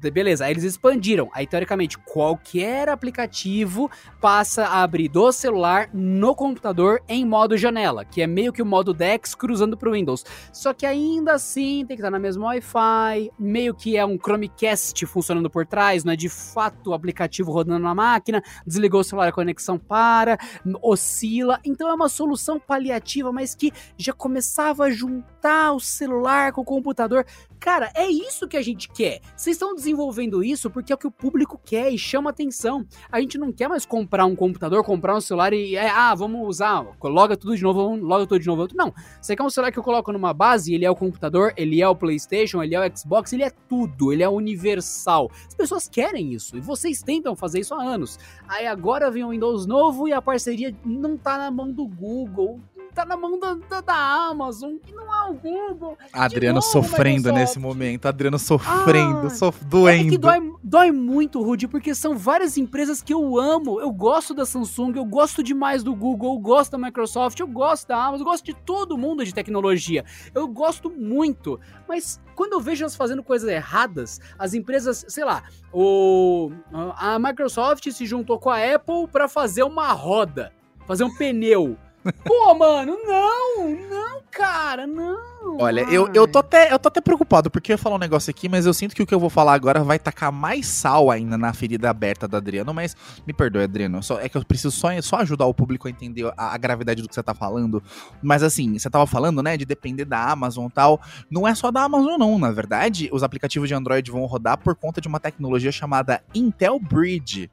Beleza, 0.00 0.44
aí 0.44 0.52
eles 0.52 0.62
expandiram. 0.62 1.28
Aí, 1.32 1.44
teoricamente, 1.44 1.98
qualquer 1.98 2.88
aplicativo 2.88 3.90
passa 4.20 4.64
a 4.64 4.82
abrir 4.82 5.08
do 5.08 5.32
celular 5.32 5.90
no 5.92 6.36
computador 6.36 7.02
em 7.08 7.24
modo 7.24 7.56
janela, 7.56 8.04
que 8.04 8.22
é 8.22 8.26
meio 8.26 8.52
que 8.52 8.62
o 8.62 8.66
modo 8.66 8.94
DeX 8.94 9.34
cruzando 9.34 9.76
para 9.76 9.88
o 9.88 9.92
Windows. 9.92 10.24
Só 10.52 10.72
que 10.72 10.86
ainda 10.86 11.32
assim 11.32 11.84
tem 11.86 11.96
que 11.96 12.02
estar 12.02 12.10
na 12.10 12.18
mesma 12.18 12.46
Wi-Fi, 12.46 13.32
meio 13.36 13.74
que 13.74 13.96
é 13.96 14.06
um 14.06 14.16
Chromecast 14.16 15.04
funcionando 15.06 15.50
por 15.50 15.66
trás, 15.66 16.04
não 16.04 16.12
é 16.12 16.16
de 16.16 16.28
fato 16.28 16.90
o 16.90 16.94
aplicativo 16.94 17.50
rodando 17.50 17.82
na 17.82 17.94
máquina, 17.94 18.42
desligou 18.64 19.00
o 19.00 19.04
celular, 19.04 19.28
a 19.28 19.32
conexão 19.32 19.78
para, 19.78 20.38
oscila. 20.80 21.58
Então 21.64 21.88
é 21.88 21.94
uma 21.94 22.08
solução 22.08 22.60
paliativa, 22.60 23.32
mas 23.32 23.54
que 23.54 23.72
já 23.96 24.12
começava 24.12 24.84
a 24.84 24.90
juntar 24.90 25.72
o 25.72 25.80
celular 25.80 26.52
com 26.52 26.60
o 26.60 26.64
computador. 26.64 27.26
Cara, 27.60 27.90
é 27.94 28.06
isso 28.06 28.46
que 28.46 28.56
a 28.56 28.62
gente 28.62 28.88
quer. 28.88 29.20
Vocês 29.36 29.56
estão 29.56 29.74
desenvolvendo 29.74 30.44
isso 30.44 30.70
porque 30.70 30.92
é 30.92 30.94
o 30.94 30.98
que 30.98 31.06
o 31.06 31.10
público 31.10 31.60
quer 31.64 31.92
e 31.92 31.98
chama 31.98 32.30
atenção. 32.30 32.86
A 33.10 33.20
gente 33.20 33.36
não 33.36 33.52
quer 33.52 33.68
mais 33.68 33.84
comprar 33.84 34.26
um 34.26 34.36
computador, 34.36 34.84
comprar 34.84 35.16
um 35.16 35.20
celular 35.20 35.52
e, 35.52 35.74
é, 35.74 35.88
ah, 35.90 36.14
vamos 36.14 36.46
usar, 36.46 36.86
loga 37.02 37.36
tudo 37.36 37.56
de 37.56 37.62
novo, 37.62 37.96
loga 37.96 38.26
tudo 38.26 38.40
de 38.40 38.46
novo. 38.46 38.68
Não, 38.74 38.94
você 39.20 39.34
quer 39.34 39.42
um 39.42 39.50
celular 39.50 39.72
que 39.72 39.78
eu 39.78 39.82
coloco 39.82 40.12
numa 40.12 40.32
base, 40.32 40.72
ele 40.72 40.84
é 40.84 40.90
o 40.90 40.96
computador, 40.96 41.52
ele 41.56 41.82
é 41.82 41.88
o 41.88 41.96
PlayStation, 41.96 42.62
ele 42.62 42.74
é 42.74 42.80
o 42.80 42.96
Xbox, 42.96 43.32
ele 43.32 43.42
é 43.42 43.50
tudo, 43.68 44.12
ele 44.12 44.22
é 44.22 44.28
universal. 44.28 45.30
As 45.46 45.54
pessoas 45.54 45.88
querem 45.88 46.32
isso 46.32 46.56
e 46.56 46.60
vocês 46.60 47.02
tentam 47.02 47.34
fazer 47.34 47.60
isso 47.60 47.74
há 47.74 47.82
anos. 47.82 48.18
Aí 48.46 48.66
agora 48.66 49.10
vem 49.10 49.24
o 49.24 49.30
Windows 49.30 49.66
novo 49.66 50.06
e 50.06 50.12
a 50.12 50.22
parceria 50.22 50.74
não 50.84 51.16
tá 51.16 51.36
na 51.36 51.50
mão 51.50 51.72
do 51.72 51.86
Google, 51.86 52.60
tá 52.98 53.04
na 53.04 53.16
mão 53.16 53.38
da, 53.38 53.54
da, 53.54 53.80
da 53.80 53.94
Amazon, 53.94 54.74
que 54.84 54.92
não 54.92 55.04
é 55.14 55.30
o 55.30 55.34
Google. 55.34 55.96
Adriano 56.12 56.56
novo, 56.56 56.66
sofrendo 56.66 57.30
nesse 57.32 57.56
momento. 57.58 58.06
Adriano 58.06 58.38
sofrendo, 58.40 59.28
Ah, 59.28 59.30
sof- 59.30 59.62
É 59.62 59.64
doendo. 59.68 60.10
que 60.10 60.18
dói, 60.18 60.52
dói 60.64 60.90
muito, 60.90 61.40
Rudy, 61.40 61.68
porque 61.68 61.94
são 61.94 62.18
várias 62.18 62.56
empresas 62.56 63.00
que 63.00 63.14
eu 63.14 63.38
amo. 63.38 63.80
Eu 63.80 63.92
gosto 63.92 64.34
da 64.34 64.44
Samsung, 64.44 64.94
eu 64.96 65.04
gosto 65.04 65.42
demais 65.44 65.84
do 65.84 65.94
Google, 65.94 66.34
eu 66.34 66.38
gosto 66.40 66.72
da 66.72 66.78
Microsoft, 66.78 67.38
eu 67.38 67.46
gosto 67.46 67.86
da 67.86 67.96
Amazon, 68.02 68.26
eu 68.26 68.30
gosto 68.32 68.44
de 68.44 68.54
todo 68.54 68.98
mundo 68.98 69.24
de 69.24 69.32
tecnologia. 69.32 70.04
Eu 70.34 70.48
gosto 70.48 70.90
muito. 70.90 71.60
Mas 71.88 72.20
quando 72.34 72.54
eu 72.54 72.60
vejo 72.60 72.82
elas 72.82 72.96
fazendo 72.96 73.22
coisas 73.22 73.48
erradas, 73.48 74.20
as 74.36 74.54
empresas, 74.54 75.04
sei 75.08 75.24
lá, 75.24 75.44
o, 75.72 76.50
a 76.96 77.16
Microsoft 77.18 77.88
se 77.92 78.06
juntou 78.06 78.38
com 78.40 78.50
a 78.50 78.58
Apple 78.74 79.06
para 79.12 79.28
fazer 79.28 79.62
uma 79.62 79.92
roda, 79.92 80.52
fazer 80.86 81.04
um 81.04 81.14
pneu. 81.14 81.76
Pô, 82.24 82.54
mano, 82.54 82.96
não, 83.04 83.70
não, 83.70 84.22
cara, 84.30 84.86
não. 84.86 85.56
Olha, 85.60 85.80
eu, 85.82 86.08
eu, 86.14 86.26
tô 86.26 86.38
até, 86.38 86.72
eu 86.72 86.78
tô 86.78 86.88
até 86.88 87.00
preocupado, 87.00 87.50
porque 87.50 87.72
eu 87.72 87.74
ia 87.74 87.78
falar 87.78 87.96
um 87.96 87.98
negócio 87.98 88.30
aqui, 88.30 88.48
mas 88.48 88.66
eu 88.66 88.74
sinto 88.74 88.94
que 88.94 89.02
o 89.02 89.06
que 89.06 89.14
eu 89.14 89.20
vou 89.20 89.30
falar 89.30 89.54
agora 89.54 89.82
vai 89.82 89.98
tacar 89.98 90.30
mais 90.30 90.66
sal 90.66 91.10
ainda 91.10 91.36
na 91.36 91.52
ferida 91.52 91.90
aberta 91.90 92.28
do 92.28 92.36
Adriano, 92.36 92.72
mas 92.72 92.96
me 93.26 93.32
perdoe, 93.32 93.64
Adriano, 93.64 94.02
só, 94.02 94.20
é 94.20 94.28
que 94.28 94.36
eu 94.36 94.44
preciso 94.44 94.70
só, 94.70 94.88
só 95.00 95.16
ajudar 95.16 95.46
o 95.46 95.54
público 95.54 95.88
a 95.88 95.90
entender 95.90 96.32
a, 96.36 96.54
a 96.54 96.56
gravidade 96.56 97.02
do 97.02 97.08
que 97.08 97.14
você 97.14 97.22
tá 97.22 97.34
falando. 97.34 97.82
Mas 98.22 98.42
assim, 98.42 98.78
você 98.78 98.88
tava 98.88 99.06
falando, 99.06 99.42
né, 99.42 99.56
de 99.56 99.64
depender 99.64 100.04
da 100.04 100.30
Amazon 100.30 100.66
e 100.66 100.70
tal. 100.70 101.00
Não 101.30 101.46
é 101.46 101.54
só 101.54 101.70
da 101.70 101.82
Amazon, 101.82 102.18
não. 102.18 102.38
Na 102.38 102.50
verdade, 102.50 103.08
os 103.12 103.22
aplicativos 103.22 103.68
de 103.68 103.74
Android 103.74 104.10
vão 104.10 104.24
rodar 104.26 104.58
por 104.58 104.74
conta 104.74 105.00
de 105.00 105.08
uma 105.08 105.20
tecnologia 105.20 105.72
chamada 105.72 106.22
Intel 106.34 106.78
Bridge. 106.78 107.50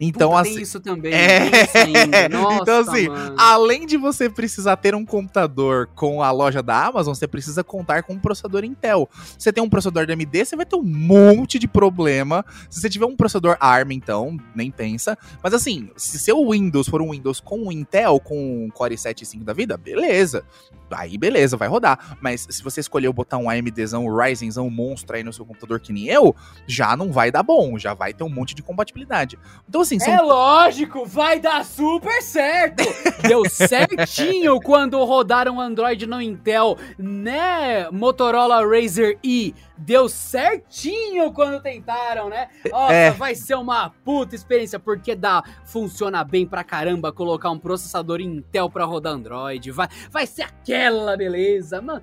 Então, 0.00 0.30
Puta, 0.30 0.42
assim. 0.42 0.60
isso 0.60 0.80
também, 0.80 1.12
É. 1.12 1.64
isso 1.64 1.76
ainda. 1.78 2.28
Nossa, 2.30 2.62
Então, 2.62 2.80
assim, 2.80 3.08
mano. 3.08 3.34
Além 3.38 3.86
de 3.86 3.96
você 3.96 4.28
precisar 4.28 4.76
ter 4.76 4.94
um 4.94 5.04
computador 5.04 5.88
com 5.94 6.22
a 6.22 6.30
loja 6.30 6.62
da 6.62 6.86
Amazon, 6.86 7.14
você 7.14 7.26
precisa 7.26 7.62
contar 7.64 8.02
com 8.02 8.14
um 8.14 8.18
processador 8.18 8.64
Intel. 8.64 9.08
Você 9.38 9.52
tem 9.52 9.62
um 9.62 9.68
processador 9.68 10.06
da 10.06 10.12
AMD, 10.12 10.44
você 10.44 10.56
vai 10.56 10.66
ter 10.66 10.76
um 10.76 10.82
monte 10.82 11.58
de 11.58 11.68
problema. 11.68 12.44
Se 12.70 12.80
você 12.80 12.88
tiver 12.88 13.06
um 13.06 13.16
processador 13.16 13.56
ARM, 13.60 13.92
então, 13.92 14.36
nem 14.54 14.70
pensa. 14.70 15.16
Mas 15.42 15.54
assim, 15.54 15.90
se 15.96 16.18
seu 16.18 16.50
Windows 16.50 16.88
for 16.88 17.00
um 17.02 17.10
Windows 17.10 17.40
com 17.40 17.70
Intel, 17.72 18.20
com 18.20 18.68
Core 18.72 18.94
i7 18.94 19.22
e 19.22 19.26
5 19.26 19.44
da 19.44 19.52
vida, 19.52 19.76
beleza. 19.76 20.44
Aí 20.90 21.16
beleza, 21.16 21.56
vai 21.56 21.68
rodar. 21.68 22.16
Mas 22.20 22.46
se 22.50 22.62
você 22.62 22.80
escolher 22.80 23.10
botar 23.12 23.38
um 23.38 23.48
AMDzão, 23.48 24.06
um 24.06 24.14
Ryzenzão 24.14 24.68
monstro 24.68 25.16
aí 25.16 25.22
no 25.22 25.32
seu 25.32 25.44
computador 25.46 25.80
que 25.80 25.92
nem 25.92 26.06
eu, 26.08 26.36
já 26.66 26.96
não 26.96 27.10
vai 27.10 27.30
dar 27.30 27.42
bom, 27.42 27.78
já 27.78 27.94
vai 27.94 28.12
ter 28.12 28.24
um 28.24 28.28
monte 28.28 28.54
de 28.54 28.62
compatibilidade. 28.62 29.38
Então 29.72 29.80
assim, 29.80 29.98
são... 29.98 30.12
É 30.12 30.20
lógico, 30.20 31.06
vai 31.06 31.40
dar 31.40 31.64
super 31.64 32.20
certo. 32.20 32.84
Deu 33.26 33.48
certinho 33.48 34.60
quando 34.60 35.02
rodaram 35.02 35.58
Android 35.58 36.06
no 36.06 36.20
Intel, 36.20 36.76
né? 36.98 37.88
Motorola 37.90 38.60
Razer 38.66 39.18
E 39.24 39.54
deu 39.76 40.08
certinho 40.08 41.32
quando 41.32 41.60
tentaram, 41.60 42.28
né? 42.28 42.48
Nossa, 42.70 42.92
é. 42.92 43.10
vai 43.10 43.34
ser 43.34 43.54
uma 43.54 43.90
puta 44.04 44.34
experiência, 44.34 44.78
porque 44.78 45.14
dá, 45.14 45.42
funciona 45.64 46.24
bem 46.24 46.46
pra 46.46 46.64
caramba 46.64 47.12
colocar 47.12 47.50
um 47.50 47.58
processador 47.58 48.20
Intel 48.20 48.70
pra 48.70 48.84
rodar 48.84 49.12
Android, 49.12 49.70
vai, 49.70 49.88
vai 50.10 50.26
ser 50.26 50.42
aquela 50.42 51.16
beleza. 51.16 51.80
Mano, 51.80 52.02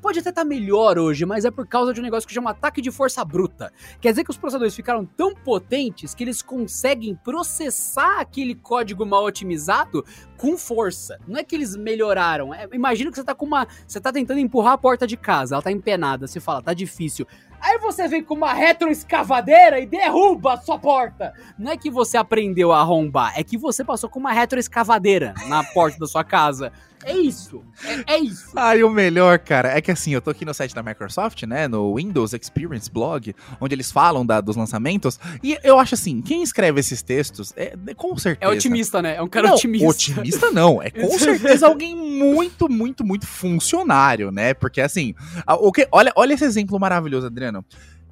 pode 0.00 0.18
até 0.18 0.30
estar 0.30 0.42
tá 0.42 0.48
melhor 0.48 0.98
hoje, 0.98 1.24
mas 1.24 1.44
é 1.44 1.50
por 1.50 1.66
causa 1.66 1.92
de 1.92 2.00
um 2.00 2.02
negócio 2.02 2.26
que 2.26 2.34
chama 2.34 2.50
ataque 2.50 2.80
de 2.80 2.90
força 2.90 3.24
bruta. 3.24 3.72
Quer 4.00 4.10
dizer 4.10 4.24
que 4.24 4.30
os 4.30 4.36
processadores 4.36 4.74
ficaram 4.74 5.04
tão 5.04 5.34
potentes 5.34 6.14
que 6.14 6.24
eles 6.24 6.42
conseguem 6.42 7.14
processar 7.14 8.20
aquele 8.20 8.54
código 8.54 9.04
mal 9.04 9.24
otimizado 9.24 10.04
com 10.44 10.58
força. 10.58 11.18
Não 11.26 11.40
é 11.40 11.42
que 11.42 11.54
eles 11.54 11.74
melhoraram. 11.74 12.52
É, 12.52 12.68
imagina 12.74 13.10
que 13.10 13.16
você 13.16 13.24
tá 13.24 13.34
com 13.34 13.46
uma. 13.46 13.66
Você 13.86 13.98
tá 13.98 14.12
tentando 14.12 14.40
empurrar 14.40 14.74
a 14.74 14.78
porta 14.78 15.06
de 15.06 15.16
casa, 15.16 15.54
ela 15.54 15.62
tá 15.62 15.72
empenada. 15.72 16.26
Você 16.26 16.38
fala, 16.38 16.60
tá 16.60 16.74
difícil. 16.74 17.26
Aí 17.58 17.78
você 17.78 18.06
vem 18.06 18.22
com 18.22 18.34
uma 18.34 18.52
retroescavadeira 18.52 19.80
e 19.80 19.86
derruba 19.86 20.52
a 20.52 20.56
sua 20.58 20.78
porta. 20.78 21.32
Não 21.58 21.72
é 21.72 21.78
que 21.78 21.90
você 21.90 22.18
aprendeu 22.18 22.72
a 22.72 22.80
arrombar, 22.80 23.32
é 23.38 23.42
que 23.42 23.56
você 23.56 23.82
passou 23.82 24.10
com 24.10 24.20
uma 24.20 24.32
retroescavadeira 24.32 25.32
na 25.48 25.64
porta 25.64 25.98
da 25.98 26.06
sua 26.06 26.22
casa. 26.22 26.70
É 27.04 27.16
isso. 27.16 27.62
É, 27.84 28.14
é 28.14 28.18
isso. 28.18 28.52
Ah, 28.56 28.76
e 28.76 28.82
o 28.82 28.90
melhor, 28.90 29.38
cara, 29.38 29.76
é 29.76 29.80
que 29.80 29.90
assim, 29.90 30.12
eu 30.12 30.22
tô 30.22 30.30
aqui 30.30 30.44
no 30.44 30.54
site 30.54 30.74
da 30.74 30.82
Microsoft, 30.82 31.42
né? 31.44 31.68
No 31.68 31.94
Windows 31.96 32.32
Experience 32.32 32.90
Blog, 32.90 33.34
onde 33.60 33.74
eles 33.74 33.92
falam 33.92 34.24
da, 34.24 34.40
dos 34.40 34.56
lançamentos. 34.56 35.18
E 35.42 35.58
eu 35.62 35.78
acho 35.78 35.94
assim, 35.94 36.20
quem 36.20 36.42
escreve 36.42 36.80
esses 36.80 37.02
textos 37.02 37.52
é, 37.56 37.74
é 37.86 37.94
com 37.94 38.16
certeza. 38.16 38.50
É 38.50 38.54
otimista, 38.54 39.02
né? 39.02 39.16
É 39.16 39.22
um 39.22 39.28
cara 39.28 39.48
não, 39.48 39.54
otimista. 39.54 39.88
Otimista 39.88 40.50
não. 40.50 40.82
É 40.82 40.90
com 40.90 41.10
certeza 41.18 41.66
alguém 41.66 41.94
muito, 41.94 42.68
muito, 42.68 43.04
muito 43.04 43.26
funcionário, 43.26 44.30
né? 44.30 44.54
Porque 44.54 44.80
assim, 44.80 45.14
o 45.46 45.70
que, 45.72 45.86
olha, 45.92 46.12
olha 46.16 46.34
esse 46.34 46.44
exemplo 46.44 46.78
maravilhoso, 46.78 47.26
Adriano. 47.26 47.64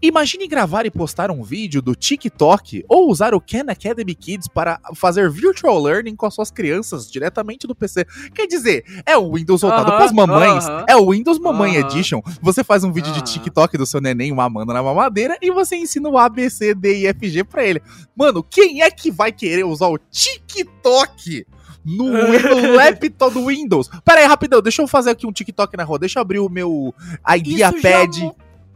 Imagine 0.05 0.49
gravar 0.49 0.85
e 0.85 0.91
postar 0.91 1.31
um 1.31 1.45
vídeo 1.45 1.81
do 1.81 1.95
TikTok 1.95 2.85
ou 2.89 3.09
usar 3.09 3.35
o 3.35 3.41
Khan 3.41 3.67
Academy 3.69 4.17
Kids 4.17 4.49
para 4.49 4.81
fazer 4.97 5.31
virtual 5.31 5.81
learning 5.81 6.17
com 6.17 6.27
as 6.27 6.35
suas 6.35 6.51
crianças 6.51 7.09
diretamente 7.09 7.69
do 7.69 7.75
PC. 7.75 8.05
Quer 8.35 8.49
dizer, 8.49 8.85
é 9.07 9.17
o 9.17 9.33
Windows 9.33 9.61
voltado 9.61 9.85
uh 9.85 9.93
-huh, 9.93 9.97
para 9.97 10.05
as 10.07 10.13
mamães, 10.13 10.67
uh 10.67 10.71
-huh, 10.71 10.85
é 10.89 10.97
o 10.97 11.13
Windows 11.13 11.39
Mamãe 11.39 11.79
uh 11.79 11.85
-huh, 11.85 11.93
Edition. 11.93 12.21
Você 12.41 12.65
faz 12.65 12.83
um 12.83 12.91
vídeo 12.91 13.13
de 13.13 13.23
TikTok 13.23 13.79
do 13.79 13.87
seu 13.87 14.01
neném 14.01 14.33
mamando 14.33 14.73
na 14.73 14.83
mamadeira 14.83 15.39
e 15.41 15.53
você 15.53 15.77
ensina 15.77 16.09
o 16.09 16.19
A, 16.19 16.29
B, 16.29 16.51
C, 16.51 16.75
D 16.75 17.03
e 17.03 17.07
F, 17.07 17.29
G 17.29 17.45
pra 17.45 17.65
ele. 17.65 17.81
Mano, 18.17 18.43
quem 18.43 18.83
é 18.83 18.91
que 18.91 19.09
vai 19.09 19.31
querer 19.31 19.63
usar 19.63 19.87
o 19.87 19.99
TikTok? 19.99 21.47
no, 21.85 22.07
no 22.07 22.75
laptop 22.75 23.35
do 23.35 23.47
Windows. 23.47 23.89
Pera 24.05 24.21
aí, 24.21 24.27
rapidão, 24.27 24.63
deixa 24.63 24.83
eu 24.83 24.87
fazer 24.87 25.11
aqui 25.11 25.27
um 25.27 25.33
TikTok 25.33 25.77
na 25.77 25.85
rua. 25.85 25.99
Deixa 25.99 26.19
eu 26.19 26.23
abrir 26.23 26.39
o 26.39 26.49
meu 26.49 26.95
IdeaPad. 27.29 28.19
Na, 28.19 28.33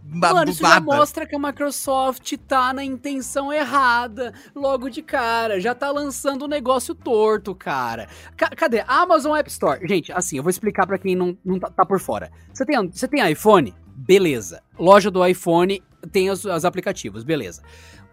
Mano, 0.08 0.50
isso 0.50 0.62
já 0.62 0.80
mostra 0.80 1.26
que 1.26 1.34
a 1.34 1.38
Microsoft 1.38 2.32
tá 2.46 2.72
na 2.72 2.84
intenção 2.84 3.52
errada 3.52 4.32
logo 4.54 4.88
de 4.88 5.02
cara. 5.02 5.60
Já 5.60 5.74
tá 5.74 5.90
lançando 5.90 6.44
um 6.44 6.48
negócio 6.48 6.94
torto, 6.94 7.54
cara. 7.54 8.08
C 8.38 8.56
cadê? 8.56 8.84
Amazon 8.86 9.36
App 9.36 9.50
Store. 9.50 9.86
Gente, 9.86 10.12
assim, 10.12 10.36
eu 10.36 10.42
vou 10.42 10.50
explicar 10.50 10.86
para 10.86 10.98
quem 10.98 11.16
não, 11.16 11.36
não 11.44 11.58
tá, 11.58 11.70
tá, 11.70 11.84
por 11.84 11.98
fora. 11.98 12.30
Você 12.52 12.64
tem, 12.64 12.88
você 12.88 13.08
tem 13.08 13.30
iPhone? 13.30 13.74
Beleza. 13.96 14.62
Loja 14.78 15.10
do 15.10 15.26
iPhone 15.26 15.82
tem 16.12 16.30
os, 16.30 16.44
os 16.44 16.64
aplicativos, 16.64 17.24
beleza. 17.24 17.62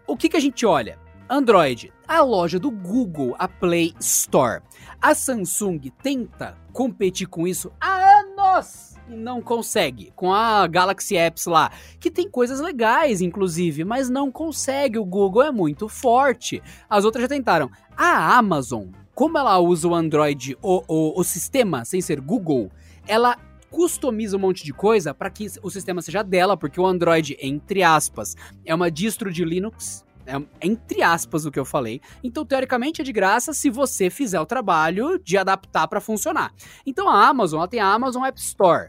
O 0.06 0.16
que, 0.16 0.28
que 0.28 0.36
a 0.36 0.40
gente 0.40 0.66
olha? 0.66 0.98
Android, 1.28 1.92
a 2.06 2.20
loja 2.22 2.58
do 2.58 2.70
Google, 2.70 3.34
a 3.38 3.48
Play 3.48 3.94
Store. 3.98 4.62
A 5.00 5.14
Samsung 5.14 5.80
tenta 6.02 6.56
competir 6.72 7.26
com 7.28 7.46
isso 7.46 7.72
há 7.80 8.20
anos 8.20 8.93
não 9.08 9.40
consegue. 9.42 10.12
Com 10.16 10.32
a 10.32 10.66
Galaxy 10.66 11.16
Apps 11.16 11.46
lá, 11.46 11.70
que 12.00 12.10
tem 12.10 12.28
coisas 12.28 12.60
legais, 12.60 13.20
inclusive, 13.20 13.84
mas 13.84 14.08
não 14.08 14.30
consegue. 14.30 14.98
O 14.98 15.04
Google 15.04 15.42
é 15.42 15.52
muito 15.52 15.88
forte. 15.88 16.62
As 16.88 17.04
outras 17.04 17.22
já 17.22 17.28
tentaram. 17.28 17.70
A 17.96 18.36
Amazon, 18.36 18.86
como 19.14 19.38
ela 19.38 19.58
usa 19.58 19.88
o 19.88 19.94
Android, 19.94 20.56
o, 20.60 20.82
o, 20.88 21.20
o 21.20 21.24
sistema, 21.24 21.84
sem 21.84 22.00
ser 22.00 22.20
Google, 22.20 22.70
ela 23.06 23.36
customiza 23.70 24.36
um 24.36 24.40
monte 24.40 24.64
de 24.64 24.72
coisa 24.72 25.12
para 25.12 25.28
que 25.28 25.48
o 25.62 25.70
sistema 25.70 26.00
seja 26.00 26.22
dela, 26.22 26.56
porque 26.56 26.80
o 26.80 26.86
Android, 26.86 27.36
entre 27.40 27.82
aspas, 27.82 28.36
é 28.64 28.74
uma 28.74 28.90
distro 28.90 29.32
de 29.32 29.44
Linux. 29.44 30.04
É, 30.26 30.66
entre 30.66 31.02
aspas 31.02 31.44
o 31.44 31.50
que 31.50 31.58
eu 31.58 31.64
falei. 31.64 32.00
Então, 32.22 32.44
teoricamente, 32.44 33.00
é 33.00 33.04
de 33.04 33.12
graça 33.12 33.52
se 33.52 33.68
você 33.68 34.08
fizer 34.08 34.40
o 34.40 34.46
trabalho 34.46 35.18
de 35.18 35.36
adaptar 35.36 35.86
para 35.86 36.00
funcionar. 36.00 36.52
Então, 36.86 37.08
a 37.08 37.28
Amazon 37.28 37.58
ela 37.58 37.68
tem 37.68 37.80
a 37.80 37.92
Amazon 37.92 38.24
App 38.24 38.40
Store, 38.40 38.88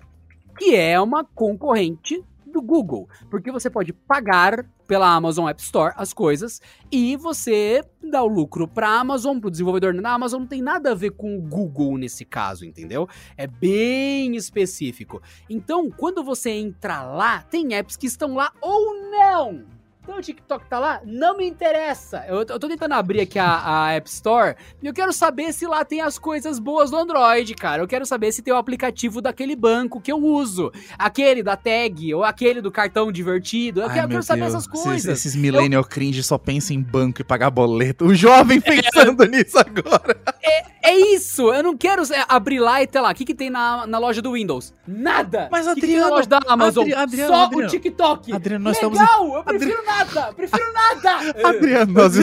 que 0.57 0.75
é 0.75 0.99
uma 0.99 1.23
concorrente 1.23 2.23
do 2.45 2.61
Google, 2.61 3.09
porque 3.29 3.51
você 3.51 3.69
pode 3.69 3.91
pagar 3.91 4.65
pela 4.87 5.13
Amazon 5.13 5.49
App 5.49 5.61
Store 5.61 5.93
as 5.97 6.13
coisas 6.13 6.61
e 6.89 7.17
você 7.17 7.83
dá 8.01 8.23
o 8.23 8.27
lucro 8.27 8.65
para 8.65 8.87
a 8.87 8.99
Amazon, 9.01 9.39
para 9.39 9.49
o 9.49 9.51
desenvolvedor 9.51 9.93
na 9.93 10.13
Amazon, 10.13 10.41
não 10.41 10.47
tem 10.47 10.61
nada 10.61 10.91
a 10.91 10.95
ver 10.95 11.11
com 11.11 11.37
o 11.37 11.41
Google 11.41 11.97
nesse 11.97 12.23
caso, 12.23 12.63
entendeu? 12.63 13.09
É 13.35 13.45
bem 13.45 14.37
específico. 14.37 15.21
Então, 15.49 15.89
quando 15.91 16.23
você 16.23 16.51
entra 16.51 17.03
lá, 17.03 17.41
tem 17.41 17.73
apps 17.73 17.97
que 17.97 18.07
estão 18.07 18.35
lá 18.35 18.53
ou 18.61 18.95
não. 19.11 19.74
Então 20.05 20.19
o 20.19 20.21
TikTok 20.21 20.67
tá 20.67 20.77
lá? 20.77 21.01
Não 21.03 21.35
me 21.35 21.47
interessa. 21.47 22.23
Eu, 22.27 22.37
eu 22.37 22.59
tô 22.59 22.67
tentando 22.67 22.93
abrir 22.93 23.21
aqui 23.21 23.39
a, 23.39 23.85
a, 23.87 23.91
App 23.93 24.07
Store 24.07 24.55
e 24.79 24.85
eu 24.85 24.93
quero 24.93 25.11
saber 25.11 25.51
se 25.51 25.65
lá 25.65 25.83
tem 25.83 25.99
as 25.99 26.19
coisas 26.19 26.59
boas 26.59 26.91
do 26.91 26.97
Android, 26.97 27.55
cara. 27.55 27.81
Eu 27.81 27.87
quero 27.87 28.05
saber 28.05 28.31
se 28.31 28.43
tem 28.43 28.53
o 28.53 28.57
aplicativo 28.57 29.19
daquele 29.19 29.55
banco 29.55 29.99
que 29.99 30.11
eu 30.11 30.23
uso. 30.23 30.71
Aquele 30.95 31.41
da 31.41 31.57
tag 31.57 32.13
ou 32.13 32.23
aquele 32.23 32.61
do 32.61 32.71
cartão 32.71 33.11
divertido. 33.11 33.81
Eu 33.81 33.87
Ai, 33.87 33.95
quero, 33.95 34.09
quero 34.09 34.23
saber 34.23 34.43
essas 34.43 34.67
coisas. 34.67 35.05
Esses, 35.05 35.25
esses 35.25 35.35
millennial 35.35 35.81
eu... 35.81 35.87
cringe 35.87 36.21
só 36.21 36.37
pensam 36.37 36.75
em 36.75 36.81
banco 36.83 37.21
e 37.21 37.23
pagar 37.23 37.49
boleto. 37.49 38.05
O 38.05 38.13
jovem 38.13 38.61
é. 38.63 38.81
pensando 38.81 39.23
é, 39.23 39.27
nisso 39.27 39.57
agora. 39.57 40.15
É, 40.39 40.91
é, 40.91 40.97
isso. 41.15 41.51
Eu 41.51 41.63
não 41.63 41.75
quero 41.75 42.03
é, 42.13 42.23
abrir 42.29 42.59
lá 42.59 42.83
e 42.83 42.85
ter 42.85 43.01
lá. 43.01 43.09
O 43.09 43.15
que, 43.15 43.25
que 43.25 43.33
tem 43.33 43.49
na, 43.49 43.87
na 43.87 43.97
loja 43.97 44.21
do 44.21 44.33
Windows? 44.33 44.71
Nada. 44.87 45.49
Mas, 45.51 45.67
Adriano... 45.67 45.81
Que 45.81 45.87
tem 45.87 45.99
na 45.99 46.09
loja 46.09 46.29
da 46.29 46.39
Amazon? 46.47 46.83
Adri, 46.83 46.93
Adriano, 46.93 47.33
só 47.33 47.43
Adriano, 47.45 47.67
o 47.67 47.71
TikTok. 47.71 48.33
Adriano, 48.33 48.63
nós 48.65 48.75
Legal, 48.77 48.93
estamos... 48.93 49.35
eu 49.35 49.43
prefiro 49.43 49.83
nada 49.83 49.94
nada! 49.95 50.33
Prefiro 50.33 50.73
nada! 50.73 51.33
Adriano, 51.47 51.93
nós. 51.93 52.15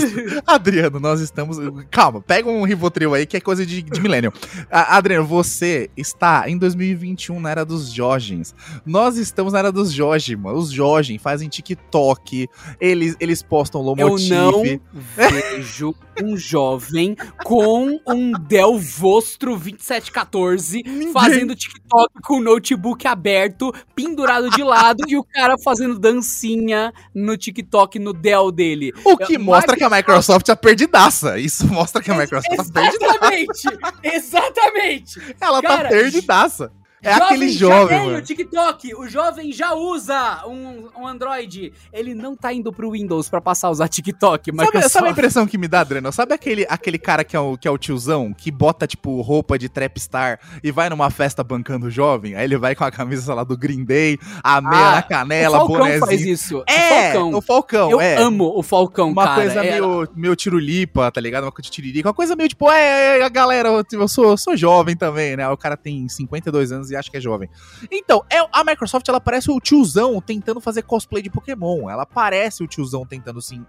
Adriano, 0.46 1.00
nós 1.00 1.20
estamos. 1.20 1.56
Calma, 1.90 2.20
pega 2.20 2.48
um 2.48 2.64
Rivotril 2.64 3.14
aí 3.14 3.26
que 3.26 3.36
é 3.36 3.40
coisa 3.40 3.64
de, 3.64 3.82
de 3.82 4.00
milênio. 4.00 4.32
Adriano, 4.70 5.26
você 5.26 5.90
está 5.96 6.48
em 6.48 6.58
2021 6.58 7.40
na 7.40 7.50
era 7.50 7.64
dos 7.64 7.90
Jorgens. 7.90 8.54
Nós 8.84 9.16
estamos 9.16 9.52
na 9.52 9.60
era 9.60 9.72
dos 9.72 9.92
Jorge, 9.92 10.36
mano. 10.36 10.58
Os 10.58 10.70
Jorgen 10.70 11.18
fazem 11.18 11.48
TikTok, 11.48 12.48
eles, 12.80 13.16
eles 13.18 13.42
postam 13.42 13.80
Lomotive. 13.80 14.34
Eu 14.34 14.52
não 14.52 14.80
vejo 15.16 15.94
um 16.22 16.36
jovem 16.36 17.16
com 17.44 18.00
um 18.06 18.32
Dell 18.32 18.78
Vostro 18.78 19.56
2714 19.56 20.82
Ninguém. 20.84 21.12
fazendo 21.12 21.54
TikTok 21.54 22.20
com 22.22 22.38
o 22.38 22.40
notebook 22.40 23.06
aberto, 23.06 23.72
pendurado 23.94 24.50
de 24.50 24.62
lado 24.62 25.04
e 25.08 25.16
o 25.16 25.24
cara 25.24 25.56
fazendo 25.58 25.98
dancinha 25.98 26.92
no 27.14 27.36
TikTok 27.36 27.98
no 27.98 28.12
Dell 28.12 28.50
dele. 28.52 28.92
O 29.04 29.16
que 29.16 29.38
mostra 29.38 29.76
que 29.76 29.84
a 29.84 29.90
Microsoft 29.90 30.48
é 30.48 30.54
perdidaça. 30.54 31.38
Isso 31.38 31.66
mostra 31.66 32.02
que 32.02 32.10
a 32.10 32.14
Microsoft 32.14 32.52
é 32.52 32.72
perdidaça. 32.72 32.96
Exatamente! 33.06 33.68
Exatamente! 34.02 35.34
Ela 35.40 35.62
tá 35.62 35.68
cara, 35.68 35.82
tá 35.82 35.88
perdidaça. 35.88 36.72
É 37.02 37.12
jovem 37.12 37.26
aquele 37.26 37.48
jovem, 37.48 37.98
já 37.98 38.04
mano. 38.04 38.18
o 38.18 38.22
TikTok. 38.22 38.94
O 38.94 39.08
jovem 39.08 39.52
já 39.52 39.74
usa 39.74 40.46
um, 40.46 40.88
um 40.96 41.06
Android. 41.06 41.72
Ele 41.92 42.14
não 42.14 42.36
tá 42.36 42.52
indo 42.52 42.72
pro 42.72 42.92
Windows 42.92 43.28
pra 43.28 43.40
passar 43.40 43.66
a 43.66 43.70
usar 43.72 43.88
TikTok. 43.88 44.52
Sabe, 44.54 44.88
sabe, 44.88 45.08
a 45.08 45.10
impressão 45.10 45.44
que 45.44 45.58
me 45.58 45.66
dá, 45.66 45.80
Adriano? 45.80 46.12
Sabe 46.12 46.32
aquele, 46.32 46.64
aquele 46.68 46.98
cara 46.98 47.24
que 47.24 47.34
é, 47.34 47.40
o, 47.40 47.58
que 47.58 47.66
é 47.66 47.70
o 47.70 47.76
tiozão, 47.76 48.32
que 48.32 48.52
bota, 48.52 48.86
tipo, 48.86 49.20
roupa 49.20 49.58
de 49.58 49.68
trapstar 49.68 50.38
e 50.62 50.70
vai 50.70 50.88
numa 50.88 51.10
festa 51.10 51.42
bancando 51.42 51.90
jovem? 51.90 52.36
Aí 52.36 52.44
ele 52.44 52.56
vai 52.56 52.76
com 52.76 52.84
a 52.84 52.90
camisa, 52.90 53.22
sei 53.22 53.34
lá, 53.34 53.42
do 53.42 53.58
Green 53.58 53.84
Day, 53.84 54.16
a 54.42 54.60
meia 54.60 54.88
ah, 54.88 54.94
na 54.96 55.02
canela, 55.02 55.56
o 55.56 55.66
Falcão 55.66 55.78
bonezinho. 55.78 56.06
faz 56.06 56.20
isso. 56.20 56.64
É, 56.68 56.86
o 56.86 56.88
Falcão. 56.88 57.34
O 57.34 57.42
Falcão, 57.42 57.90
Eu 57.90 58.00
é. 58.00 58.16
amo 58.16 58.44
o 58.56 58.62
Falcão, 58.62 59.10
uma 59.10 59.24
cara. 59.24 59.40
Uma 59.40 59.42
coisa 59.42 59.66
é... 59.66 59.72
meio, 59.72 60.08
meio 60.14 60.36
tirulipa, 60.36 61.10
tá 61.10 61.20
ligado? 61.20 61.44
Uma 61.44 61.52
coisa 61.52 61.68
de 61.68 61.72
tiririca. 61.72 62.08
Uma 62.08 62.14
coisa 62.14 62.36
meio, 62.36 62.48
tipo, 62.48 62.70
é, 62.70 63.18
é, 63.18 63.24
a 63.24 63.28
galera, 63.28 63.70
eu 63.92 64.08
sou, 64.08 64.36
sou 64.36 64.56
jovem 64.56 64.94
também, 64.94 65.36
né? 65.36 65.48
O 65.48 65.56
cara 65.56 65.76
tem 65.76 66.08
52 66.08 66.70
anos 66.70 66.91
e 66.92 66.96
acha 66.96 67.10
que 67.10 67.16
é 67.16 67.20
jovem. 67.20 67.48
Então, 67.90 68.24
é, 68.30 68.38
a 68.52 68.64
Microsoft, 68.64 69.08
ela 69.08 69.20
parece 69.20 69.50
o 69.50 69.60
tiozão 69.60 70.20
tentando 70.20 70.60
fazer 70.60 70.82
cosplay 70.82 71.22
de 71.22 71.30
Pokémon. 71.30 71.88
Ela 71.88 72.06
parece 72.06 72.62
o 72.62 72.66
tiozão 72.66 73.04
tentando 73.04 73.40
se, 73.40 73.60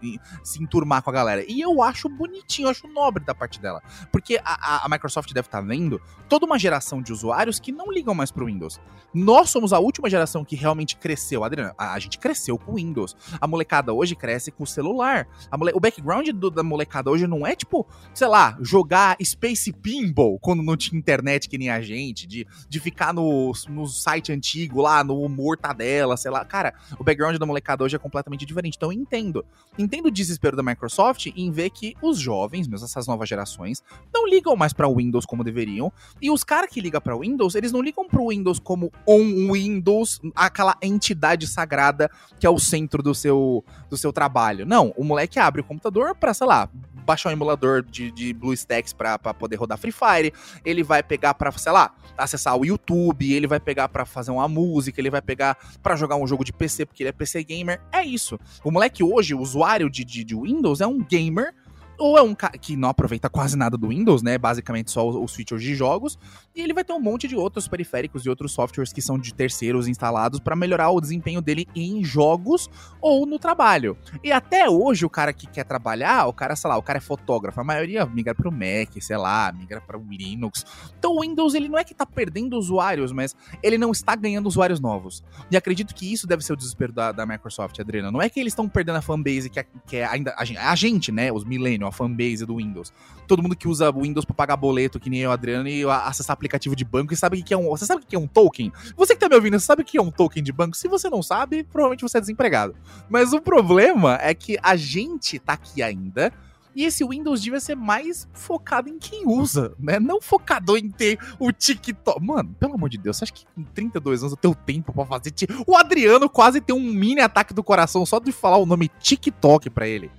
se 0.43 0.61
enturmar 0.61 1.01
com 1.01 1.09
a 1.09 1.13
galera. 1.13 1.43
E 1.47 1.61
eu 1.61 1.81
acho 1.81 2.07
bonitinho, 2.09 2.67
eu 2.67 2.71
acho 2.71 2.87
nobre 2.87 3.23
da 3.23 3.33
parte 3.33 3.59
dela. 3.59 3.81
Porque 4.11 4.39
a, 4.43 4.85
a 4.85 4.89
Microsoft 4.89 5.31
deve 5.33 5.47
estar 5.47 5.61
tá 5.61 5.67
vendo 5.67 6.01
toda 6.29 6.45
uma 6.45 6.57
geração 6.59 7.01
de 7.01 7.11
usuários 7.11 7.59
que 7.59 7.71
não 7.71 7.91
ligam 7.91 8.13
mais 8.13 8.31
pro 8.31 8.45
Windows. 8.45 8.79
Nós 9.13 9.49
somos 9.49 9.73
a 9.73 9.79
última 9.79 10.09
geração 10.09 10.43
que 10.43 10.55
realmente 10.55 10.95
cresceu. 10.95 11.43
Adriana, 11.43 11.73
a, 11.77 11.93
a 11.93 11.99
gente 11.99 12.17
cresceu 12.17 12.57
com 12.57 12.73
o 12.73 12.75
Windows. 12.75 13.15
A 13.39 13.47
molecada 13.47 13.93
hoje 13.93 14.15
cresce 14.15 14.51
com 14.51 14.63
o 14.63 14.67
celular. 14.67 15.27
Mole, 15.57 15.71
o 15.73 15.79
background 15.79 16.29
do, 16.29 16.49
da 16.49 16.63
molecada 16.63 17.09
hoje 17.09 17.27
não 17.27 17.45
é 17.45 17.55
tipo, 17.55 17.85
sei 18.13 18.27
lá, 18.27 18.57
jogar 18.61 19.17
Space 19.23 19.71
Pinball 19.71 20.39
quando 20.39 20.63
não 20.63 20.75
tinha 20.75 20.97
internet 20.97 21.47
que 21.47 21.57
nem 21.57 21.69
a 21.69 21.81
gente, 21.81 22.27
de, 22.27 22.47
de 22.67 22.79
ficar 22.79 23.12
no, 23.13 23.51
no 23.69 23.87
site 23.87 24.31
antigo 24.31 24.81
lá, 24.81 25.03
no 25.03 25.27
Mortadela, 25.29 26.17
sei 26.17 26.31
lá. 26.31 26.43
Cara, 26.43 26.73
o 26.99 27.03
background 27.03 27.37
da 27.37 27.45
molecada 27.45 27.83
hoje 27.83 27.95
é 27.95 27.99
completamente 27.99 28.45
diferente. 28.45 28.75
Então 28.75 28.91
eu 28.91 28.99
entendo. 28.99 29.45
Entendo 29.77 30.07
o 30.07 30.11
desespero 30.11 30.57
da 30.57 30.63
Microsoft 30.63 31.27
em 31.27 31.51
ver 31.51 31.69
que 31.69 31.95
os 32.01 32.17
jovens, 32.17 32.67
mesmo 32.67 32.85
essas 32.85 33.07
novas 33.07 33.29
gerações, 33.29 33.81
não 34.13 34.27
ligam 34.27 34.55
mais 34.55 34.73
para 34.73 34.87
Windows 34.87 35.25
como 35.25 35.43
deveriam. 35.43 35.91
E 36.21 36.29
os 36.29 36.43
caras 36.43 36.69
que 36.69 36.81
ligam 36.81 36.99
para 36.99 37.17
Windows, 37.17 37.55
eles 37.55 37.71
não 37.71 37.81
ligam 37.81 38.07
pro 38.07 38.29
Windows 38.29 38.59
como 38.59 38.91
um 39.07 39.53
Windows, 39.53 40.19
aquela 40.35 40.75
entidade 40.81 41.47
sagrada 41.47 42.09
que 42.39 42.45
é 42.45 42.49
o 42.49 42.59
centro 42.59 43.03
do 43.03 43.13
seu, 43.13 43.63
do 43.89 43.97
seu 43.97 44.11
trabalho. 44.11 44.65
Não, 44.65 44.93
o 44.97 45.03
moleque 45.03 45.39
abre 45.39 45.61
o 45.61 45.63
computador 45.63 46.15
para, 46.15 46.33
sei 46.33 46.47
lá, 46.47 46.69
baixar 47.03 47.29
um 47.29 47.33
emulador 47.33 47.83
de, 47.83 48.11
de 48.11 48.33
BlueStacks 48.33 48.93
para 48.93 49.17
poder 49.19 49.57
rodar 49.57 49.77
Free 49.77 49.91
Fire, 49.91 50.33
ele 50.65 50.83
vai 50.83 51.03
pegar 51.03 51.33
para, 51.33 51.51
sei 51.51 51.71
lá, 51.71 51.93
acessar 52.17 52.55
o 52.57 52.65
YouTube, 52.65 53.02
ele 53.21 53.47
vai 53.47 53.59
pegar 53.59 53.89
para 53.89 54.05
fazer 54.05 54.31
uma 54.31 54.47
música, 54.47 54.99
ele 55.01 55.09
vai 55.09 55.21
pegar 55.21 55.57
para 55.81 55.95
jogar 55.95 56.15
um 56.15 56.27
jogo 56.27 56.43
de 56.43 56.53
PC 56.53 56.85
porque 56.85 57.03
ele 57.03 57.09
é 57.09 57.13
PC 57.13 57.43
gamer. 57.43 57.81
É 57.91 58.03
isso. 58.03 58.39
O 58.63 58.71
moleque 58.71 59.03
hoje, 59.03 59.33
o 59.33 59.39
usuário 59.39 59.89
de, 59.89 60.03
de, 60.03 60.23
de 60.23 60.35
Windows, 60.35 60.81
é 60.81 60.87
um 60.87 60.99
gamer 61.03 61.53
ou 61.97 62.17
é 62.17 62.21
um 62.21 62.33
cara 62.33 62.57
que 62.57 62.75
não 62.75 62.89
aproveita 62.89 63.29
quase 63.29 63.57
nada 63.57 63.77
do 63.77 63.89
Windows, 63.89 64.21
né? 64.21 64.37
Basicamente 64.37 64.91
só 64.91 65.07
os 65.07 65.33
features 65.33 65.61
de 65.61 65.75
jogos. 65.75 66.17
E 66.55 66.61
ele 66.61 66.73
vai 66.73 66.83
ter 66.83 66.93
um 66.93 66.99
monte 66.99 67.27
de 67.27 67.35
outros 67.35 67.67
periféricos 67.67 68.25
e 68.25 68.29
outros 68.29 68.51
softwares 68.51 68.91
que 68.91 69.01
são 69.01 69.17
de 69.17 69.33
terceiros 69.33 69.87
instalados 69.87 70.39
para 70.39 70.55
melhorar 70.55 70.89
o 70.89 70.99
desempenho 70.99 71.41
dele 71.41 71.67
em 71.75 72.03
jogos 72.03 72.69
ou 73.01 73.25
no 73.25 73.39
trabalho. 73.39 73.97
E 74.23 74.31
até 74.31 74.69
hoje, 74.69 75.05
o 75.05 75.09
cara 75.09 75.33
que 75.33 75.47
quer 75.47 75.63
trabalhar, 75.63 76.27
o 76.27 76.33
cara, 76.33 76.55
sei 76.55 76.69
lá, 76.69 76.77
o 76.77 76.83
cara 76.83 76.97
é 76.97 77.01
fotógrafo, 77.01 77.59
a 77.59 77.63
maioria 77.63 78.05
migra 78.05 78.35
pro 78.35 78.51
Mac, 78.51 79.01
sei 79.01 79.17
lá, 79.17 79.51
migra 79.51 79.81
para 79.81 79.97
o 79.97 80.03
Linux. 80.03 80.65
Então 80.97 81.15
o 81.15 81.21
Windows, 81.21 81.53
ele 81.53 81.69
não 81.69 81.77
é 81.77 81.83
que 81.83 81.93
tá 81.93 82.05
perdendo 82.05 82.57
usuários, 82.57 83.11
mas 83.11 83.35
ele 83.61 83.77
não 83.77 83.91
está 83.91 84.15
ganhando 84.15 84.47
usuários 84.47 84.79
novos. 84.79 85.23
E 85.49 85.57
acredito 85.57 85.93
que 85.93 86.11
isso 86.11 86.27
deve 86.27 86.43
ser 86.43 86.53
o 86.53 86.57
desespero 86.57 86.91
da, 86.91 87.11
da 87.11 87.25
Microsoft, 87.25 87.79
Adriana. 87.79 88.11
Não 88.11 88.21
é 88.21 88.29
que 88.29 88.39
eles 88.39 88.53
estão 88.53 88.67
perdendo 88.67 88.97
a 88.97 89.01
fanbase 89.01 89.49
que 89.49 89.59
é, 89.59 89.65
que 89.85 89.97
é 89.97 90.05
ainda 90.05 90.33
a 90.37 90.45
gente, 90.45 90.57
a 90.57 90.75
gente, 90.75 91.11
né, 91.11 91.31
os 91.31 91.43
millennials 91.43 91.82
a 91.87 91.91
fanbase 91.91 92.45
do 92.45 92.57
Windows. 92.57 92.93
Todo 93.27 93.41
mundo 93.41 93.55
que 93.55 93.67
usa 93.67 93.89
o 93.89 94.01
Windows 94.01 94.25
para 94.25 94.35
pagar 94.35 94.57
boleto, 94.57 94.99
que 94.99 95.09
nem 95.09 95.21
eu, 95.21 95.31
Adriano, 95.31 95.67
e 95.67 95.83
acessar 95.85 96.33
aplicativo 96.33 96.75
de 96.75 96.83
banco 96.83 97.13
e 97.13 97.17
sabe 97.17 97.39
o 97.39 97.43
que 97.43 97.53
é 97.53 97.57
um. 97.57 97.69
Você 97.69 97.85
sabe 97.85 98.03
o 98.03 98.05
que 98.05 98.15
é 98.15 98.19
um 98.19 98.27
token? 98.27 98.71
Você 98.95 99.13
que 99.13 99.19
tá 99.19 99.29
me 99.29 99.35
ouvindo, 99.35 99.59
você 99.59 99.65
sabe 99.65 99.81
o 99.81 99.85
que 99.85 99.97
é 99.97 100.01
um 100.01 100.11
token 100.11 100.43
de 100.43 100.51
banco? 100.51 100.75
Se 100.75 100.87
você 100.87 101.09
não 101.09 101.23
sabe, 101.23 101.63
provavelmente 101.63 102.01
você 102.01 102.17
é 102.17 102.21
desempregado. 102.21 102.75
Mas 103.09 103.33
o 103.33 103.41
problema 103.41 104.17
é 104.21 104.33
que 104.33 104.57
a 104.61 104.75
gente 104.75 105.39
tá 105.39 105.53
aqui 105.53 105.81
ainda. 105.81 106.31
E 106.75 106.85
esse 106.85 107.05
Windows 107.05 107.41
devia 107.41 107.59
ser 107.59 107.75
mais 107.75 108.27
focado 108.33 108.89
em 108.89 108.97
quem 108.97 109.27
usa, 109.27 109.75
né? 109.79 109.99
Não 109.99 110.19
focado 110.19 110.75
em 110.75 110.89
ter 110.89 111.19
o 111.37 111.51
TikTok. 111.51 112.19
Mano, 112.19 112.55
pelo 112.59 112.73
amor 112.73 112.89
de 112.89 112.97
Deus, 112.97 113.17
você 113.17 113.25
acha 113.25 113.33
que 113.33 113.45
com 113.53 113.63
32 113.63 114.23
anos 114.23 114.33
eu 114.33 114.37
tenho 114.37 114.55
tempo 114.55 114.91
pra 114.91 115.05
fazer. 115.05 115.31
O 115.67 115.77
Adriano 115.77 116.27
quase 116.27 116.59
tem 116.59 116.75
um 116.75 116.79
mini 116.79 117.21
ataque 117.21 117.53
do 117.53 117.63
coração 117.63 118.05
só 118.05 118.19
de 118.19 118.31
falar 118.31 118.57
o 118.57 118.65
nome 118.65 118.89
TikTok 118.99 119.69
pra 119.69 119.87
ele. 119.87 120.09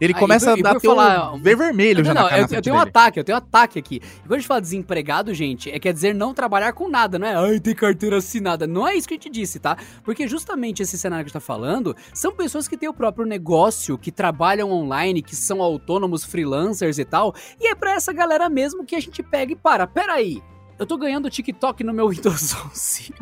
Ele 0.00 0.12
ah, 0.14 0.18
começa 0.18 0.52
a 0.52 0.56
dar 0.56 0.78
falar, 0.78 1.32
um 1.32 1.40
ver 1.40 1.56
vermelho 1.56 1.98
não, 1.98 2.04
já 2.04 2.14
não, 2.14 2.22
na. 2.24 2.38
Eu, 2.38 2.46
eu 2.50 2.62
tenho 2.62 2.76
um 2.76 2.78
ataque, 2.78 3.18
eu 3.18 3.24
tenho 3.24 3.36
um 3.36 3.38
ataque 3.38 3.78
aqui. 3.78 3.96
E 3.96 4.20
quando 4.22 4.32
a 4.34 4.38
gente 4.38 4.46
fala 4.46 4.60
desempregado, 4.60 5.32
gente, 5.32 5.70
é 5.70 5.78
quer 5.78 5.92
dizer 5.92 6.14
não 6.14 6.34
trabalhar 6.34 6.72
com 6.74 6.88
nada, 6.88 7.18
não 7.18 7.26
é? 7.26 7.34
Ai, 7.34 7.58
tem 7.58 7.74
carteira 7.74 8.18
assinada. 8.18 8.66
Não 8.66 8.86
é 8.86 8.94
isso 8.94 9.08
que 9.08 9.14
a 9.14 9.16
gente 9.16 9.30
disse, 9.30 9.58
tá? 9.58 9.76
Porque 10.04 10.28
justamente 10.28 10.82
esse 10.82 10.98
cenário 10.98 11.24
que 11.24 11.28
a 11.28 11.30
gente 11.30 11.34
tá 11.34 11.40
falando 11.40 11.96
são 12.12 12.32
pessoas 12.32 12.68
que 12.68 12.76
têm 12.76 12.88
o 12.88 12.94
próprio 12.94 13.24
negócio, 13.24 13.96
que 13.96 14.12
trabalham 14.12 14.70
online, 14.70 15.22
que 15.22 15.34
são 15.34 15.62
autônomos, 15.62 16.24
freelancers 16.24 16.98
e 16.98 17.04
tal. 17.04 17.34
E 17.58 17.68
é 17.68 17.74
pra 17.74 17.94
essa 17.94 18.12
galera 18.12 18.48
mesmo 18.50 18.84
que 18.84 18.94
a 18.94 19.00
gente 19.00 19.22
pega 19.22 19.52
e 19.52 19.56
para. 19.56 19.86
Peraí, 19.86 20.42
eu 20.78 20.84
tô 20.84 20.98
ganhando 20.98 21.30
TikTok 21.30 21.82
no 21.82 21.94
meu 21.94 22.08
Windows 22.10 22.54
11. 22.70 23.14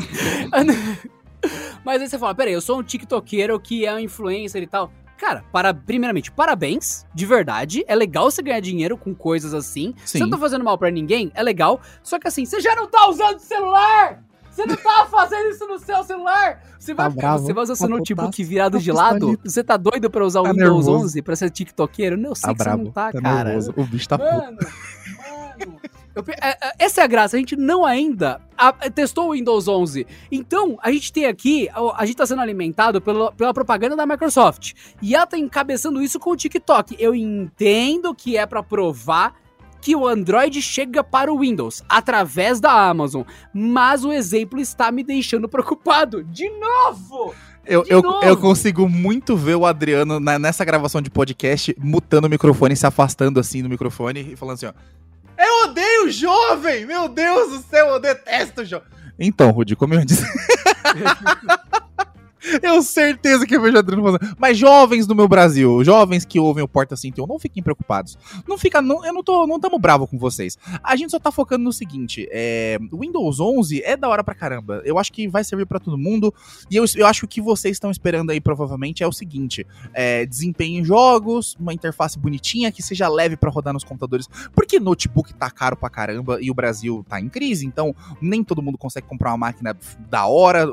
Mas 1.85 2.01
aí 2.01 2.09
você 2.09 2.19
fala, 2.19 2.35
peraí, 2.35 2.55
eu 2.55 2.61
sou 2.61 2.81
um 2.81 2.83
TikTokeiro 2.83 3.61
que 3.61 3.85
é 3.85 3.95
um 3.95 3.99
influencer 3.99 4.63
e 4.63 4.67
tal. 4.67 4.91
Cara, 5.19 5.45
para, 5.53 5.73
primeiramente, 5.73 6.31
parabéns, 6.31 7.07
de 7.15 7.25
verdade. 7.25 7.85
É 7.87 7.95
legal 7.95 8.31
você 8.31 8.43
ganhar 8.43 8.61
dinheiro 8.61 8.97
com 8.97 9.15
coisas 9.15 9.55
assim. 9.55 9.95
Sim. 10.05 10.19
Você 10.19 10.19
não 10.21 10.31
tá 10.31 10.39
fazendo 10.39 10.65
mal 10.65 10.77
para 10.77 10.91
ninguém, 10.91 11.31
é 11.35 11.43
legal. 11.43 11.81
Só 12.03 12.19
que 12.19 12.29
assim, 12.29 12.45
você 12.45 12.61
já 12.61 12.75
não 12.75 12.89
tá 12.89 13.09
usando 13.09 13.39
celular! 13.39 14.23
Você 14.51 14.67
não 14.67 14.77
tá 14.77 15.07
fazendo 15.11 15.49
isso 15.51 15.67
no 15.67 15.79
seu 15.79 16.05
celular! 16.05 16.63
Você 16.79 16.95
vai, 16.95 17.13
tá 17.13 17.37
você 17.37 17.53
vai 17.53 17.65
usar 17.65 17.75
seu 17.75 17.89
notebook 17.89 18.45
virado 18.45 18.79
de 18.79 18.93
lado? 18.93 19.39
Você 19.43 19.65
tá 19.65 19.77
doido 19.77 20.11
pra 20.11 20.25
usar 20.25 20.41
o 20.41 20.45
tá 20.45 20.53
Windows 20.53 20.87
nervoso. 20.87 21.05
11 21.07 21.23
pra 21.23 21.35
ser 21.35 21.51
tiktokeiro? 21.51 22.17
Não, 22.17 22.31
eu 22.31 22.35
sei 22.37 22.49
tá 22.49 22.53
que 22.53 22.59
bravo. 22.63 22.79
você 22.79 22.85
não 22.85 22.93
tá, 22.93 23.13
tá 23.13 23.21
cara. 23.21 23.45
Nervoso. 23.51 23.75
O 23.77 23.85
bicho 23.85 24.09
tá 24.09 24.19
mano, 24.19 24.59
puto. 24.59 24.73
Mano, 25.65 25.81
eu, 26.15 26.25
é, 26.41 26.51
é, 26.51 26.73
essa 26.79 27.01
é 27.01 27.05
a 27.05 27.07
graça, 27.07 27.37
a 27.37 27.39
gente 27.39 27.57
não 27.57 27.85
ainda 27.85 28.41
a, 28.57 28.73
testou 28.91 29.29
o 29.29 29.33
Windows 29.33 29.67
11. 29.67 30.07
Então, 30.31 30.79
a 30.83 30.91
gente 30.93 31.13
tem 31.13 31.27
aqui, 31.27 31.69
a, 31.71 32.03
a 32.03 32.07
gente 32.07 32.17
tá 32.17 32.27
sendo 32.27 32.41
alimentado 32.41 33.01
pela, 33.01 33.33
pela 33.33 33.53
propaganda 33.53 33.97
da 33.97 34.07
Microsoft. 34.07 34.73
E 35.03 35.15
ela 35.15 35.27
tá 35.27 35.37
encabeçando 35.37 36.03
isso 36.03 36.21
com 36.21 36.31
o 36.31 36.37
TikTok. 36.37 36.97
Eu 36.99 37.15
entendo 37.15 38.15
que 38.15 38.37
é 38.37 38.47
para 38.47 38.63
provar 38.63 39.35
que 39.81 39.95
o 39.95 40.07
Android 40.07 40.63
chega 40.63 41.05
para 41.05 41.31
o 41.31 41.41
Windows 41.41 41.83
através 41.87 42.59
da 42.59 42.73
Amazon, 42.73 43.23
mas 43.53 44.03
o 44.03 44.11
exemplo 44.11 44.59
está 44.59 44.91
me 44.91 45.05
deixando 45.05 45.47
preocupado. 45.47 46.25
De 46.25 46.49
novo! 46.49 47.35
Eu, 47.67 47.85
eu, 47.87 48.03
eu, 48.23 48.37
consigo 48.37 48.89
muito 48.89 49.37
ver 49.37 49.57
o 49.57 49.65
Adriano 49.65 50.21
na, 50.21 50.39
nessa 50.39 50.65
gravação 50.65 51.01
de 51.01 51.11
podcast 51.11 51.75
mutando 51.79 52.27
o 52.27 52.31
microfone, 52.31 52.77
se 52.77 52.87
afastando 52.87 53.41
assim 53.41 53.63
do 53.63 53.69
microfone 53.69 54.33
e 54.33 54.37
falando 54.37 54.55
assim, 54.55 54.67
ó. 54.67 54.73
Eu 55.37 55.65
odeio 55.65 56.11
jovem! 56.11 56.87
Meu 56.87 57.09
Deus 57.09 57.51
do 57.51 57.69
céu, 57.69 57.89
eu 57.89 58.01
detesto 58.01 58.65
jovem! 58.65 58.89
Então, 59.19 59.51
Rudy, 59.51 59.77
como 59.77 59.95
eu 59.95 60.05
disse. 60.05 60.25
Eu 62.63 62.83
certeza 62.83 63.47
que 63.47 63.57
eu 63.57 63.61
vejo 63.61 63.79
Adriano 63.79 64.03
fazendo. 64.03 64.37
Mas 64.39 64.59
jovens 64.59 65.07
do 65.07 65.15
meu 65.15 65.27
Brasil, 65.29 65.83
jovens 65.85 66.25
que 66.25 66.39
ouvem 66.39 66.63
o 66.63 66.69
Porta 66.69 66.97
101, 66.97 67.27
não 67.27 67.39
fiquem 67.39 67.63
preocupados. 67.63 68.19
Não 68.47 68.59
fica, 68.59 68.81
não, 68.83 69.05
eu 69.05 69.13
não 69.13 69.23
tô, 69.23 69.47
não 69.47 69.59
tamo 69.59 69.79
bravo 69.79 70.07
com 70.07 70.19
vocês. 70.19 70.59
A 70.83 70.97
gente 70.97 71.11
só 71.11 71.19
tá 71.19 71.33
focando 71.33 71.65
no 71.65 71.73
seguinte, 71.73 72.29
é, 72.31 72.79
Windows 72.93 73.41
11 73.41 73.83
é 73.83 73.97
da 73.97 74.09
hora 74.09 74.23
pra 74.23 74.35
caramba. 74.35 74.83
Eu 74.85 74.99
acho 74.99 75.13
que 75.13 75.29
vai 75.29 75.45
servir 75.45 75.67
para 75.67 75.79
todo 75.79 75.97
mundo. 75.97 76.33
E 76.71 76.77
eu, 76.77 76.85
eu 76.97 77.07
acho 77.07 77.21
que 77.21 77.25
o 77.25 77.29
que 77.29 77.41
vocês 77.41 77.77
estão 77.77 77.91
esperando 77.91 78.31
aí 78.31 78.41
provavelmente 78.41 79.03
é 79.03 79.07
o 79.07 79.13
seguinte, 79.13 79.67
é, 79.93 80.27
desempenho 80.27 80.81
em 80.81 80.85
jogos, 80.85 81.57
uma 81.59 81.73
interface 81.73 82.19
bonitinha 82.19 82.71
que 82.71 82.83
seja 82.83 83.09
leve 83.09 83.37
para 83.37 83.51
rodar 83.51 83.73
nos 83.73 83.85
computadores. 83.85 84.29
Porque 84.55 84.79
notebook 84.79 85.33
tá 85.35 85.51
caro 85.51 85.77
pra 85.77 85.89
caramba 85.89 86.39
e 86.41 86.51
o 86.51 86.55
Brasil 86.55 87.05
tá 87.09 87.21
em 87.21 87.29
crise, 87.29 87.67
então 87.67 87.95
nem 88.21 88.45
todo 88.45 88.63
mundo 88.63 88.79
consegue 88.79 89.07
comprar 89.07 89.31
uma 89.31 89.39
máquina 89.39 89.77
da 90.11 90.27
hora. 90.27 90.69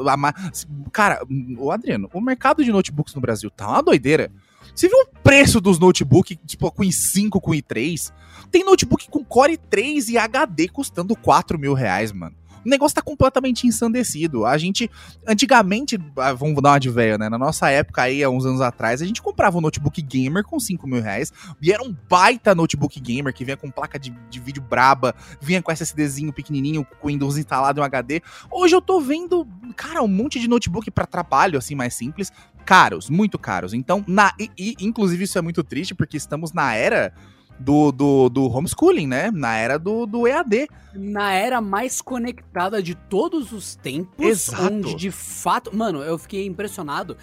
Cara, 0.91 1.21
o 1.61 1.71
Adriano, 1.71 2.09
o 2.13 2.21
mercado 2.21 2.63
de 2.63 2.71
notebooks 2.71 3.15
no 3.15 3.21
Brasil 3.21 3.49
tá 3.49 3.67
uma 3.67 3.83
doideira. 3.83 4.31
Você 4.73 4.87
viu 4.87 4.97
o 4.99 5.07
preço 5.21 5.59
dos 5.59 5.79
notebooks, 5.79 6.37
tipo, 6.45 6.71
com 6.71 6.83
i5, 6.83 7.41
com 7.41 7.51
i3? 7.51 8.11
Tem 8.49 8.63
notebook 8.63 9.09
com 9.09 9.23
Core 9.23 9.57
3 9.57 10.09
e 10.09 10.17
HD 10.17 10.69
custando 10.69 11.15
4 11.15 11.59
mil 11.59 11.73
reais, 11.73 12.11
mano. 12.11 12.35
O 12.65 12.69
negócio 12.69 12.95
tá 12.95 13.01
completamente 13.01 13.67
ensandecido. 13.67 14.45
A 14.45 14.57
gente, 14.57 14.89
antigamente, 15.27 15.99
ah, 16.17 16.33
vamos 16.33 16.61
dar 16.61 16.71
uma 16.71 16.79
de 16.79 16.89
velho, 16.89 17.17
né? 17.17 17.29
Na 17.29 17.37
nossa 17.37 17.69
época 17.69 18.03
aí, 18.03 18.23
há 18.23 18.29
uns 18.29 18.45
anos 18.45 18.61
atrás, 18.61 19.01
a 19.01 19.05
gente 19.05 19.21
comprava 19.21 19.57
um 19.57 19.61
notebook 19.61 20.01
gamer 20.01 20.43
com 20.43 20.59
5 20.59 20.87
mil 20.87 21.01
reais. 21.01 21.31
E 21.61 21.71
era 21.71 21.83
um 21.83 21.95
baita 22.09 22.53
notebook 22.53 22.99
gamer 22.99 23.33
que 23.33 23.43
vinha 23.43 23.57
com 23.57 23.69
placa 23.69 23.97
de, 23.97 24.11
de 24.29 24.39
vídeo 24.39 24.61
braba, 24.61 25.15
vinha 25.41 25.61
com 25.61 25.71
SSDzinho 25.71 26.31
pequenininho, 26.31 26.85
com 26.99 27.07
Windows 27.07 27.37
instalado 27.37 27.79
em 27.79 27.81
um 27.81 27.85
HD. 27.85 28.21
Hoje 28.51 28.75
eu 28.75 28.81
tô 28.81 28.99
vendo, 28.99 29.47
cara, 29.75 30.01
um 30.01 30.07
monte 30.07 30.39
de 30.39 30.47
notebook 30.47 30.89
para 30.91 31.05
trabalho, 31.05 31.57
assim, 31.57 31.75
mais 31.75 31.93
simples. 31.93 32.31
Caros, 32.65 33.09
muito 33.09 33.39
caros. 33.39 33.73
Então, 33.73 34.03
na, 34.07 34.33
e, 34.39 34.51
e, 34.57 34.75
inclusive 34.81 35.23
isso 35.23 35.37
é 35.37 35.41
muito 35.41 35.63
triste, 35.63 35.95
porque 35.95 36.15
estamos 36.15 36.53
na 36.53 36.75
era 36.75 37.13
do, 37.61 37.91
do, 37.91 38.29
do 38.29 38.47
homeschooling, 38.47 39.07
né? 39.07 39.31
Na 39.31 39.55
era 39.55 39.77
do, 39.77 40.05
do 40.05 40.27
EAD. 40.27 40.67
Na 40.93 41.33
era 41.33 41.61
mais 41.61 42.01
conectada 42.01 42.81
de 42.81 42.95
todos 42.95 43.51
os 43.51 43.75
tempos. 43.75 44.25
Exato. 44.25 44.73
Onde 44.73 44.95
de 44.95 45.11
fato. 45.11 45.75
Mano, 45.75 46.01
eu 46.01 46.17
fiquei 46.17 46.45
impressionado 46.45 47.15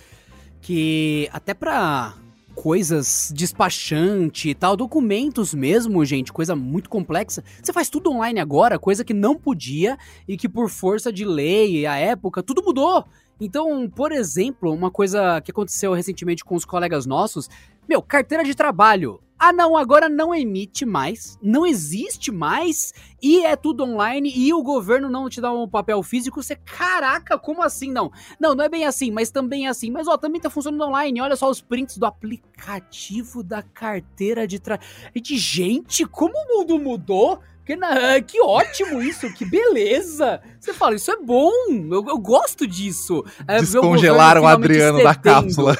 que 0.61 1.28
até 1.32 1.55
pra 1.55 2.14
coisas, 2.55 3.32
despachante 3.32 4.49
e 4.49 4.55
tal, 4.55 4.76
documentos 4.76 5.55
mesmo, 5.55 6.05
gente, 6.05 6.32
coisa 6.32 6.57
muito 6.57 6.91
complexa. 6.91 7.45
Você 7.62 7.72
faz 7.72 7.89
tudo 7.89 8.11
online 8.11 8.41
agora, 8.41 8.80
coisa 8.80 9.05
que 9.05 9.14
não 9.14 9.36
podia 9.36 9.97
e 10.26 10.36
que 10.36 10.49
por 10.49 10.68
força 10.68 11.12
de 11.12 11.24
lei, 11.24 11.86
a 11.86 11.97
época, 11.97 12.43
tudo 12.43 12.62
mudou. 12.64 13.05
Então, 13.41 13.89
por 13.89 14.11
exemplo, 14.11 14.72
uma 14.72 14.91
coisa 14.91 15.41
que 15.41 15.53
aconteceu 15.53 15.93
recentemente 15.93 16.45
com 16.45 16.57
os 16.57 16.64
colegas 16.64 17.07
nossos, 17.07 17.49
meu, 17.89 18.03
carteira 18.03 18.43
de 18.43 18.57
trabalho. 18.57 19.20
Ah, 19.39 19.53
não, 19.53 19.76
agora 19.76 20.09
não 20.09 20.34
emite 20.34 20.84
mais, 20.84 21.39
não 21.41 21.64
existe 21.64 22.32
mais, 22.32 22.93
e 23.22 23.45
é 23.45 23.55
tudo 23.55 23.84
online, 23.84 24.32
e 24.34 24.53
o 24.53 24.62
governo 24.62 25.09
não 25.09 25.28
te 25.28 25.41
dá 25.41 25.53
um 25.53 25.68
papel 25.68 26.03
físico. 26.03 26.43
Você, 26.43 26.57
caraca, 26.57 27.39
como 27.39 27.62
assim? 27.62 27.93
Não, 27.93 28.11
não, 28.41 28.55
não 28.55 28.64
é 28.64 28.68
bem 28.68 28.84
assim, 28.84 29.12
mas 29.12 29.30
também 29.30 29.66
é 29.66 29.70
assim. 29.70 29.91
Mas 29.91 30.09
ó, 30.09 30.16
também 30.16 30.41
tá 30.41 30.51
funcionando 30.51 30.82
online. 30.84 31.20
Olha 31.20 31.36
só 31.36 31.49
os 31.49 31.61
prints 31.61 31.99
do 31.99 32.07
aplicativo 32.07 33.43
da 33.45 33.62
carteira 33.62 34.47
de 34.47 34.59
trabalho. 34.59 34.89
Gente, 35.22 36.05
como 36.05 36.34
o 36.34 36.59
mundo 36.59 36.78
mudou? 36.78 37.41
Que, 37.64 37.76
na, 37.76 38.18
que 38.22 38.41
ótimo 38.41 39.03
isso, 39.03 39.30
que 39.34 39.45
beleza! 39.45 40.41
Você 40.59 40.72
fala, 40.72 40.95
isso 40.95 41.11
é 41.11 41.16
bom, 41.16 41.53
eu, 41.68 42.03
eu 42.09 42.18
gosto 42.18 42.66
disso. 42.66 43.22
É, 43.47 43.61
Descongelaram 43.61 44.43
o 44.43 44.47
Adriano 44.47 45.03
da 45.03 45.14
cápsula. 45.14 45.76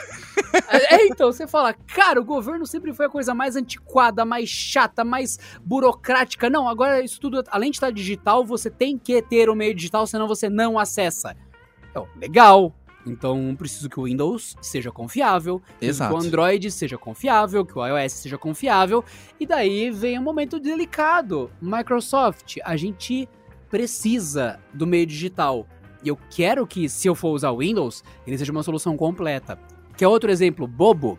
É, 0.71 0.97
é, 0.97 1.07
então, 1.07 1.33
você 1.33 1.47
fala, 1.47 1.73
cara, 1.73 2.21
o 2.21 2.25
governo 2.25 2.67
sempre 2.67 2.93
foi 2.93 3.07
a 3.07 3.09
coisa 3.09 3.35
mais 3.35 3.57
antiquada, 3.57 4.25
mais 4.25 4.49
chata, 4.49 5.05
mais 5.05 5.39
burocrática. 5.65 6.51
Não, 6.51 6.69
agora 6.69 7.03
isso 7.03 7.21
tudo, 7.21 7.43
além 7.51 7.71
de 7.71 7.77
estar 7.77 7.91
digital, 7.91 8.45
você 8.45 8.71
tem 8.71 8.99
que 8.99 9.21
ter 9.23 9.49
o 9.49 9.55
meio 9.55 9.75
digital, 9.75 10.07
senão 10.07 10.29
você 10.29 10.49
não 10.49 10.79
acessa. 10.79 11.37
Então, 11.91 12.07
legal, 12.17 12.75
então, 13.07 13.55
preciso 13.57 13.89
que 13.89 13.99
o 13.99 14.05
Windows 14.05 14.57
seja 14.61 14.91
confiável, 14.91 15.63
Exato. 15.81 16.15
que 16.15 16.21
o 16.21 16.23
Android 16.23 16.71
seja 16.71 16.99
confiável, 16.99 17.65
que 17.65 17.79
o 17.79 17.87
iOS 17.87 18.13
seja 18.13 18.37
confiável. 18.37 19.05
E 19.41 19.47
daí 19.47 19.91
vem 19.91 20.19
um 20.19 20.23
momento 20.23 20.61
delicado. 20.61 21.51
Microsoft, 21.61 22.57
a 22.65 22.77
gente 22.77 23.29
precisa 23.71 24.61
do 24.73 24.87
meio 24.87 25.07
digital. 25.07 25.67
E 26.03 26.09
eu 26.09 26.19
quero 26.31 26.67
que, 26.67 26.89
se 26.89 27.09
eu 27.09 27.15
for 27.15 27.31
usar 27.31 27.51
o 27.51 27.59
Windows, 27.59 28.05
ele 28.27 28.39
seja 28.39 28.53
uma 28.53 28.63
solução 28.63 28.97
completa. 28.97 29.59
Que 29.99 30.07
outro 30.07 30.31
exemplo 30.31 30.65
bobo? 30.65 31.19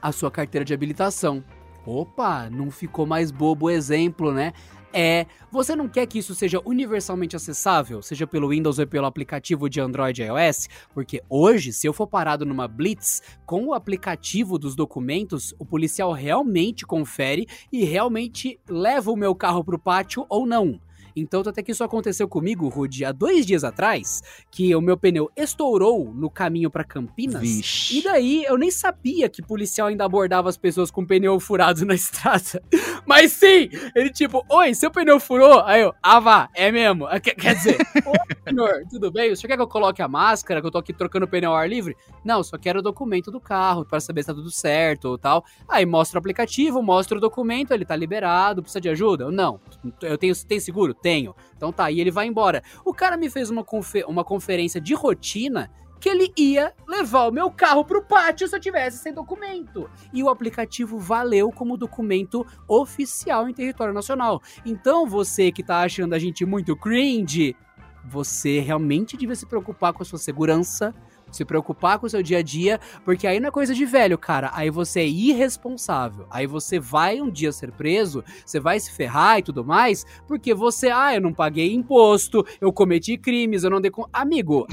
A 0.00 0.12
sua 0.12 0.30
carteira 0.30 0.64
de 0.64 0.72
habilitação. 0.72 1.42
Opa, 1.84 2.48
não 2.48 2.70
ficou 2.70 3.04
mais 3.04 3.32
bobo 3.32 3.66
o 3.66 3.70
exemplo, 3.70 4.32
né? 4.32 4.52
é: 4.92 5.26
você 5.50 5.74
não 5.74 5.88
quer 5.88 6.06
que 6.06 6.20
isso 6.20 6.32
seja 6.32 6.60
universalmente 6.64 7.34
acessável, 7.34 8.00
seja 8.00 8.24
pelo 8.24 8.50
Windows 8.50 8.78
ou 8.78 8.86
pelo 8.86 9.04
aplicativo 9.04 9.68
de 9.68 9.80
Android 9.80 10.22
e 10.22 10.26
iOS? 10.26 10.68
Porque 10.94 11.20
hoje, 11.28 11.72
se 11.72 11.88
eu 11.88 11.92
for 11.92 12.06
parado 12.06 12.46
numa 12.46 12.68
blitz 12.68 13.20
com 13.44 13.66
o 13.66 13.74
aplicativo 13.74 14.60
dos 14.60 14.76
documentos, 14.76 15.52
o 15.58 15.64
policial 15.64 16.12
realmente 16.12 16.86
confere 16.86 17.48
e 17.72 17.84
realmente 17.84 18.60
leva 18.68 19.10
o 19.10 19.16
meu 19.16 19.34
carro 19.34 19.64
pro 19.64 19.76
pátio 19.76 20.24
ou 20.28 20.46
não. 20.46 20.80
Então, 21.20 21.40
até 21.40 21.62
que 21.62 21.72
isso 21.72 21.84
aconteceu 21.84 22.28
comigo, 22.28 22.68
Rudy, 22.68 23.04
há 23.04 23.12
dois 23.12 23.44
dias 23.44 23.64
atrás, 23.64 24.22
que 24.50 24.74
o 24.74 24.80
meu 24.80 24.96
pneu 24.96 25.30
estourou 25.36 26.12
no 26.14 26.30
caminho 26.30 26.70
para 26.70 26.84
Campinas. 26.84 27.40
Vixe. 27.40 27.98
E 27.98 28.02
daí 28.02 28.44
eu 28.44 28.56
nem 28.56 28.70
sabia 28.70 29.28
que 29.28 29.42
policial 29.42 29.88
ainda 29.88 30.04
abordava 30.04 30.48
as 30.48 30.56
pessoas 30.56 30.90
com 30.90 31.04
pneu 31.04 31.38
furado 31.40 31.84
na 31.84 31.94
estrada. 31.94 32.62
Mas 33.06 33.32
sim, 33.32 33.68
ele 33.94 34.10
tipo, 34.10 34.44
oi, 34.48 34.74
seu 34.74 34.90
pneu 34.90 35.18
furou? 35.18 35.60
Aí 35.64 35.82
eu, 35.82 35.94
ah 36.02 36.20
vá, 36.20 36.48
é 36.54 36.70
mesmo. 36.70 37.06
Quer, 37.22 37.34
quer 37.34 37.54
dizer, 37.54 37.76
ô 38.06 38.12
senhor, 38.48 38.84
tudo 38.88 39.10
bem? 39.10 39.32
O 39.32 39.36
senhor 39.36 39.48
quer 39.48 39.56
que 39.56 39.62
eu 39.62 39.68
coloque 39.68 40.00
a 40.00 40.08
máscara, 40.08 40.60
que 40.60 40.66
eu 40.66 40.70
tô 40.70 40.78
aqui 40.78 40.92
trocando 40.92 41.26
pneu 41.26 41.50
ao 41.50 41.56
ar 41.56 41.68
livre? 41.68 41.96
Não, 42.24 42.42
só 42.42 42.56
quero 42.56 42.78
o 42.78 42.82
documento 42.82 43.30
do 43.30 43.40
carro 43.40 43.84
para 43.84 43.98
saber 44.00 44.22
se 44.22 44.28
tá 44.28 44.34
tudo 44.34 44.50
certo 44.50 45.06
ou 45.06 45.18
tal. 45.18 45.44
Aí 45.68 45.84
mostra 45.84 46.18
o 46.18 46.20
aplicativo, 46.20 46.82
mostra 46.82 47.18
o 47.18 47.20
documento, 47.20 47.72
ele 47.72 47.84
tá 47.84 47.96
liberado, 47.96 48.62
precisa 48.62 48.80
de 48.80 48.88
ajuda? 48.88 49.30
Não. 49.30 49.60
Eu 50.02 50.16
tenho, 50.16 50.34
tem 50.46 50.60
seguro? 50.60 50.94
Tenho. 51.08 51.34
Então 51.56 51.72
tá, 51.72 51.90
e 51.90 52.00
ele 52.00 52.10
vai 52.10 52.26
embora. 52.26 52.62
O 52.84 52.92
cara 52.92 53.16
me 53.16 53.30
fez 53.30 53.48
uma, 53.48 53.64
confer 53.64 54.04
uma 54.06 54.22
conferência 54.22 54.78
de 54.78 54.92
rotina 54.92 55.70
que 55.98 56.08
ele 56.08 56.30
ia 56.36 56.74
levar 56.86 57.26
o 57.26 57.32
meu 57.32 57.50
carro 57.50 57.82
pro 57.82 58.04
pátio 58.04 58.46
se 58.46 58.54
eu 58.54 58.60
tivesse 58.60 58.98
sem 58.98 59.12
documento. 59.12 59.90
E 60.12 60.22
o 60.22 60.28
aplicativo 60.28 60.98
valeu 60.98 61.50
como 61.50 61.78
documento 61.78 62.46
oficial 62.68 63.48
em 63.48 63.54
território 63.54 63.94
nacional. 63.94 64.42
Então 64.66 65.06
você 65.06 65.50
que 65.50 65.62
tá 65.62 65.80
achando 65.80 66.12
a 66.12 66.18
gente 66.18 66.44
muito 66.44 66.76
cringe, 66.76 67.56
você 68.04 68.60
realmente 68.60 69.16
devia 69.16 69.34
se 69.34 69.46
preocupar 69.46 69.94
com 69.94 70.02
a 70.02 70.06
sua 70.06 70.18
segurança, 70.18 70.94
se 71.30 71.44
preocupar 71.44 71.98
com 71.98 72.06
o 72.06 72.10
seu 72.10 72.22
dia 72.22 72.38
a 72.38 72.42
dia, 72.42 72.80
porque 73.04 73.26
aí 73.26 73.40
não 73.40 73.48
é 73.48 73.52
coisa 73.52 73.74
de 73.74 73.84
velho, 73.84 74.18
cara. 74.18 74.50
Aí 74.54 74.70
você 74.70 75.00
é 75.00 75.06
irresponsável. 75.06 76.26
Aí 76.30 76.46
você 76.46 76.78
vai 76.78 77.20
um 77.20 77.30
dia 77.30 77.52
ser 77.52 77.72
preso, 77.72 78.24
você 78.44 78.60
vai 78.60 78.78
se 78.80 78.92
ferrar 78.92 79.38
e 79.38 79.42
tudo 79.42 79.64
mais, 79.64 80.04
porque 80.26 80.54
você, 80.54 80.90
ah, 80.90 81.14
eu 81.14 81.20
não 81.20 81.32
paguei 81.32 81.72
imposto, 81.72 82.44
eu 82.60 82.72
cometi 82.72 83.16
crimes, 83.16 83.64
eu 83.64 83.70
não 83.70 83.80
dei. 83.80 83.90
Amigo, 84.12 84.66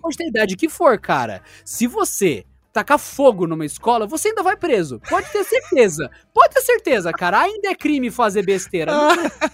pode 0.00 0.16
ter 0.16 0.28
idade 0.28 0.56
que 0.56 0.68
for, 0.68 0.98
cara. 0.98 1.42
Se 1.64 1.86
você 1.86 2.44
tacar 2.74 2.98
fogo 2.98 3.46
numa 3.46 3.64
escola, 3.64 4.04
você 4.04 4.28
ainda 4.30 4.42
vai 4.42 4.56
preso. 4.56 5.00
Pode 5.08 5.30
ter 5.30 5.44
certeza. 5.44 6.10
Pode 6.34 6.54
ter 6.54 6.60
certeza, 6.60 7.12
cara. 7.12 7.40
Ainda 7.42 7.68
é 7.68 7.74
crime 7.74 8.10
fazer 8.10 8.44
besteira. 8.44 8.92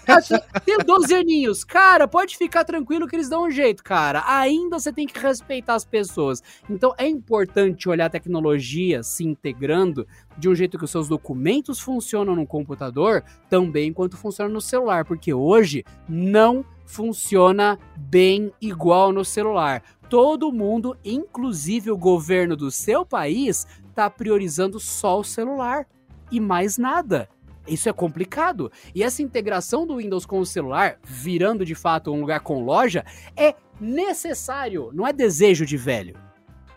Tem 0.65 0.79
12 0.79 1.13
aninhos. 1.13 1.63
Cara, 1.63 2.07
pode 2.07 2.35
ficar 2.35 2.63
tranquilo 2.63 3.07
que 3.07 3.15
eles 3.15 3.29
dão 3.29 3.43
um 3.43 3.51
jeito, 3.51 3.83
cara. 3.83 4.23
Ainda 4.25 4.79
você 4.79 4.91
tem 4.91 5.05
que 5.05 5.19
respeitar 5.19 5.75
as 5.75 5.85
pessoas. 5.85 6.41
Então 6.67 6.95
é 6.97 7.07
importante 7.07 7.87
olhar 7.87 8.07
a 8.07 8.09
tecnologia 8.09 9.03
se 9.03 9.23
integrando 9.23 10.07
de 10.35 10.49
um 10.49 10.55
jeito 10.55 10.79
que 10.79 10.85
os 10.85 10.91
seus 10.91 11.07
documentos 11.07 11.79
funcionam 11.79 12.35
no 12.35 12.47
computador 12.47 13.23
também 13.47 13.93
quanto 13.93 14.17
funciona 14.17 14.49
no 14.49 14.61
celular, 14.61 15.05
porque 15.05 15.31
hoje 15.31 15.85
não 16.09 16.65
funciona 16.87 17.77
bem 17.95 18.51
igual 18.59 19.11
no 19.11 19.23
celular 19.23 19.83
todo 20.11 20.51
mundo, 20.51 20.97
inclusive 21.05 21.89
o 21.89 21.95
governo 21.95 22.57
do 22.57 22.69
seu 22.69 23.05
país, 23.05 23.65
está 23.87 24.09
priorizando 24.09 24.77
só 24.77 25.17
o 25.17 25.23
celular 25.23 25.87
e 26.29 26.37
mais 26.37 26.77
nada. 26.77 27.29
Isso 27.65 27.87
é 27.87 27.93
complicado. 27.93 28.69
E 28.93 29.03
essa 29.03 29.21
integração 29.21 29.87
do 29.87 29.95
Windows 29.95 30.25
com 30.25 30.41
o 30.41 30.45
celular, 30.45 30.99
virando 31.01 31.63
de 31.63 31.75
fato 31.75 32.11
um 32.11 32.19
lugar 32.19 32.41
com 32.41 32.65
loja, 32.65 33.05
é 33.37 33.55
necessário, 33.79 34.89
não 34.91 35.07
é 35.07 35.13
desejo 35.13 35.65
de 35.65 35.77
velho. 35.77 36.17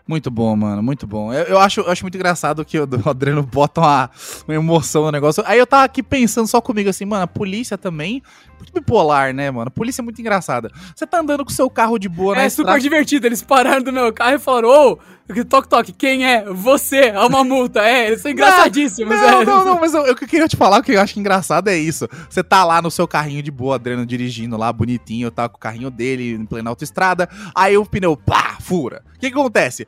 Muito 0.07 0.29
bom, 0.29 0.55
mano, 0.55 0.83
muito 0.83 1.07
bom. 1.07 1.33
Eu, 1.33 1.45
eu 1.45 1.59
acho, 1.59 1.81
eu 1.81 1.91
acho 1.91 2.03
muito 2.03 2.15
engraçado 2.15 2.63
que 2.63 2.79
o 2.79 2.87
Adriano 3.09 3.41
bota 3.41 3.81
uma, 3.81 4.11
uma 4.47 4.53
emoção 4.53 5.03
no 5.05 5.11
negócio. 5.11 5.43
Aí 5.47 5.57
eu 5.57 5.65
tava 5.65 5.83
aqui 5.83 6.03
pensando 6.03 6.47
só 6.47 6.61
comigo 6.61 6.89
assim, 6.89 7.05
mano, 7.05 7.23
a 7.23 7.27
polícia 7.27 7.77
também. 7.77 8.21
Muito 8.57 8.71
bipolar, 8.71 9.33
né, 9.33 9.51
mano? 9.51 9.67
A 9.67 9.71
polícia 9.71 10.01
é 10.01 10.03
muito 10.03 10.21
engraçada. 10.21 10.71
Você 10.95 11.05
tá 11.05 11.19
andando 11.19 11.43
com 11.43 11.51
seu 11.51 11.69
carro 11.69 11.97
de 11.97 12.07
boa, 12.07 12.35
né? 12.35 12.45
É 12.45 12.49
super 12.49 12.79
divertido. 12.79 13.27
Eles 13.27 13.41
pararam 13.41 13.81
do 13.81 13.91
meu 13.91 14.13
carro 14.13 14.35
e 14.35 14.39
falaram: 14.39 14.69
Ô, 14.69 14.99
toque, 15.49 15.67
toque, 15.67 15.91
quem 15.91 16.25
é? 16.25 16.45
Você, 16.45 17.07
é 17.07 17.19
uma 17.19 17.43
multa. 17.43 17.81
É, 17.81 18.07
eles 18.07 18.21
são 18.21 18.31
engraçadíssimos. 18.31 19.15
Não, 19.15 19.41
é. 19.41 19.45
não, 19.45 19.65
não, 19.65 19.79
mas 19.79 19.91
que 19.91 20.23
eu 20.23 20.27
queria 20.27 20.47
te 20.47 20.55
falar, 20.55 20.79
o 20.79 20.83
que 20.83 20.93
eu 20.93 21.01
acho 21.01 21.19
engraçado 21.19 21.67
é 21.67 21.77
isso. 21.77 22.07
Você 22.29 22.43
tá 22.43 22.63
lá 22.63 22.81
no 22.81 22.91
seu 22.91 23.07
carrinho 23.07 23.41
de 23.41 23.51
boa, 23.51 23.75
Adriano 23.75 24.05
dirigindo 24.05 24.55
lá, 24.55 24.71
bonitinho, 24.71 25.31
tá 25.31 25.49
com 25.49 25.57
o 25.57 25.59
carrinho 25.59 25.89
dele 25.89 26.33
em 26.33 26.45
plena 26.45 26.69
autoestrada. 26.69 27.27
Aí 27.53 27.75
o 27.77 27.85
pneu, 27.85 28.15
pá, 28.15 28.57
fura. 28.61 29.03
O 29.15 29.19
que, 29.19 29.31
que 29.31 29.37
acontece? 29.37 29.87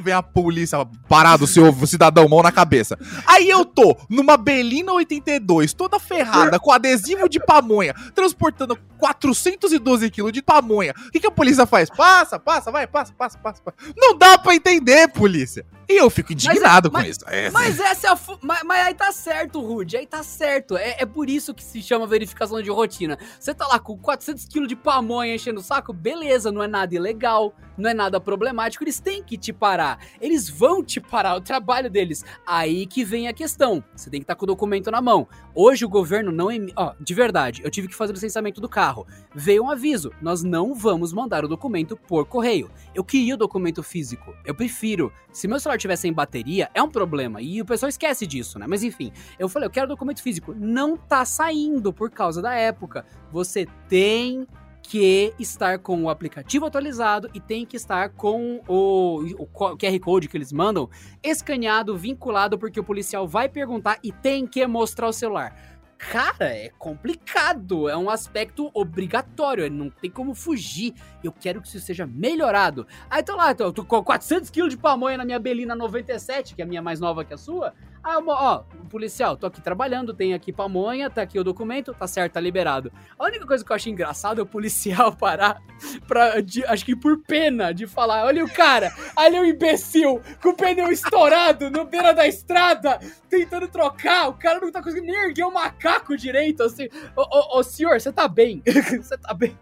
Vem 0.00 0.14
a 0.14 0.22
polícia 0.22 0.86
parado, 1.08 1.46
seu 1.46 1.72
cidadão, 1.86 2.28
mão 2.28 2.42
na 2.42 2.52
cabeça. 2.52 2.98
Aí 3.26 3.48
eu 3.48 3.64
tô 3.64 3.96
numa 4.08 4.36
Belina 4.36 4.92
82, 4.92 5.72
toda 5.72 5.98
ferrada, 5.98 6.58
com 6.58 6.70
adesivo 6.70 7.28
de 7.28 7.40
pamonha, 7.40 7.94
transportando 8.14 8.78
412 8.98 10.10
quilos 10.10 10.32
de 10.32 10.42
pamonha. 10.42 10.94
O 11.06 11.10
que, 11.10 11.20
que 11.20 11.26
a 11.26 11.30
polícia 11.30 11.66
faz? 11.66 11.90
Passa, 11.90 12.38
passa, 12.38 12.70
vai, 12.70 12.86
passa, 12.86 13.12
passa, 13.12 13.38
passa, 13.38 13.62
passa. 13.62 13.76
Não 13.96 14.16
dá 14.16 14.38
pra 14.38 14.54
entender, 14.54 15.08
polícia. 15.08 15.64
E 15.88 15.96
eu 15.96 16.10
fico 16.10 16.32
indignado 16.32 16.90
mas, 16.92 17.02
com 17.02 17.10
isso. 17.10 17.20
É. 17.26 17.50
Mas 17.50 17.80
essa 17.80 18.08
é 18.08 18.10
a. 18.10 18.18
Mas, 18.42 18.62
mas, 18.62 18.86
aí 18.86 18.94
tá 18.94 19.10
certo, 19.10 19.60
Rude. 19.60 19.96
Aí 19.96 20.06
tá 20.06 20.22
certo. 20.22 20.76
É, 20.76 20.96
é, 20.98 21.06
por 21.06 21.30
isso 21.30 21.54
que 21.54 21.64
se 21.64 21.80
chama 21.80 22.06
verificação 22.06 22.60
de 22.60 22.70
rotina. 22.70 23.18
Você 23.40 23.54
tá 23.54 23.66
lá 23.66 23.78
com 23.78 23.96
400 23.96 24.44
quilos 24.44 24.68
de 24.68 24.76
pamonha 24.76 25.34
enchendo 25.34 25.60
o 25.60 25.62
saco, 25.62 25.92
beleza, 25.92 26.52
não 26.52 26.62
é 26.62 26.68
nada 26.68 26.94
ilegal, 26.94 27.54
não 27.78 27.90
é 27.90 27.94
nada 27.94 28.20
problemático. 28.20 28.84
Eles 28.84 29.00
têm 29.00 29.22
que 29.22 29.38
te 29.38 29.52
parar. 29.52 29.98
Eles 30.20 30.48
vão 30.48 30.82
te 30.82 31.00
parar, 31.00 31.36
o 31.36 31.40
trabalho 31.40 31.88
deles. 31.90 32.24
Aí 32.46 32.86
que 32.86 33.04
vem 33.04 33.28
a 33.28 33.32
questão. 33.32 33.82
Você 33.94 34.10
tem 34.10 34.20
que 34.20 34.24
estar 34.24 34.34
tá 34.34 34.38
com 34.38 34.44
o 34.44 34.46
documento 34.46 34.90
na 34.90 35.00
mão. 35.00 35.28
Hoje 35.54 35.84
o 35.84 35.88
governo 35.88 36.32
não 36.32 36.50
emite. 36.50 36.74
Ó, 36.76 36.94
de 37.00 37.14
verdade, 37.14 37.62
eu 37.64 37.70
tive 37.70 37.88
que 37.88 37.94
fazer 37.94 38.12
o 38.12 38.14
licenciamento 38.14 38.60
do 38.60 38.68
carro. 38.68 39.06
Veio 39.34 39.64
um 39.64 39.70
aviso: 39.70 40.12
nós 40.20 40.42
não 40.42 40.74
vamos 40.74 41.12
mandar 41.12 41.44
o 41.44 41.48
documento 41.48 41.96
por 41.96 42.26
correio. 42.26 42.70
Eu 42.94 43.04
queria 43.04 43.34
o 43.34 43.38
documento 43.38 43.82
físico. 43.82 44.34
Eu 44.44 44.54
prefiro. 44.54 45.12
Se 45.32 45.46
meu 45.46 45.60
celular 45.60 45.78
tiver 45.78 45.96
sem 45.96 46.12
bateria, 46.12 46.70
é 46.74 46.82
um 46.82 46.90
problema. 46.90 47.40
E 47.40 47.60
o 47.60 47.64
pessoal 47.64 47.88
esquece 47.88 48.26
disso, 48.26 48.58
né? 48.58 48.66
Mas 48.66 48.82
enfim, 48.82 49.12
eu 49.38 49.48
falei, 49.48 49.66
eu 49.66 49.70
quero 49.70 49.86
documento 49.86 50.22
físico. 50.22 50.54
Não 50.54 50.96
tá 50.96 51.24
saindo 51.24 51.92
por 51.92 52.10
causa 52.10 52.42
da 52.42 52.54
época. 52.54 53.04
Você 53.30 53.66
tem 53.88 54.46
que 54.88 55.34
estar 55.38 55.78
com 55.80 56.04
o 56.04 56.08
aplicativo 56.08 56.64
atualizado 56.64 57.28
e 57.34 57.40
tem 57.40 57.66
que 57.66 57.76
estar 57.76 58.08
com 58.08 58.62
o, 58.66 59.20
o 59.38 59.46
QR 59.76 60.00
Code 60.00 60.28
que 60.28 60.36
eles 60.36 60.50
mandam 60.50 60.88
escaneado, 61.22 61.94
vinculado, 61.94 62.58
porque 62.58 62.80
o 62.80 62.84
policial 62.84 63.28
vai 63.28 63.50
perguntar 63.50 63.98
e 64.02 64.10
tem 64.10 64.46
que 64.46 64.66
mostrar 64.66 65.06
o 65.06 65.12
celular. 65.12 65.54
Cara, 65.98 66.46
é 66.46 66.70
complicado, 66.78 67.86
é 67.86 67.96
um 67.98 68.08
aspecto 68.08 68.70
obrigatório, 68.72 69.70
não 69.70 69.90
tem 69.90 70.10
como 70.10 70.34
fugir. 70.34 70.94
Eu 71.22 71.32
quero 71.32 71.60
que 71.60 71.68
isso 71.68 71.80
seja 71.80 72.06
melhorado. 72.06 72.86
Aí 73.10 73.22
tô 73.22 73.36
lá, 73.36 73.54
tô, 73.54 73.70
tô 73.70 73.84
com 73.84 74.02
400 74.02 74.48
kg 74.48 74.68
de 74.68 74.78
pamonha 74.78 75.18
na 75.18 75.24
minha 75.24 75.38
Belina 75.38 75.74
97, 75.74 76.54
que 76.54 76.62
é 76.62 76.64
a 76.64 76.68
minha 76.68 76.80
mais 76.80 76.98
nova 76.98 77.26
que 77.26 77.34
a 77.34 77.36
sua. 77.36 77.74
Ah, 78.02 78.18
ó, 78.26 78.64
policial, 78.88 79.36
tô 79.36 79.46
aqui 79.46 79.60
trabalhando, 79.60 80.14
tem 80.14 80.34
aqui 80.34 80.52
pamonha, 80.52 81.10
tá 81.10 81.22
aqui 81.22 81.38
o 81.38 81.44
documento, 81.44 81.92
tá 81.92 82.06
certo, 82.06 82.32
tá 82.34 82.40
liberado. 82.40 82.90
A 83.18 83.24
única 83.24 83.46
coisa 83.46 83.64
que 83.64 83.70
eu 83.70 83.76
acho 83.76 83.88
engraçado 83.88 84.40
é 84.40 84.42
o 84.42 84.46
policial 84.46 85.14
parar 85.16 85.60
pra, 86.06 86.40
de, 86.40 86.64
acho 86.64 86.84
que 86.84 86.96
por 86.96 87.18
pena, 87.22 87.72
de 87.72 87.86
falar, 87.86 88.24
olha 88.24 88.44
o 88.44 88.50
cara, 88.50 88.92
ali 89.16 89.36
é 89.36 89.40
o 89.40 89.44
imbecil, 89.44 90.20
com 90.42 90.50
o 90.50 90.54
pneu 90.54 90.90
estourado, 90.90 91.70
no 91.70 91.84
beira 91.84 92.12
da 92.12 92.26
estrada, 92.26 92.98
tentando 93.28 93.68
trocar, 93.68 94.28
o 94.28 94.34
cara 94.34 94.60
não 94.60 94.72
tá 94.72 94.82
conseguindo 94.82 95.12
nem 95.12 95.24
erguer 95.26 95.44
o 95.44 95.52
macaco 95.52 96.16
direito, 96.16 96.62
assim. 96.62 96.88
Ô, 97.14 97.22
ô, 97.22 97.58
ô 97.58 97.62
senhor, 97.62 98.00
você 98.00 98.12
tá 98.12 98.26
bem? 98.26 98.62
Você 98.98 99.16
tá 99.16 99.34
bem? 99.34 99.56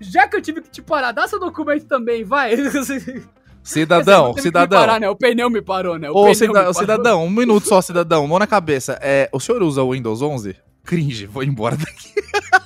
Já 0.00 0.26
que 0.26 0.36
eu 0.36 0.42
tive 0.42 0.62
que 0.62 0.70
te 0.70 0.82
parar, 0.82 1.12
dá 1.12 1.26
seu 1.28 1.38
documento 1.38 1.86
também, 1.86 2.24
vai. 2.24 2.54
Cidadão, 3.62 4.34
cidadão. 4.36 4.80
Parar, 4.80 5.00
né? 5.00 5.08
O 5.08 5.16
pneu 5.16 5.48
me 5.48 5.62
parou, 5.62 5.98
né? 5.98 6.10
O 6.10 6.14
Ô, 6.14 6.34
cida 6.34 6.72
cidadão, 6.74 7.24
um 7.24 7.30
minuto 7.30 7.68
só, 7.68 7.80
cidadão. 7.80 8.26
Mão 8.26 8.38
na 8.38 8.46
cabeça. 8.46 8.98
É, 9.00 9.28
o 9.32 9.38
senhor 9.38 9.62
usa 9.62 9.82
o 9.82 9.92
Windows 9.92 10.20
11? 10.20 10.56
Cringe, 10.84 11.26
vou 11.26 11.44
embora 11.44 11.76
daqui. 11.76 12.12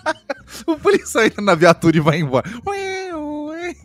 o 0.66 0.76
policial 0.78 1.24
entra 1.24 1.42
na 1.42 1.54
viatura 1.54 1.96
e 1.96 2.00
vai 2.00 2.18
embora. 2.18 2.48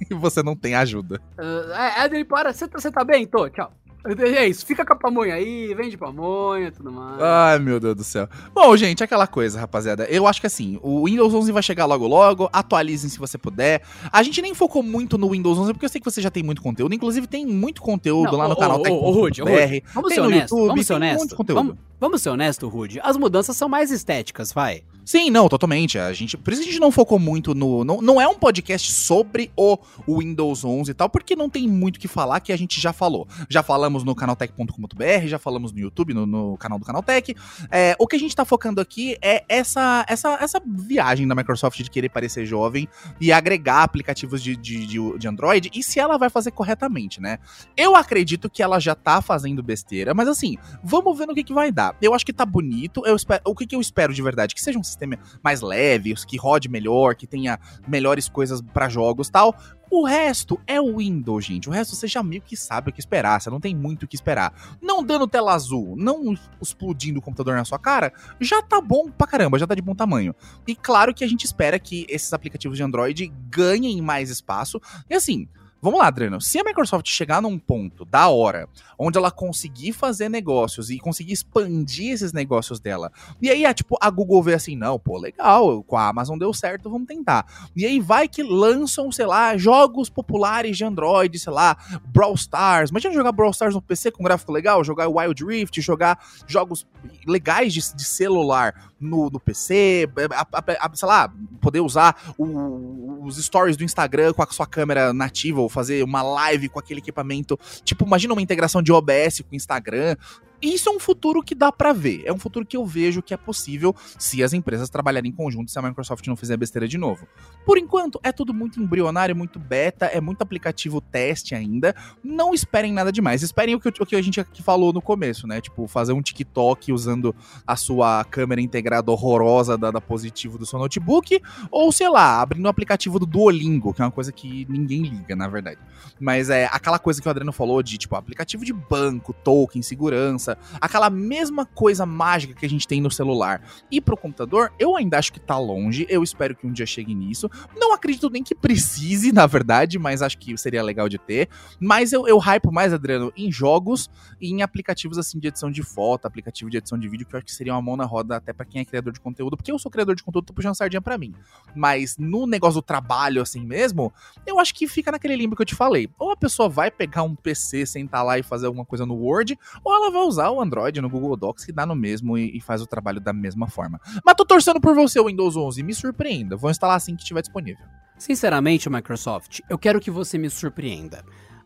E 0.09 0.13
você 0.13 0.43
não 0.43 0.55
tem 0.55 0.75
ajuda. 0.75 1.21
Uh, 1.37 1.71
é, 1.73 2.05
Edwin, 2.05 2.25
para. 2.25 2.53
Você 2.53 2.67
tá, 2.67 2.79
tá 2.91 3.03
bem? 3.03 3.25
Tô, 3.25 3.49
tchau. 3.49 3.73
É 4.03 4.47
isso, 4.47 4.65
fica 4.65 4.83
com 4.83 4.93
a 4.93 4.95
pamonha 4.95 5.35
aí, 5.35 5.73
vende 5.75 5.95
pamonha 5.95 6.67
e 6.67 6.71
tudo 6.71 6.91
mais. 6.91 7.21
Ai, 7.21 7.59
meu 7.59 7.79
Deus 7.79 7.95
do 7.95 8.03
céu. 8.03 8.27
Bom, 8.53 8.75
gente, 8.75 9.03
aquela 9.03 9.27
coisa, 9.27 9.59
rapaziada. 9.59 10.05
Eu 10.05 10.25
acho 10.25 10.41
que 10.41 10.47
assim, 10.47 10.79
o 10.81 11.05
Windows 11.05 11.33
11 11.33 11.51
vai 11.51 11.61
chegar 11.61 11.85
logo 11.85 12.07
logo, 12.07 12.49
atualizem 12.51 13.09
se 13.09 13.19
você 13.19 13.37
puder. 13.37 13.83
A 14.11 14.23
gente 14.23 14.41
nem 14.41 14.55
focou 14.55 14.81
muito 14.81 15.17
no 15.17 15.29
Windows 15.29 15.57
11, 15.57 15.73
porque 15.73 15.85
eu 15.85 15.89
sei 15.89 16.01
que 16.01 16.09
você 16.09 16.21
já 16.21 16.31
tem 16.31 16.41
muito 16.41 16.61
conteúdo. 16.61 16.95
Inclusive, 16.95 17.27
tem 17.27 17.45
muito 17.45 17.81
conteúdo 17.81 18.31
Não, 18.31 18.39
lá 18.39 18.47
no 18.47 18.53
ô, 18.53 18.57
canal 18.57 18.81
Tech.br. 18.81 19.91
Vamos 19.93 20.13
ser 20.13 20.21
honesto, 20.21 20.67
vamos 20.67 20.85
ser 20.85 20.93
honesto. 20.93 21.35
Vamos, 21.53 21.75
vamos 21.99 22.21
ser 22.21 22.29
honesto, 22.29 22.67
Rude. 22.67 22.99
As 23.03 23.17
mudanças 23.17 23.55
são 23.55 23.69
mais 23.69 23.91
estéticas, 23.91 24.51
vai. 24.51 24.83
Sim, 25.03 25.29
não, 25.29 25.49
totalmente. 25.49 25.97
A 25.97 26.13
gente, 26.13 26.37
por 26.37 26.53
isso 26.53 26.61
a 26.61 26.65
gente 26.65 26.79
não 26.79 26.91
focou 26.91 27.17
muito 27.17 27.55
no. 27.55 27.83
Não, 27.83 28.01
não 28.01 28.21
é 28.21 28.27
um 28.27 28.35
podcast 28.35 28.91
sobre 28.91 29.51
o 29.55 29.77
Windows 30.07 30.63
11 30.63 30.91
e 30.91 30.93
tal, 30.93 31.09
porque 31.09 31.35
não 31.35 31.49
tem 31.49 31.67
muito 31.67 31.97
o 31.97 31.99
que 31.99 32.07
falar 32.07 32.39
que 32.39 32.51
a 32.51 32.57
gente 32.57 32.79
já 32.79 32.93
falou. 32.93 33.27
Já 33.49 33.63
falamos 33.63 34.03
no 34.03 34.15
canaltech.com.br, 34.15 35.27
já 35.27 35.39
falamos 35.39 35.71
no 35.71 35.79
YouTube, 35.79 36.13
no, 36.13 36.25
no 36.25 36.57
canal 36.57 36.77
do 36.77 36.85
Canaltech. 36.85 37.35
É, 37.71 37.95
o 37.99 38.07
que 38.07 38.15
a 38.15 38.19
gente 38.19 38.35
tá 38.35 38.45
focando 38.45 38.79
aqui 38.79 39.17
é 39.21 39.43
essa, 39.49 40.05
essa, 40.07 40.37
essa 40.41 40.61
viagem 40.65 41.27
da 41.27 41.35
Microsoft 41.35 41.81
de 41.81 41.89
querer 41.89 42.09
parecer 42.09 42.45
jovem 42.45 42.87
e 43.19 43.31
agregar 43.31 43.83
aplicativos 43.83 44.41
de, 44.41 44.55
de, 44.55 44.85
de, 44.85 45.17
de 45.17 45.27
Android 45.27 45.71
e 45.73 45.83
se 45.83 45.99
ela 45.99 46.17
vai 46.17 46.29
fazer 46.29 46.51
corretamente, 46.51 47.19
né? 47.21 47.39
Eu 47.75 47.95
acredito 47.95 48.49
que 48.49 48.61
ela 48.61 48.79
já 48.79 48.95
tá 48.95 49.21
fazendo 49.21 49.63
besteira, 49.63 50.13
mas 50.13 50.27
assim, 50.27 50.57
vamos 50.83 51.17
ver 51.17 51.25
no 51.25 51.33
que, 51.33 51.43
que 51.43 51.53
vai 51.53 51.71
dar. 51.71 51.95
Eu 52.01 52.13
acho 52.13 52.25
que 52.25 52.33
tá 52.33 52.45
bonito. 52.45 53.01
Eu 53.05 53.15
espero, 53.15 53.41
o 53.45 53.55
que, 53.55 53.65
que 53.65 53.75
eu 53.75 53.81
espero 53.81 54.13
de 54.13 54.21
verdade? 54.21 54.53
Que 54.53 54.61
seja 54.61 54.77
um 54.77 54.83
sistema 55.01 55.17
mais 55.43 55.61
leve, 55.61 56.13
que 56.25 56.37
rode 56.37 56.69
melhor, 56.69 57.15
que 57.15 57.25
tenha 57.25 57.59
melhores 57.87 58.29
coisas 58.29 58.61
para 58.61 58.89
jogos 58.89 59.29
tal. 59.29 59.55
O 59.89 60.05
resto 60.05 60.57
é 60.65 60.79
o 60.79 60.97
Windows, 60.97 61.43
gente. 61.43 61.67
O 61.67 61.71
resto 61.71 61.95
você 61.97 62.07
já 62.07 62.23
meio 62.23 62.41
que 62.41 62.55
sabe 62.55 62.89
o 62.89 62.93
que 62.93 63.01
esperar. 63.01 63.41
Você 63.41 63.49
não 63.49 63.59
tem 63.59 63.75
muito 63.75 64.03
o 64.03 64.07
que 64.07 64.15
esperar. 64.15 64.77
Não 64.81 65.03
dando 65.03 65.27
tela 65.27 65.53
azul, 65.53 65.95
não 65.97 66.33
explodindo 66.61 67.19
o 67.19 67.21
computador 67.21 67.55
na 67.55 67.65
sua 67.65 67.77
cara, 67.77 68.13
já 68.39 68.61
tá 68.61 68.79
bom 68.79 69.11
pra 69.11 69.27
caramba, 69.27 69.59
já 69.59 69.67
tá 69.67 69.75
de 69.75 69.81
bom 69.81 69.93
tamanho. 69.93 70.33
E 70.65 70.75
claro 70.75 71.13
que 71.13 71.25
a 71.25 71.27
gente 71.27 71.43
espera 71.43 71.77
que 71.77 72.05
esses 72.07 72.31
aplicativos 72.31 72.77
de 72.77 72.83
Android 72.83 73.27
ganhem 73.49 74.01
mais 74.01 74.29
espaço. 74.29 74.79
E 75.09 75.13
assim, 75.13 75.49
Vamos 75.81 75.99
lá, 75.99 76.07
Adriano. 76.07 76.39
Se 76.39 76.59
a 76.59 76.63
Microsoft 76.63 77.09
chegar 77.09 77.41
num 77.41 77.57
ponto 77.57 78.05
da 78.05 78.29
hora 78.29 78.69
onde 78.99 79.17
ela 79.17 79.31
conseguir 79.31 79.93
fazer 79.93 80.29
negócios 80.29 80.91
e 80.91 80.99
conseguir 80.99 81.33
expandir 81.33 82.13
esses 82.13 82.31
negócios 82.31 82.79
dela, 82.79 83.11
e 83.41 83.49
aí, 83.49 83.65
é, 83.65 83.73
tipo, 83.73 83.97
a 83.99 84.07
Google 84.11 84.43
vê 84.43 84.53
assim, 84.53 84.75
não, 84.75 84.99
pô, 84.99 85.17
legal, 85.17 85.81
com 85.83 85.97
a 85.97 86.07
Amazon 86.07 86.37
deu 86.37 86.53
certo, 86.53 86.87
vamos 86.87 87.07
tentar. 87.07 87.47
E 87.75 87.83
aí 87.83 87.99
vai 87.99 88.27
que 88.27 88.43
lançam, 88.43 89.11
sei 89.11 89.25
lá, 89.25 89.57
jogos 89.57 90.07
populares 90.07 90.77
de 90.77 90.85
Android, 90.85 91.39
sei 91.39 91.51
lá, 91.51 91.75
Brawl 92.13 92.35
Stars. 92.35 92.91
Imagina 92.91 93.15
jogar 93.15 93.31
Brawl 93.31 93.49
Stars 93.49 93.73
no 93.73 93.81
PC 93.81 94.11
com 94.11 94.23
gráfico 94.23 94.51
legal, 94.51 94.83
jogar 94.83 95.07
Wild 95.07 95.43
Rift, 95.43 95.81
jogar 95.81 96.23
jogos 96.45 96.85
legais 97.25 97.73
de, 97.73 97.79
de 97.95 98.05
celular 98.05 98.91
no, 98.99 99.31
no 99.31 99.39
PC, 99.39 100.07
a, 100.31 100.41
a, 100.41 100.87
a, 100.87 100.95
sei 100.95 101.07
lá, 101.07 101.33
poder 101.59 101.79
usar 101.79 102.15
o, 102.37 103.20
os 103.21 103.37
stories 103.37 103.77
do 103.77 103.83
Instagram 103.83 104.33
com 104.33 104.41
a 104.41 104.47
sua 104.47 104.65
câmera 104.65 105.13
nativa 105.13 105.61
ou 105.61 105.69
fazer 105.69 106.03
uma 106.03 106.21
live 106.21 106.69
com 106.69 106.79
aquele 106.79 106.99
equipamento. 106.99 107.59
Tipo, 107.83 108.05
imagina 108.05 108.33
uma 108.33 108.41
integração 108.41 108.81
de 108.81 108.91
OBS 108.91 109.41
com 109.47 109.55
Instagram 109.55 110.15
isso 110.61 110.89
é 110.89 110.91
um 110.91 110.99
futuro 110.99 111.41
que 111.41 111.55
dá 111.55 111.71
para 111.71 111.91
ver. 111.93 112.23
É 112.25 112.31
um 112.31 112.37
futuro 112.37 112.65
que 112.65 112.77
eu 112.77 112.85
vejo 112.85 113.21
que 113.21 113.33
é 113.33 113.37
possível 113.37 113.95
se 114.17 114.43
as 114.43 114.53
empresas 114.53 114.89
trabalharem 114.89 115.31
em 115.31 115.33
conjunto, 115.33 115.71
se 115.71 115.79
a 115.79 115.81
Microsoft 115.81 116.25
não 116.27 116.35
fizer 116.35 116.57
besteira 116.57 116.87
de 116.87 116.97
novo. 116.97 117.27
Por 117.65 117.77
enquanto, 117.77 118.19
é 118.23 118.31
tudo 118.31 118.53
muito 118.53 118.81
embrionário, 118.81 119.35
muito 119.35 119.59
beta, 119.59 120.05
é 120.05 120.21
muito 120.21 120.41
aplicativo 120.41 121.01
teste 121.01 121.55
ainda. 121.55 121.95
Não 122.23 122.53
esperem 122.53 122.93
nada 122.93 123.11
demais. 123.11 123.41
Esperem 123.41 123.75
o 123.75 123.79
que, 123.79 123.89
o 123.89 124.05
que 124.05 124.15
a 124.15 124.21
gente 124.21 124.39
aqui 124.39 124.61
falou 124.61 124.93
no 124.93 125.01
começo, 125.01 125.47
né? 125.47 125.59
Tipo, 125.61 125.87
fazer 125.87 126.13
um 126.13 126.21
TikTok 126.21 126.93
usando 126.93 127.35
a 127.65 127.75
sua 127.75 128.23
câmera 128.25 128.61
integrada 128.61 129.11
horrorosa 129.11 129.77
da, 129.77 129.91
da 129.91 130.01
positivo 130.01 130.57
do 130.57 130.65
seu 130.65 130.77
notebook, 130.77 131.41
ou 131.71 131.91
sei 131.91 132.09
lá, 132.09 132.41
abrindo 132.41 132.65
o 132.65 132.69
aplicativo 132.69 133.17
do 133.17 133.25
Duolingo, 133.25 133.93
que 133.93 134.01
é 134.01 134.05
uma 134.05 134.11
coisa 134.11 134.31
que 134.31 134.65
ninguém 134.69 135.01
liga, 135.01 135.35
na 135.35 135.47
verdade. 135.47 135.79
Mas 136.19 136.49
é 136.49 136.65
aquela 136.71 136.99
coisa 136.99 137.21
que 137.21 137.27
o 137.27 137.31
Adriano 137.31 137.51
falou 137.51 137.81
de, 137.81 137.97
tipo, 137.97 138.15
aplicativo 138.15 138.63
de 138.63 138.73
banco, 138.73 139.33
token, 139.33 139.81
segurança 139.81 140.50
aquela 140.79 141.09
mesma 141.09 141.65
coisa 141.65 142.05
mágica 142.05 142.53
que 142.53 142.65
a 142.65 142.69
gente 142.69 142.87
tem 142.87 143.01
no 143.01 143.11
celular 143.11 143.61
e 143.91 143.99
pro 143.99 144.17
computador, 144.17 144.71
eu 144.79 144.95
ainda 144.95 145.17
acho 145.17 145.33
que 145.33 145.39
tá 145.39 145.57
longe. 145.57 146.05
Eu 146.09 146.23
espero 146.23 146.55
que 146.55 146.65
um 146.65 146.71
dia 146.71 146.85
chegue 146.85 147.13
nisso. 147.13 147.49
Não 147.75 147.93
acredito 147.93 148.29
nem 148.29 148.43
que 148.43 148.55
precise, 148.55 149.31
na 149.33 149.45
verdade, 149.47 149.97
mas 149.99 150.21
acho 150.21 150.37
que 150.37 150.57
seria 150.57 150.83
legal 150.83 151.09
de 151.09 151.17
ter. 151.17 151.49
Mas 151.79 152.13
eu, 152.13 152.27
eu 152.27 152.37
hypo 152.37 152.71
mais, 152.71 152.93
Adriano, 152.93 153.31
em 153.35 153.51
jogos 153.51 154.09
e 154.39 154.51
em 154.51 154.61
aplicativos 154.61 155.17
assim 155.17 155.39
de 155.39 155.47
edição 155.47 155.71
de 155.71 155.83
foto, 155.83 156.25
aplicativo 156.25 156.69
de 156.69 156.77
edição 156.77 156.97
de 156.97 157.07
vídeo, 157.07 157.25
que 157.25 157.35
eu 157.35 157.37
acho 157.37 157.45
que 157.45 157.53
seria 157.53 157.73
uma 157.73 157.81
mão 157.81 157.97
na 157.97 158.05
roda 158.05 158.37
até 158.37 158.53
para 158.53 158.65
quem 158.65 158.81
é 158.81 158.85
criador 158.85 159.13
de 159.13 159.19
conteúdo, 159.19 159.57
porque 159.57 159.71
eu 159.71 159.79
sou 159.79 159.91
criador 159.91 160.15
de 160.15 160.23
conteúdo, 160.23 160.45
tô 160.45 160.53
puxando 160.53 160.75
sardinha 160.75 161.01
para 161.01 161.17
mim. 161.17 161.33
Mas 161.75 162.17
no 162.17 162.45
negócio 162.45 162.81
do 162.81 162.81
trabalho 162.81 163.41
assim 163.41 163.65
mesmo, 163.65 164.11
eu 164.45 164.59
acho 164.59 164.73
que 164.73 164.87
fica 164.87 165.11
naquele 165.11 165.35
limbo 165.35 165.55
que 165.55 165.61
eu 165.61 165.65
te 165.65 165.75
falei. 165.75 166.09
Ou 166.17 166.31
a 166.31 166.37
pessoa 166.37 166.67
vai 166.69 166.89
pegar 166.89 167.23
um 167.23 167.35
PC, 167.35 167.85
sentar 167.85 168.25
lá 168.25 168.37
e 168.37 168.43
fazer 168.43 168.67
alguma 168.67 168.85
coisa 168.85 169.05
no 169.05 169.15
Word, 169.15 169.57
ou 169.83 169.93
ela 169.93 170.11
vai 170.11 170.21
usar 170.21 170.40
usar 170.41 170.49
o 170.49 170.61
Android 170.61 170.99
no 171.01 171.09
Google 171.09 171.37
Docs 171.37 171.65
que 171.65 171.71
dá 171.71 171.85
no 171.85 171.95
mesmo 171.95 172.37
e, 172.37 172.57
e, 172.57 172.61
faz 172.61 172.81
o 172.81 172.87
trabalho 172.87 173.19
da 173.19 173.31
mesma 173.31 173.67
forma. 173.67 173.99
Mas 174.25 174.35
tô 174.35 174.45
torcendo 174.45 174.81
por 174.81 174.95
você, 174.95 175.23
Windows 175.23 175.55
11, 175.55 175.83
me 175.83 175.93
surpreenda. 175.93 176.55
Vou 176.55 176.71
instalar 176.71 176.97
assim 176.97 177.15
que 177.15 177.21
estiver 177.21 177.41
disponível. 177.41 177.85
Sinceramente, 178.17 178.89
Microsoft, 178.89 179.59
eu 179.69 179.77
quero 179.77 179.99
que 179.99 180.11
você 180.11 180.37
me 180.37 180.49
surpreenda. 180.49 181.23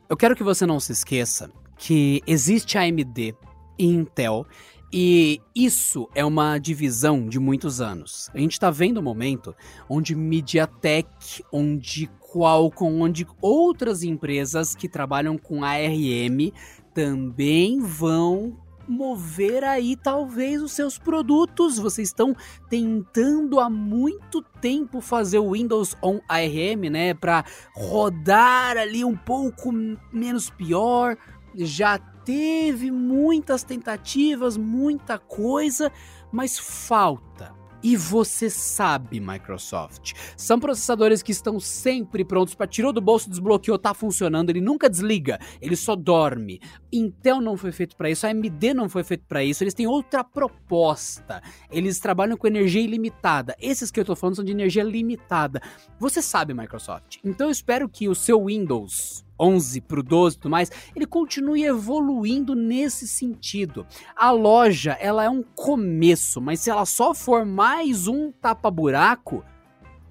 Eu 0.09 0.17
quero 0.17 0.35
que 0.35 0.43
você 0.43 0.65
não 0.65 0.79
se 0.79 0.91
esqueça 0.91 1.49
que 1.77 2.21
existe 2.27 2.77
AMD 2.77 3.35
e 3.77 3.85
Intel 3.85 4.45
e 4.93 5.41
isso 5.53 6.07
é 6.15 6.23
uma 6.23 6.57
divisão 6.57 7.27
de 7.27 7.39
muitos 7.39 7.81
anos. 7.81 8.29
A 8.33 8.37
gente 8.37 8.53
está 8.53 8.71
vendo 8.71 8.99
um 8.99 9.03
momento 9.03 9.53
onde 9.89 10.15
MediaTek, 10.15 11.43
onde 11.51 12.09
Qualcomm, 12.31 13.01
onde 13.01 13.27
outras 13.41 14.03
empresas 14.03 14.75
que 14.75 14.87
trabalham 14.87 15.37
com 15.37 15.63
ARM 15.63 16.51
também 16.93 17.81
vão 17.81 18.57
mover 18.87 19.63
aí 19.63 19.95
talvez 19.95 20.61
os 20.61 20.71
seus 20.71 20.97
produtos. 20.97 21.77
Vocês 21.77 22.09
estão 22.09 22.35
tentando 22.69 23.59
há 23.59 23.69
muito 23.69 24.41
tempo 24.61 25.01
fazer 25.01 25.39
o 25.39 25.51
Windows 25.51 25.95
on 26.01 26.19
ARM, 26.27 26.89
né, 26.89 27.13
para 27.13 27.45
rodar 27.73 28.77
ali 28.77 29.03
um 29.03 29.15
pouco 29.15 29.71
menos 30.11 30.49
pior. 30.49 31.17
Já 31.55 31.97
teve 31.97 32.91
muitas 32.91 33.63
tentativas, 33.63 34.57
muita 34.57 35.17
coisa, 35.17 35.91
mas 36.31 36.57
falta 36.57 37.64
E 37.83 37.95
você 37.95 38.49
sabe, 38.49 39.19
Microsoft. 39.19 40.13
São 40.35 40.59
processadores 40.59 41.21
que 41.21 41.31
estão 41.31 41.59
sempre 41.59 42.25
prontos 42.25 42.55
para 42.55 42.67
tirou 42.67 42.91
do 42.91 43.01
bolso, 43.01 43.29
desbloqueou, 43.29 43.77
tá 43.77 43.93
funcionando, 43.93 44.49
ele 44.49 44.61
nunca 44.61 44.89
desliga, 44.89 45.39
ele 45.61 45.75
só 45.75 45.95
dorme. 45.95 46.59
Intel 46.91 47.41
não 47.41 47.57
foi 47.57 47.71
feito 47.71 47.95
para 47.95 48.09
isso, 48.09 48.25
a 48.25 48.29
AMD 48.29 48.73
não 48.73 48.89
foi 48.89 49.03
feito 49.03 49.25
para 49.27 49.43
isso, 49.43 49.63
eles 49.63 49.73
têm 49.73 49.87
outra 49.87 50.23
proposta. 50.23 51.41
Eles 51.71 51.99
trabalham 51.99 52.37
com 52.37 52.47
energia 52.47 52.81
ilimitada. 52.81 53.55
Esses 53.59 53.91
que 53.91 53.99
eu 53.99 54.05
tô 54.05 54.15
falando 54.15 54.35
são 54.35 54.45
de 54.45 54.51
energia 54.51 54.83
limitada. 54.83 55.61
Você 55.99 56.21
sabe, 56.21 56.53
Microsoft. 56.53 57.17
Então 57.23 57.47
eu 57.47 57.51
espero 57.51 57.89
que 57.89 58.07
o 58.07 58.15
seu 58.15 58.45
Windows 58.45 59.24
11 59.39 59.81
para 59.81 59.99
o 59.99 60.03
12 60.03 60.35
e 60.35 60.39
tudo 60.39 60.51
mais, 60.51 60.71
ele 60.95 61.05
continue 61.05 61.63
evoluindo 61.63 62.55
nesse 62.55 63.07
sentido. 63.07 63.85
A 64.15 64.31
loja, 64.31 64.97
ela 64.99 65.23
é 65.23 65.29
um 65.29 65.43
começo, 65.43 66.41
mas 66.41 66.59
se 66.59 66.69
ela 66.69 66.85
só 66.85 67.13
for 67.13 67.45
mais 67.45 68.07
um 68.07 68.31
tapa-buraco, 68.31 69.43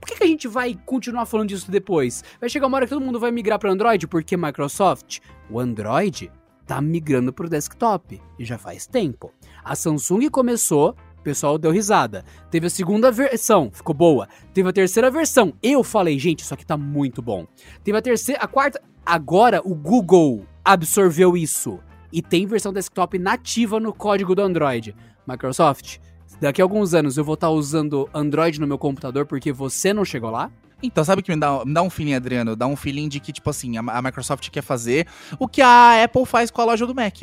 por 0.01 0.09
que, 0.09 0.17
que, 0.17 0.25
a 0.25 0.27
gente 0.27 0.47
vai 0.47 0.79
continuar 0.85 1.25
falando 1.25 1.49
disso 1.49 1.71
depois? 1.71 2.23
Vai 2.39 2.51
chegar 2.51 2.67
uma 2.67 2.77
hora 2.77 2.87
que 2.87 2.93
todo 2.93 3.03
mundo 3.03 3.19
vai 3.19 3.31
migrar 3.31 3.59
para 3.59 3.71
Android, 3.71 4.07
porque 4.07 4.37
Microsoft, 4.37 5.21
o 5.49 5.59
Android 5.59 6.31
tá 6.67 6.81
migrando 6.81 7.33
para 7.33 7.47
o 7.47 7.49
desktop, 7.49 8.21
e 8.39 8.45
já 8.45 8.59
faz 8.59 8.87
tempo. 8.87 9.33
A 9.65 9.75
Samsung 9.75 10.29
começou 10.29 10.95
o 11.25 11.31
pessoal 11.33 11.59
deu 11.59 11.71
risada. 11.71 12.25
Teve 12.51 12.67
a 12.67 12.71
segunda 12.71 13.11
versão, 13.11 13.71
ficou 13.73 13.95
boa. 13.95 14.29
Teve 14.53 14.69
a 14.69 14.73
terceira 14.73 15.11
versão. 15.11 15.55
Eu 15.63 15.83
falei, 15.83 16.19
gente, 16.19 16.41
isso 16.41 16.53
aqui 16.53 16.67
tá 16.67 16.77
muito 16.77 17.23
bom. 17.23 17.47
Teve 17.83 17.99
a 17.99 18.03
terceira, 18.03 18.43
a 18.43 18.47
quarta, 18.47 18.81
Agora 19.07 19.61
o 19.63 19.75
Google 19.75 20.47
absorveu 20.65 21.37
isso 21.37 21.79
e 22.11 22.23
tem 22.23 22.47
versão 22.47 22.73
desktop 22.73 23.19
nativa 23.19 23.79
no 23.79 23.93
código 23.93 24.35
do 24.35 24.41
Android. 24.41 24.97
Microsoft, 25.27 25.99
daqui 26.41 26.63
a 26.63 26.65
alguns 26.65 26.95
anos 26.95 27.19
eu 27.19 27.25
vou 27.25 27.35
estar 27.35 27.49
tá 27.49 27.53
usando 27.53 28.09
Android 28.15 28.59
no 28.59 28.67
meu 28.67 28.79
computador 28.79 29.27
porque 29.27 29.53
você 29.53 29.93
não 29.93 30.07
chegou 30.07 30.31
lá? 30.31 30.51
Então, 30.83 31.05
sabe 31.05 31.21
o 31.21 31.25
que 31.25 31.33
me 31.33 31.39
dá, 31.39 31.65
me 31.65 31.75
dá 31.75 31.83
um 31.83 31.91
feeling, 31.91 32.15
Adriano? 32.15 32.57
Dá 32.57 32.67
um 32.67 32.77
feeling 32.77 33.09
de 33.09 33.21
que, 33.21 33.33
tipo 33.33 33.49
assim, 33.49 33.77
a, 33.77 33.81
a 33.81 34.03
Microsoft 34.03 34.49
quer 34.51 34.63
fazer 34.63 35.07
o 35.39 35.47
que 35.47 35.61
a 35.61 36.03
Apple 36.03 36.25
faz 36.25 36.51
com 36.51 36.63
a 36.63 36.65
loja 36.65 36.87
do 36.87 36.95
Mac. 36.95 37.23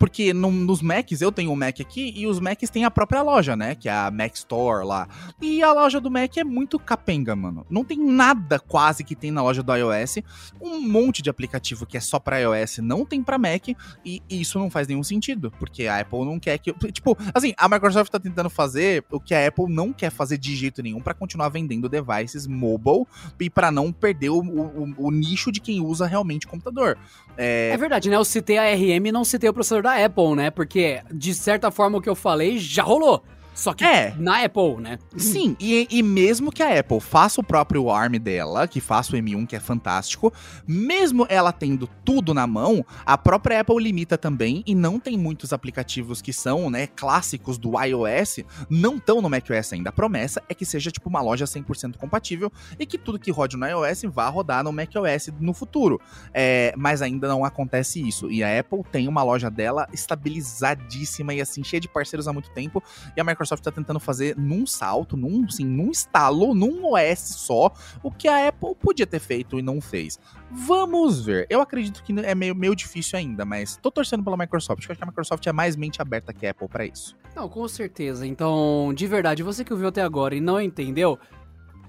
Porque 0.00 0.32
no, 0.32 0.50
nos 0.50 0.80
Macs, 0.80 1.20
eu 1.20 1.30
tenho 1.30 1.52
um 1.52 1.54
Mac 1.54 1.78
aqui 1.78 2.14
e 2.16 2.26
os 2.26 2.40
Macs 2.40 2.70
têm 2.70 2.86
a 2.86 2.90
própria 2.90 3.20
loja, 3.20 3.54
né? 3.54 3.74
Que 3.74 3.86
é 3.86 3.92
a 3.92 4.10
Mac 4.10 4.34
Store 4.34 4.82
lá. 4.82 5.06
E 5.42 5.62
a 5.62 5.74
loja 5.74 6.00
do 6.00 6.10
Mac 6.10 6.38
é 6.38 6.42
muito 6.42 6.78
capenga, 6.78 7.36
mano. 7.36 7.66
Não 7.68 7.84
tem 7.84 7.98
nada 7.98 8.58
quase 8.58 9.04
que 9.04 9.14
tem 9.14 9.30
na 9.30 9.42
loja 9.42 9.62
do 9.62 9.76
iOS. 9.76 10.20
Um 10.58 10.80
monte 10.80 11.20
de 11.20 11.28
aplicativo 11.28 11.84
que 11.84 11.98
é 11.98 12.00
só 12.00 12.18
para 12.18 12.38
iOS 12.38 12.78
não 12.78 13.04
tem 13.04 13.22
para 13.22 13.36
Mac. 13.36 13.68
E 14.02 14.22
isso 14.30 14.58
não 14.58 14.70
faz 14.70 14.88
nenhum 14.88 15.02
sentido. 15.02 15.52
Porque 15.58 15.86
a 15.86 16.00
Apple 16.00 16.24
não 16.24 16.40
quer 16.40 16.56
que. 16.56 16.72
Tipo, 16.90 17.14
assim, 17.34 17.52
a 17.58 17.68
Microsoft 17.68 18.10
tá 18.10 18.18
tentando 18.18 18.48
fazer 18.48 19.04
o 19.10 19.20
que 19.20 19.34
a 19.34 19.46
Apple 19.46 19.66
não 19.68 19.92
quer 19.92 20.10
fazer 20.10 20.38
de 20.38 20.56
jeito 20.56 20.82
nenhum 20.82 21.02
para 21.02 21.12
continuar 21.12 21.50
vendendo 21.50 21.90
devices 21.90 22.46
mobile 22.46 23.04
e 23.38 23.50
para 23.50 23.70
não 23.70 23.92
perder 23.92 24.30
o, 24.30 24.40
o, 24.40 24.94
o, 24.96 25.10
nicho 25.10 25.52
de 25.52 25.60
quem 25.60 25.82
usa 25.82 26.06
realmente 26.06 26.46
computador. 26.46 26.96
É... 27.36 27.70
é 27.72 27.76
verdade, 27.76 28.08
né? 28.08 28.16
Eu 28.16 28.24
citei 28.24 28.56
a 28.56 28.74
RM 28.74 29.06
e 29.06 29.12
não 29.12 29.24
citei 29.24 29.50
o 29.50 29.52
processador 29.52 29.82
da 29.82 29.89
da 29.90 30.04
Apple, 30.04 30.34
né? 30.34 30.50
Porque, 30.50 31.00
de 31.12 31.34
certa 31.34 31.70
forma, 31.70 31.98
o 31.98 32.00
que 32.00 32.08
eu 32.08 32.14
falei 32.14 32.58
já 32.58 32.82
rolou. 32.82 33.22
Só 33.60 33.74
que 33.74 33.84
é. 33.84 34.14
na 34.16 34.42
Apple, 34.42 34.76
né? 34.80 34.98
Sim, 35.18 35.54
e, 35.60 35.86
e 35.90 36.02
mesmo 36.02 36.50
que 36.50 36.62
a 36.62 36.80
Apple 36.80 36.98
faça 36.98 37.42
o 37.42 37.44
próprio 37.44 37.90
ARM 37.90 38.14
dela, 38.18 38.66
que 38.66 38.80
faça 38.80 39.14
o 39.14 39.18
M1, 39.18 39.46
que 39.46 39.54
é 39.54 39.60
fantástico, 39.60 40.32
mesmo 40.66 41.26
ela 41.28 41.52
tendo 41.52 41.86
tudo 42.02 42.32
na 42.32 42.46
mão, 42.46 42.82
a 43.04 43.18
própria 43.18 43.60
Apple 43.60 43.76
limita 43.76 44.16
também 44.16 44.62
e 44.66 44.74
não 44.74 44.98
tem 44.98 45.18
muitos 45.18 45.52
aplicativos 45.52 46.22
que 46.22 46.32
são, 46.32 46.70
né, 46.70 46.86
clássicos 46.86 47.58
do 47.58 47.78
iOS, 47.78 48.38
não 48.70 48.96
estão 48.96 49.20
no 49.20 49.28
macOS 49.28 49.74
ainda. 49.74 49.90
A 49.90 49.92
promessa 49.92 50.42
é 50.48 50.54
que 50.54 50.64
seja 50.64 50.90
tipo 50.90 51.10
uma 51.10 51.20
loja 51.20 51.44
100% 51.44 51.98
compatível 51.98 52.50
e 52.78 52.86
que 52.86 52.96
tudo 52.96 53.18
que 53.18 53.30
rode 53.30 53.58
no 53.58 53.66
iOS 53.66 54.04
vá 54.04 54.26
rodar 54.30 54.64
no 54.64 54.72
macOS 54.72 55.28
no 55.38 55.52
futuro. 55.52 56.00
É, 56.32 56.72
mas 56.78 57.02
ainda 57.02 57.28
não 57.28 57.44
acontece 57.44 58.00
isso. 58.00 58.30
E 58.30 58.42
a 58.42 58.58
Apple 58.58 58.82
tem 58.90 59.06
uma 59.06 59.22
loja 59.22 59.50
dela 59.50 59.86
estabilizadíssima 59.92 61.34
e 61.34 61.42
assim, 61.42 61.62
cheia 61.62 61.78
de 61.78 61.88
parceiros 61.88 62.26
há 62.26 62.32
muito 62.32 62.48
tempo, 62.52 62.82
e 63.14 63.20
a 63.20 63.24
Microsoft 63.24 63.49
Microsoft 63.50 63.60
está 63.60 63.72
tentando 63.72 63.98
fazer 63.98 64.36
num 64.36 64.66
salto, 64.66 65.16
num, 65.16 65.44
assim, 65.44 65.64
num 65.64 65.90
estalo, 65.90 66.54
num 66.54 66.92
OS 66.92 67.18
só, 67.18 67.72
o 68.02 68.10
que 68.10 68.28
a 68.28 68.48
Apple 68.48 68.74
podia 68.76 69.06
ter 69.06 69.18
feito 69.18 69.58
e 69.58 69.62
não 69.62 69.80
fez. 69.80 70.18
Vamos 70.50 71.24
ver. 71.24 71.46
Eu 71.50 71.60
acredito 71.60 72.02
que 72.02 72.12
é 72.20 72.34
meio, 72.34 72.54
meio 72.54 72.74
difícil 72.74 73.18
ainda, 73.18 73.44
mas 73.44 73.76
tô 73.76 73.90
torcendo 73.90 74.22
pela 74.22 74.36
Microsoft. 74.36 74.80
Acho 74.80 74.96
que 74.96 75.02
a 75.02 75.06
Microsoft 75.06 75.46
é 75.46 75.52
mais 75.52 75.76
mente 75.76 76.00
aberta 76.00 76.32
que 76.32 76.46
a 76.46 76.50
Apple 76.50 76.68
para 76.68 76.84
isso. 76.84 77.16
Não, 77.34 77.48
com 77.48 77.66
certeza. 77.68 78.26
Então, 78.26 78.92
de 78.94 79.06
verdade, 79.06 79.42
você 79.42 79.64
que 79.64 79.72
ouviu 79.72 79.88
até 79.88 80.02
agora 80.02 80.34
e 80.34 80.40
não 80.40 80.60
entendeu, 80.60 81.18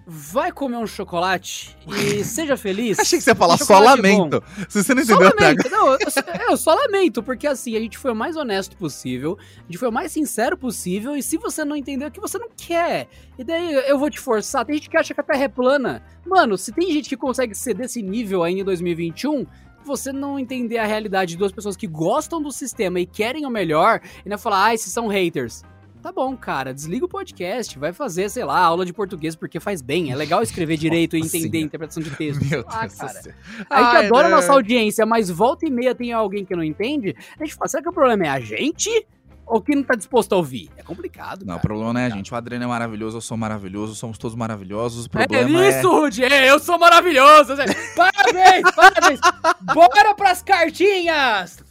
vai 0.05 0.51
comer 0.51 0.77
um 0.77 0.87
chocolate 0.87 1.77
e 1.87 2.23
seja 2.23 2.57
feliz. 2.57 2.97
Achei 3.01 3.19
que 3.19 3.23
você 3.23 3.31
ia 3.31 3.35
falar 3.35 3.57
só 3.57 3.79
lamento. 3.79 4.41
Bom. 4.41 4.65
Se 4.67 4.83
você 4.83 4.93
não 4.93 5.01
entendeu 5.01 5.29
só 5.29 5.35
lamento. 5.35 5.69
Não, 5.69 5.87
eu, 5.93 5.99
eu, 6.49 6.57
só 6.57 6.73
lamento, 6.73 7.21
porque 7.23 7.47
assim, 7.47 7.75
a 7.75 7.79
gente 7.79 7.97
foi 7.97 8.11
o 8.11 8.15
mais 8.15 8.35
honesto 8.35 8.75
possível, 8.75 9.37
a 9.57 9.63
gente 9.63 9.77
foi 9.77 9.89
o 9.89 9.91
mais 9.91 10.11
sincero 10.11 10.57
possível, 10.57 11.15
e 11.15 11.23
se 11.23 11.37
você 11.37 11.63
não 11.63 11.75
entendeu, 11.75 12.07
é 12.07 12.11
que 12.11 12.19
você 12.19 12.37
não 12.37 12.49
quer. 12.55 13.07
E 13.37 13.43
daí 13.43 13.73
eu 13.73 13.97
vou 13.97 14.09
te 14.09 14.19
forçar. 14.19 14.65
Tem 14.65 14.75
gente 14.75 14.89
que 14.89 14.97
acha 14.97 15.13
que 15.13 15.21
a 15.21 15.23
Terra 15.23 15.43
é 15.43 15.47
plana. 15.47 16.03
Mano, 16.25 16.57
se 16.57 16.71
tem 16.71 16.91
gente 16.91 17.09
que 17.09 17.17
consegue 17.17 17.55
ser 17.55 17.73
desse 17.73 18.01
nível 18.01 18.43
ainda 18.43 18.61
em 18.61 18.65
2021, 18.65 19.45
você 19.83 20.11
não 20.11 20.37
entender 20.37 20.77
a 20.77 20.85
realidade 20.85 21.31
de 21.31 21.37
duas 21.37 21.51
pessoas 21.51 21.75
que 21.75 21.87
gostam 21.87 22.41
do 22.41 22.51
sistema 22.51 22.99
e 22.99 23.05
querem 23.05 23.45
o 23.45 23.49
melhor, 23.49 24.01
e 24.25 24.29
não 24.29 24.37
falar, 24.37 24.65
ah, 24.65 24.73
esses 24.73 24.91
são 24.91 25.07
haters. 25.07 25.63
Tá 26.01 26.11
bom, 26.11 26.35
cara, 26.35 26.73
desliga 26.73 27.05
o 27.05 27.07
podcast, 27.07 27.77
vai 27.77 27.93
fazer, 27.93 28.27
sei 28.29 28.43
lá, 28.43 28.59
aula 28.59 28.83
de 28.85 28.91
português 28.91 29.35
porque 29.35 29.59
faz 29.59 29.83
bem. 29.83 30.11
É 30.11 30.15
legal 30.15 30.41
escrever 30.41 30.75
direito 30.77 31.15
e 31.15 31.19
entender 31.19 31.59
a 31.59 31.61
interpretação 31.61 32.01
de 32.01 32.09
texto. 32.09 32.43
Meu 32.43 32.65
ah, 32.67 32.81
Deus 32.81 32.95
cara. 32.95 33.11
A 33.11 33.21
gente 33.21 33.35
Ai, 33.69 34.05
adora 34.07 34.27
a 34.27 34.31
nossa 34.31 34.51
audiência, 34.51 35.05
mas 35.05 35.29
volta 35.29 35.67
e 35.67 35.69
meia 35.69 35.93
tem 35.93 36.11
alguém 36.11 36.43
que 36.43 36.55
não 36.55 36.63
entende. 36.63 37.15
A 37.39 37.45
gente 37.45 37.55
fala, 37.55 37.67
será 37.67 37.83
que 37.83 37.89
o 37.89 37.93
problema 37.93 38.25
é 38.25 38.29
a 38.29 38.39
gente? 38.39 38.89
Ou 39.45 39.61
que 39.61 39.75
não 39.75 39.83
tá 39.83 39.95
disposto 39.95 40.33
a 40.33 40.37
ouvir? 40.37 40.71
É 40.75 40.81
complicado. 40.81 41.41
Não, 41.41 41.47
cara. 41.47 41.57
o 41.57 41.61
problema 41.61 41.93
não 41.93 41.99
é 41.99 42.05
a 42.05 42.09
gente. 42.09 42.33
O 42.33 42.35
Adriano 42.35 42.63
é 42.63 42.67
maravilhoso, 42.67 43.17
eu 43.17 43.21
sou 43.21 43.37
maravilhoso, 43.37 43.93
somos 43.93 44.17
todos 44.17 44.35
maravilhosos. 44.35 45.05
O 45.05 45.19
é 45.19 45.27
problema 45.27 45.65
é 45.65 45.69
isso, 45.69 45.87
é... 45.87 45.91
Rudy! 45.91 46.21
Eu 46.23 46.57
sou 46.57 46.79
maravilhoso! 46.79 47.53
Parabéns, 47.95 48.71
parabéns! 48.75 49.19
Bora 49.73 50.15
pras 50.15 50.41
cartinhas! 50.41 51.70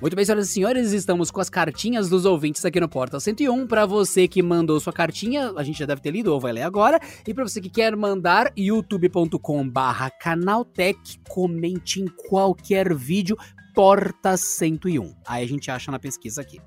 Muito 0.00 0.16
bem, 0.16 0.24
senhoras 0.24 0.48
e 0.48 0.52
senhores, 0.52 0.92
estamos 0.92 1.30
com 1.30 1.42
as 1.42 1.50
cartinhas 1.50 2.08
dos 2.08 2.24
ouvintes 2.24 2.64
aqui 2.64 2.80
no 2.80 2.88
Porta 2.88 3.20
101. 3.20 3.66
Para 3.66 3.84
você 3.84 4.26
que 4.26 4.42
mandou 4.42 4.80
sua 4.80 4.94
cartinha, 4.94 5.52
a 5.54 5.62
gente 5.62 5.78
já 5.78 5.84
deve 5.84 6.00
ter 6.00 6.10
lido 6.10 6.32
ou 6.32 6.40
vai 6.40 6.52
ler 6.52 6.62
agora. 6.62 6.98
E 7.28 7.34
para 7.34 7.44
você 7.44 7.60
que 7.60 7.68
quer 7.68 7.94
mandar, 7.94 8.50
youtube.com/canaltech, 8.56 11.20
comente 11.28 12.00
em 12.00 12.06
qualquer 12.28 12.94
vídeo 12.94 13.36
Porta 13.74 14.38
101. 14.38 15.14
Aí 15.26 15.44
a 15.44 15.48
gente 15.48 15.70
acha 15.70 15.90
na 15.90 15.98
pesquisa 15.98 16.40
aqui. 16.40 16.58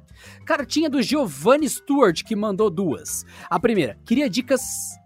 Cartinha 0.46 0.88
do 0.88 1.02
Giovanni 1.02 1.68
Stewart, 1.68 2.22
que 2.24 2.36
mandou 2.36 2.70
duas. 2.70 3.26
A 3.50 3.60
primeira, 3.60 3.98
queria 4.06 4.30
dicas 4.30 4.62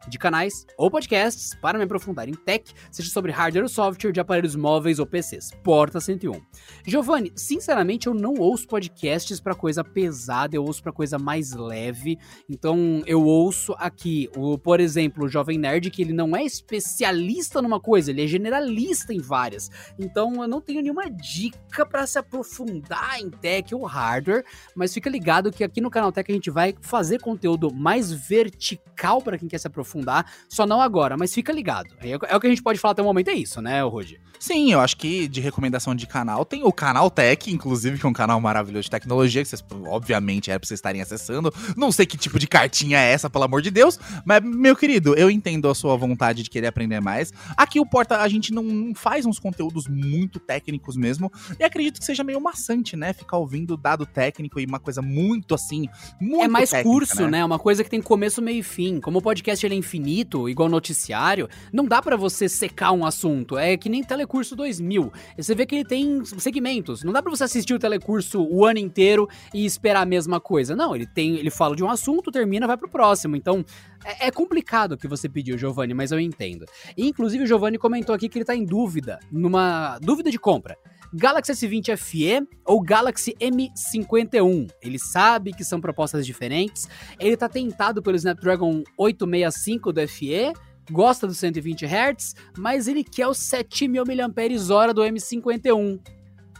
de 0.08 0.18
canais 0.18 0.66
ou 0.78 0.90
podcasts 0.90 1.54
para 1.62 1.78
me 1.78 1.84
aprofundar 1.84 2.30
em 2.30 2.34
tech, 2.34 2.74
seja 2.92 3.10
sobre 3.10 3.32
hardware 3.32 3.64
ou 3.64 3.70
software 3.70 4.12
de 4.12 4.20
aparelhos 4.20 4.56
móveis 4.56 5.00
ou 5.00 5.06
PCs. 5.06 5.52
Porta 5.64 6.00
101. 6.00 6.42
Giovanni, 6.86 7.32
sinceramente 7.36 8.08
eu 8.08 8.14
não 8.14 8.36
ouço 8.36 8.68
podcasts 8.68 9.40
para 9.40 9.54
coisa 9.54 9.84
pesada, 9.84 10.56
eu 10.56 10.64
ouço 10.64 10.82
para 10.82 10.92
coisa 10.92 11.20
mais 11.20 11.54
leve. 11.54 12.18
Então 12.50 13.02
eu 13.06 13.24
ouço 13.24 13.74
aqui, 13.78 14.30
o, 14.36 14.58
por 14.58 14.80
exemplo, 14.80 15.26
o 15.26 15.30
Jovem 15.30 15.58
Nerd, 15.58 15.90
que 15.92 16.02
ele 16.02 16.14
não 16.14 16.36
é 16.36 16.44
especialista 16.44 17.62
numa 17.62 17.80
coisa, 17.80 18.12
ele 18.12 18.24
é 18.24 18.28
generalista 18.28 19.14
em 19.14 19.20
várias. 19.20 19.70
Então 20.00 20.42
eu 20.42 20.48
não 20.48 20.62
tenho 20.62 20.82
nenhuma 20.82 21.10
dica 21.10 21.86
para 21.86 22.08
se 22.08 22.18
aprofundar 22.18 23.20
em 23.20 23.30
tech 23.30 23.74
ou 23.76 23.84
hardware, 23.84 24.46
mas 24.76 24.94
fica 24.94 25.10
ligado 25.10 25.52
que 25.52 25.64
aqui 25.64 25.82
no 25.82 25.90
Canal 25.90 26.12
Tech 26.12 26.32
a 26.32 26.36
gente 26.36 26.50
vai 26.50 26.74
fazer 26.82 27.20
conteúdo 27.20 27.74
mais 27.74 28.12
vertical 28.12 29.22
para 29.22 29.38
quem 29.38 29.48
quer 29.48 29.58
se 29.58 29.68
aprofundar 29.68 29.97
aprofundar, 29.98 30.32
só 30.48 30.66
não 30.66 30.82
agora, 30.82 31.18
mas 31.18 31.34
fica 31.34 31.52
ligado. 31.52 31.90
É, 32.00 32.12
é, 32.12 32.36
o 32.36 32.40
que 32.40 32.48
a 32.48 32.50
gente 32.50 32.62
pode 32.62 32.80
falar 32.80 32.92
até 32.92 33.02
o 33.02 33.06
momento, 33.06 33.30
é 33.30 33.34
isso, 33.34 33.62
né, 33.62 33.82
Rudy? 33.82 34.20
Sim, 34.40 34.72
eu 34.72 34.80
acho 34.80 34.98
que 34.98 35.28
de 35.28 35.42
recomendação 35.42 35.96
de 35.96 36.06
canal 36.06 36.46
tem 36.46 36.64
o 36.64 36.72
Canal 36.72 37.10
Tech, 37.10 37.52
inclusive, 37.52 37.98
que 37.98 38.06
é 38.06 38.10
um 38.10 38.14
canal 38.14 38.40
maravilhoso 38.40 38.84
de 38.84 38.92
tecnologia, 38.92 39.42
que 39.42 39.50
vocês, 39.50 39.64
obviamente, 39.88 40.52
é 40.52 40.60
pra 40.60 40.68
vocês 40.68 40.78
estarem 40.78 41.02
acessando. 41.02 41.52
Não 41.76 41.92
sei 41.92 42.06
que 42.06 42.18
tipo 42.18 42.38
de 42.38 42.48
cartinha 42.48 43.00
é 43.00 43.12
essa, 43.12 43.30
pelo 43.30 43.46
amor 43.46 43.64
de 43.64 43.72
Deus, 43.72 44.00
mas, 44.24 44.44
meu 44.44 44.76
querido, 44.76 45.16
eu 45.16 45.32
entendo 45.32 45.68
a 45.68 45.74
sua 45.74 45.96
vontade 45.98 46.44
de 46.44 46.50
querer 46.52 46.68
aprender 46.68 47.00
mais. 47.00 47.34
Aqui 47.56 47.80
o 47.80 47.86
Porta, 47.86 48.22
a 48.22 48.28
gente 48.28 48.54
não 48.54 48.94
faz 48.94 49.26
uns 49.26 49.40
conteúdos 49.40 49.88
muito 49.88 50.40
técnicos 50.40 50.96
mesmo, 50.96 51.32
e 51.60 51.64
acredito 51.64 52.00
que 52.00 52.06
seja 52.06 52.24
meio 52.24 52.40
maçante, 52.40 52.96
né, 52.96 53.14
ficar 53.14 53.38
ouvindo 53.38 53.76
dado 53.76 54.06
técnico 54.06 54.60
e 54.60 54.66
uma 54.66 54.80
coisa 54.80 55.02
muito 55.02 55.56
assim, 55.56 55.88
muito 56.22 56.44
É 56.44 56.48
mais 56.48 56.70
técnica, 56.70 56.90
curso, 56.90 57.28
né? 57.28 57.44
Uma 57.44 57.58
coisa 57.58 57.84
que 57.84 57.90
tem 57.90 58.02
começo, 58.02 58.42
meio 58.42 58.60
e 58.60 58.64
fim. 58.64 59.00
Como 59.00 59.20
o 59.20 59.22
podcast 59.22 59.66
ele 59.66 59.76
é 59.76 59.78
infinito, 59.88 60.50
igual 60.50 60.68
noticiário, 60.68 61.48
não 61.72 61.86
dá 61.86 62.02
pra 62.02 62.18
você 62.18 62.50
secar 62.50 62.92
um 62.92 63.06
assunto. 63.06 63.58
É 63.58 63.78
que 63.78 63.88
nem 63.88 64.04
Telecurso 64.04 64.56
2000. 64.56 65.12
Você 65.38 65.56
vê 65.56 65.66
que 65.66 65.76
ele 65.76 65.86
tem 65.86 66.24
segmentos. 66.26 67.04
Não 67.04 67.14
dá 67.14 67.22
pra 67.22 67.32
você 67.32 67.46
assistir 67.46 67.74
o 67.74 67.80
Telecurso 67.80 68.44
o 68.44 68.66
ano 68.66 68.80
inteiro 68.80 69.28
e 69.54 69.66
esperar 69.66 70.02
a 70.02 70.06
mesma 70.06 70.42
coisa. 70.42 70.76
Não, 70.76 70.94
ele 70.94 71.08
tem, 71.08 71.38
ele 71.38 71.50
fala 71.50 71.76
de 71.76 71.84
um 71.84 71.90
assunto, 71.90 72.32
termina, 72.32 72.68
vai 72.68 72.76
pro 72.76 72.90
próximo. 72.90 73.36
Então, 73.36 73.64
é, 74.04 74.28
é 74.28 74.32
complicado 74.32 74.94
o 74.94 74.98
que 74.98 75.08
você 75.08 75.30
pediu, 75.30 75.58
Giovanni, 75.58 75.94
mas 75.94 76.12
eu 76.12 76.20
entendo. 76.20 76.66
E, 76.98 77.08
inclusive, 77.08 77.46
o 77.46 77.48
Giovanni 77.48 77.78
comentou 77.78 78.14
aqui 78.14 78.28
que 78.28 78.38
ele 78.38 78.46
tá 78.46 78.56
em 78.56 78.66
dúvida, 78.66 79.20
numa 79.32 79.98
dúvida 80.00 80.30
de 80.30 80.38
compra. 80.38 80.78
Galaxy 81.14 81.54
S20 81.54 81.98
FE 81.98 82.48
ou 82.66 82.82
Galaxy 82.82 83.34
M51. 83.40 84.70
Ele 84.82 85.00
sabe 85.00 85.54
que 85.54 85.64
são 85.64 85.80
propostas 85.80 86.26
diferentes. 86.26 86.88
Ele 87.20 87.38
tá 87.38 87.48
tentado 87.48 88.02
pelo 88.02 88.16
Snapdragon 88.16 88.84
865 88.98 89.94
do 89.94 90.08
FE, 90.08 90.54
gosta 90.92 91.28
dos 91.28 91.38
120 91.38 91.86
Hz, 91.86 92.36
mas 92.58 92.88
ele 92.88 93.04
quer 93.04 93.28
os 93.28 93.38
7000 93.38 94.04
mAh 94.06 94.94
do 94.94 95.02
M51. 95.02 96.00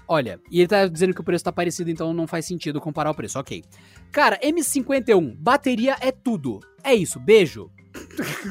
Olha, 0.10 0.40
e 0.50 0.60
ele 0.60 0.68
tá 0.68 0.88
dizendo 0.88 1.14
que 1.14 1.20
o 1.20 1.24
preço 1.24 1.44
tá 1.44 1.52
parecido, 1.52 1.92
então 1.92 2.14
não 2.14 2.26
faz 2.26 2.46
sentido 2.46 2.80
comparar 2.80 3.12
o 3.12 3.16
preço, 3.16 3.38
ok. 3.38 3.64
Cara, 4.10 4.40
M51, 4.40 5.36
bateria 5.38 5.98
é 6.00 6.12
tudo. 6.12 6.62
É 6.82 6.96
isso, 6.96 7.20
beijo. 7.20 7.70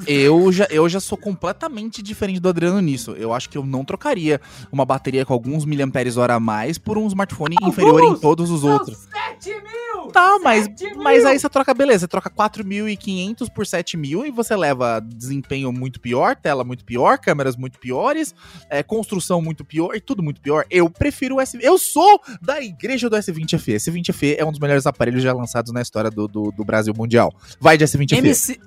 Eu 0.06 0.52
já, 0.52 0.66
eu 0.70 0.88
já 0.88 1.00
sou 1.00 1.18
completamente 1.18 2.02
diferente 2.02 2.40
do 2.40 2.48
Adriano 2.48 2.80
nisso. 2.80 3.12
Eu 3.12 3.32
acho 3.32 3.48
que 3.48 3.58
eu 3.58 3.64
não 3.64 3.84
trocaria 3.84 4.40
uma 4.70 4.84
bateria 4.84 5.24
com 5.24 5.32
alguns 5.32 5.64
miliamperes 5.64 6.16
hora 6.16 6.34
a 6.34 6.40
mais 6.40 6.78
por 6.78 6.96
um 6.98 7.06
smartphone 7.06 7.56
Alguns? 7.58 7.72
inferior 7.72 8.04
em 8.04 8.18
todos 8.18 8.50
os 8.50 8.64
outros. 8.64 9.08
7 9.40 9.50
mil! 9.50 10.10
Tá, 10.12 10.38
mas, 10.42 10.64
7 10.64 10.84
mil! 10.84 11.02
mas 11.02 11.24
aí 11.24 11.38
você 11.38 11.48
troca, 11.48 11.74
beleza, 11.74 12.00
você 12.00 12.08
troca 12.08 12.30
4.500 12.30 13.50
por 13.50 13.64
7.000 13.64 14.26
e 14.26 14.30
você 14.30 14.54
leva 14.54 15.00
desempenho 15.00 15.72
muito 15.72 16.00
pior, 16.00 16.36
tela 16.36 16.64
muito 16.64 16.84
pior, 16.84 17.18
câmeras 17.18 17.56
muito 17.56 17.78
piores, 17.78 18.34
é, 18.70 18.82
construção 18.82 19.42
muito 19.42 19.64
pior 19.64 19.94
e 19.94 20.00
tudo 20.00 20.22
muito 20.22 20.40
pior. 20.40 20.64
Eu 20.70 20.88
prefiro 20.88 21.36
o 21.36 21.40
S... 21.40 21.58
Eu 21.60 21.78
sou 21.78 22.20
da 22.40 22.60
igreja 22.62 23.10
do 23.10 23.16
S20 23.16 23.58
FE. 23.58 23.74
S20 23.74 24.12
FE 24.12 24.36
é 24.38 24.44
um 24.44 24.50
dos 24.50 24.60
melhores 24.60 24.86
aparelhos 24.86 25.22
já 25.22 25.32
lançados 25.32 25.72
na 25.72 25.82
história 25.82 26.10
do, 26.10 26.28
do, 26.28 26.52
do 26.52 26.64
Brasil 26.64 26.94
mundial. 26.96 27.34
Vai 27.60 27.76
de 27.76 27.84
S20 27.84 28.08
FE. 28.10 28.16
MC... 28.16 28.60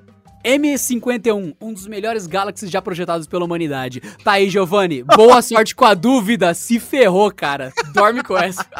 M51, 0.43 1.55
um 1.59 1.73
dos 1.73 1.87
melhores 1.87 2.27
Galaxies 2.27 2.71
já 2.71 2.81
projetados 2.81 3.27
pela 3.27 3.45
humanidade. 3.45 4.01
Tá 4.23 4.33
aí, 4.33 4.49
Giovanni. 4.49 5.03
Boa 5.03 5.41
sorte 5.43 5.75
com 5.75 5.85
a 5.85 5.93
dúvida. 5.93 6.53
Se 6.53 6.79
ferrou, 6.79 7.31
cara. 7.31 7.73
Dorme 7.93 8.23
com 8.23 8.37
essa. 8.37 8.65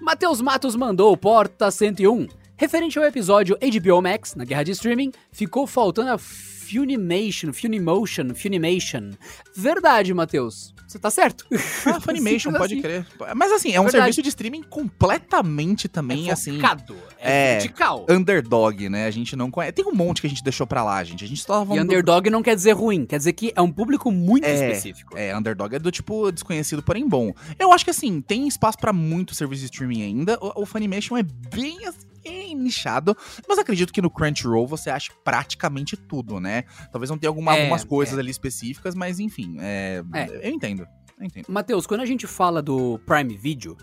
Matheus 0.00 0.40
Matos 0.40 0.74
mandou 0.74 1.16
Porta 1.16 1.70
101. 1.70 2.26
Referente 2.56 2.98
ao 2.98 3.04
episódio 3.04 3.56
HBO 3.56 4.02
Max, 4.02 4.34
na 4.34 4.44
guerra 4.44 4.64
de 4.64 4.72
streaming, 4.72 5.12
ficou 5.32 5.66
faltando 5.66 6.10
a 6.10 6.18
Funimation, 6.18 7.52
Funimotion, 7.52 8.34
Funimation. 8.34 9.12
Verdade, 9.56 10.12
Matheus. 10.12 10.74
Você 10.90 10.98
tá 10.98 11.08
certo. 11.10 11.46
Ah, 11.86 12.00
Funimation, 12.00 12.52
pode 12.52 12.74
assim. 12.74 12.82
crer. 12.82 13.06
Mas 13.34 13.52
assim, 13.52 13.72
é 13.72 13.80
um 13.80 13.84
Verdade. 13.84 14.02
serviço 14.04 14.22
de 14.22 14.28
streaming 14.28 14.62
completamente 14.64 15.88
também, 15.88 16.28
é 16.28 16.32
assim, 16.32 16.56
focado, 16.56 16.96
é, 17.18 17.52
é, 17.54 17.58
vertical. 17.58 18.06
underdog, 18.08 18.88
né? 18.88 19.06
A 19.06 19.10
gente 19.10 19.34
não 19.36 19.50
conhece. 19.50 19.72
Tem 19.72 19.84
um 19.86 19.92
monte 19.94 20.20
que 20.20 20.26
a 20.26 20.30
gente 20.30 20.42
deixou 20.42 20.66
pra 20.66 20.82
lá, 20.84 21.02
gente. 21.04 21.24
A 21.24 21.28
gente 21.28 21.40
só 21.42 21.46
tava 21.54 21.64
E 21.64 21.68
falando 21.68 21.84
underdog 21.84 22.28
não 22.30 22.42
quer 22.42 22.54
dizer 22.56 22.72
ruim, 22.72 23.06
quer 23.06 23.18
dizer 23.18 23.32
que 23.32 23.52
é 23.54 23.62
um 23.62 23.70
público 23.70 24.10
muito 24.10 24.44
É, 24.46 24.54
específico. 24.54 25.16
É, 25.16 25.36
underdog 25.36 25.74
é 25.74 25.78
do 25.78 25.90
tipo 25.90 26.30
desconhecido, 26.32 26.82
porém 26.82 27.08
bom. 27.08 27.32
Eu 27.58 27.72
acho 27.72 27.84
que 27.84 27.90
assim, 27.90 28.20
tem 28.20 28.46
espaço 28.48 28.76
pra 28.78 28.92
muito 28.92 29.34
serviço 29.34 29.60
de 29.60 29.66
streaming 29.66 30.02
ainda. 30.02 30.38
O, 30.40 30.62
o 30.62 30.66
Funimation 30.66 31.16
é 31.16 31.22
bem 31.22 31.86
assim, 31.86 32.06
bem 32.22 32.54
nichado, 32.54 33.16
mas 33.48 33.58
acredito 33.58 33.92
que 33.92 34.02
no 34.02 34.10
Crunchyroll 34.10 34.66
você 34.66 34.90
acha 34.90 35.12
praticamente 35.24 35.96
tudo, 35.96 36.38
né? 36.40 36.64
Talvez 36.92 37.10
não 37.10 37.18
tenha 37.18 37.30
alguma- 37.30 37.56
É, 37.56 37.60
algumas 37.62 37.84
coisas 37.84 38.16
é. 38.16 38.20
ali 38.20 38.30
específicas, 38.30 38.94
mas 38.94 39.18
enfim, 39.20 39.56
é, 39.60 40.02
É. 40.14 40.48
eu 40.48 40.50
entendo. 40.52 40.86
Eu 41.18 41.26
entendo. 41.26 41.46
Matheus, 41.48 41.86
quando 41.86 42.00
a 42.00 42.06
gente 42.06 42.26
fala 42.26 42.62
do 42.62 42.98
Prime 43.06 43.36
Video, 43.36 43.76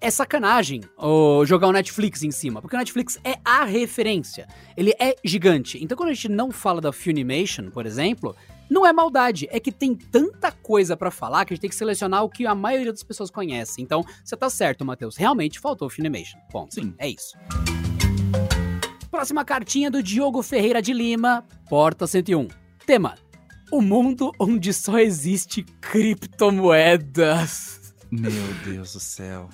é 0.00 0.10
sacanagem 0.10 0.82
ô, 0.98 1.44
jogar 1.46 1.68
o 1.68 1.72
Netflix 1.72 2.22
em 2.22 2.30
cima, 2.30 2.60
porque 2.60 2.74
o 2.76 2.78
Netflix 2.78 3.18
é 3.24 3.36
a 3.44 3.64
referência. 3.64 4.46
Ele 4.76 4.92
é 4.98 5.14
gigante. 5.24 5.78
Então, 5.82 5.96
quando 5.96 6.10
a 6.10 6.12
gente 6.12 6.28
não 6.28 6.50
fala 6.50 6.80
da 6.80 6.92
Funimation, 6.92 7.70
por 7.70 7.86
exemplo, 7.86 8.34
não 8.68 8.84
é 8.84 8.92
maldade, 8.92 9.46
é 9.50 9.60
que 9.60 9.70
tem 9.70 9.94
tanta 9.94 10.50
coisa 10.50 10.96
pra 10.96 11.10
falar 11.10 11.44
que 11.44 11.52
a 11.52 11.54
gente 11.54 11.60
tem 11.62 11.70
que 11.70 11.76
selecionar 11.76 12.24
o 12.24 12.28
que 12.28 12.44
a 12.46 12.54
maioria 12.54 12.90
das 12.92 13.02
pessoas 13.02 13.30
conhece. 13.30 13.80
Então, 13.80 14.02
você 14.24 14.36
tá 14.36 14.50
certo, 14.50 14.84
Matheus. 14.84 15.16
Realmente 15.16 15.60
faltou 15.60 15.88
Funimation. 15.88 16.38
Ponto. 16.50 16.74
Sim. 16.74 16.94
É 16.98 17.08
isso. 17.08 17.36
Próxima 19.12 19.44
cartinha 19.44 19.90
do 19.90 20.02
Diogo 20.02 20.42
Ferreira 20.42 20.80
de 20.80 20.94
Lima, 20.94 21.46
Porta 21.68 22.06
101. 22.06 22.48
Tema: 22.86 23.14
O 23.70 23.82
mundo 23.82 24.32
onde 24.40 24.72
só 24.72 24.98
existe 24.98 25.62
criptomoedas. 25.82 27.92
Meu 28.10 28.32
Deus 28.64 28.94
do 28.94 29.00
céu. 29.00 29.50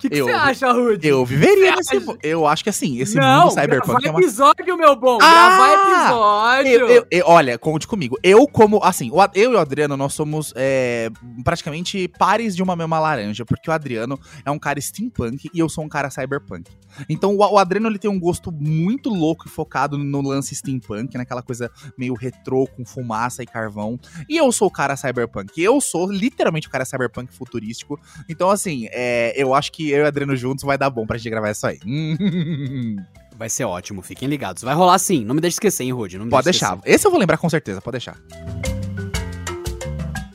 O 0.00 0.02
que 0.02 0.08
que 0.08 0.16
Eu- 0.16 0.24
você 0.24 0.32
acha, 0.32 0.72
Rudy? 0.72 1.08
Eu 1.08 1.26
viveria 1.26 1.76
nesse. 1.76 1.96
acha? 1.98 2.16
Eu 2.22 2.46
acho 2.46 2.64
que 2.64 2.70
assim, 2.70 2.98
esse 3.00 3.16
não, 3.16 3.42
mundo 3.42 3.50
cyberpunk 3.52 3.86
gravar 4.02 4.06
é 4.06 4.10
uma 4.10 4.20
episódio, 4.20 4.76
meu 4.78 4.96
bom. 4.96 5.18
Ah! 5.20 5.30
gravar 5.30 6.62
episódio. 6.62 6.72
Eu, 6.72 6.88
eu- 6.88 7.06
eu- 7.10 7.24
olha, 7.26 7.58
conte 7.58 7.86
comigo. 7.86 8.16
Eu, 8.22 8.46
como. 8.48 8.80
Assim, 8.82 9.10
eu 9.34 9.52
e 9.52 9.54
o 9.54 9.58
Adriano, 9.58 9.96
nós 9.98 10.14
somos 10.14 10.54
é, 10.56 11.10
praticamente 11.44 12.08
pares 12.18 12.56
de 12.56 12.62
uma 12.62 12.74
mesma 12.74 12.98
laranja, 12.98 13.44
porque 13.44 13.68
o 13.70 13.72
Adriano 13.74 14.18
é 14.44 14.50
um 14.50 14.58
cara 14.58 14.80
steampunk 14.80 15.50
e 15.52 15.58
eu 15.58 15.68
sou 15.68 15.84
um 15.84 15.88
cara 15.88 16.08
cyberpunk. 16.10 16.70
Então, 17.08 17.34
o, 17.36 17.38
o 17.38 17.58
Adriano 17.58 17.88
ele 17.88 17.98
tem 17.98 18.10
um 18.10 18.18
gosto 18.18 18.50
muito 18.50 19.10
louco 19.10 19.46
e 19.46 19.50
focado 19.50 19.98
no 19.98 20.22
lance 20.22 20.54
steampunk, 20.54 21.14
naquela 21.18 21.42
coisa 21.42 21.70
meio 21.98 22.14
retrô, 22.14 22.66
com 22.66 22.86
fumaça 22.86 23.42
e 23.42 23.46
carvão. 23.46 23.98
E 24.28 24.36
eu 24.38 24.50
sou 24.50 24.68
o 24.68 24.70
cara 24.70 24.96
cyberpunk. 24.96 25.60
Eu 25.62 25.78
sou 25.80 26.10
literalmente 26.10 26.68
o 26.68 26.70
cara 26.70 26.84
cyberpunk 26.86 27.32
futurístico. 27.34 28.00
Então, 28.28 28.48
assim, 28.50 28.86
é, 28.92 29.32
eu 29.36 29.54
acho 29.54 29.70
que 29.72 29.89
eu 29.90 30.00
e 30.00 30.02
o 30.02 30.06
Adriano 30.06 30.36
juntos 30.36 30.64
vai 30.64 30.78
dar 30.78 30.90
bom 30.90 31.06
pra 31.06 31.16
gente 31.16 31.30
gravar 31.30 31.50
isso 31.50 31.66
aí. 31.66 31.78
Vai 33.40 33.48
ser 33.48 33.64
ótimo, 33.64 34.02
fiquem 34.02 34.28
ligados. 34.28 34.62
Vai 34.62 34.74
rolar 34.74 34.98
sim. 34.98 35.24
Não 35.24 35.34
me 35.34 35.40
deixe 35.40 35.54
esquecer, 35.54 35.84
hein, 35.84 35.94
me 35.94 36.28
pode 36.28 36.44
deixe 36.44 36.60
deixar. 36.60 36.78
Esse 36.84 37.06
eu 37.06 37.10
vou 37.10 37.18
lembrar 37.18 37.38
com 37.38 37.48
certeza, 37.48 37.80
pode 37.80 37.94
deixar. 37.94 38.18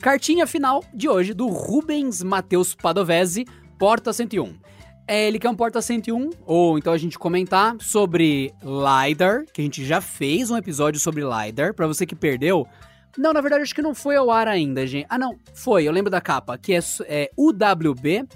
Cartinha 0.00 0.44
final 0.44 0.82
de 0.92 1.08
hoje 1.08 1.32
do 1.32 1.46
Rubens 1.46 2.20
Matheus 2.20 2.74
Padovese, 2.74 3.44
Porta 3.78 4.12
101. 4.12 4.56
É, 5.06 5.28
ele 5.28 5.38
quer 5.38 5.48
um 5.48 5.54
Porta 5.54 5.80
101, 5.80 6.30
ou 6.44 6.78
então 6.78 6.92
a 6.92 6.98
gente 6.98 7.16
comentar 7.16 7.76
sobre 7.78 8.52
LiDAR, 8.60 9.44
que 9.52 9.60
a 9.60 9.64
gente 9.64 9.84
já 9.84 10.00
fez 10.00 10.50
um 10.50 10.56
episódio 10.56 10.98
sobre 10.98 11.22
LiDAR, 11.22 11.74
pra 11.74 11.86
você 11.86 12.04
que 12.04 12.16
perdeu. 12.16 12.66
Não, 13.16 13.32
na 13.32 13.40
verdade 13.40 13.62
acho 13.62 13.74
que 13.74 13.82
não 13.82 13.94
foi 13.94 14.16
ao 14.16 14.32
ar 14.32 14.48
ainda, 14.48 14.84
gente. 14.84 15.06
Ah, 15.08 15.16
não, 15.16 15.38
foi, 15.54 15.84
eu 15.84 15.92
lembro 15.92 16.10
da 16.10 16.20
capa, 16.20 16.58
que 16.58 16.74
é, 16.74 16.80
é 17.06 17.30
UWB 17.36 18.26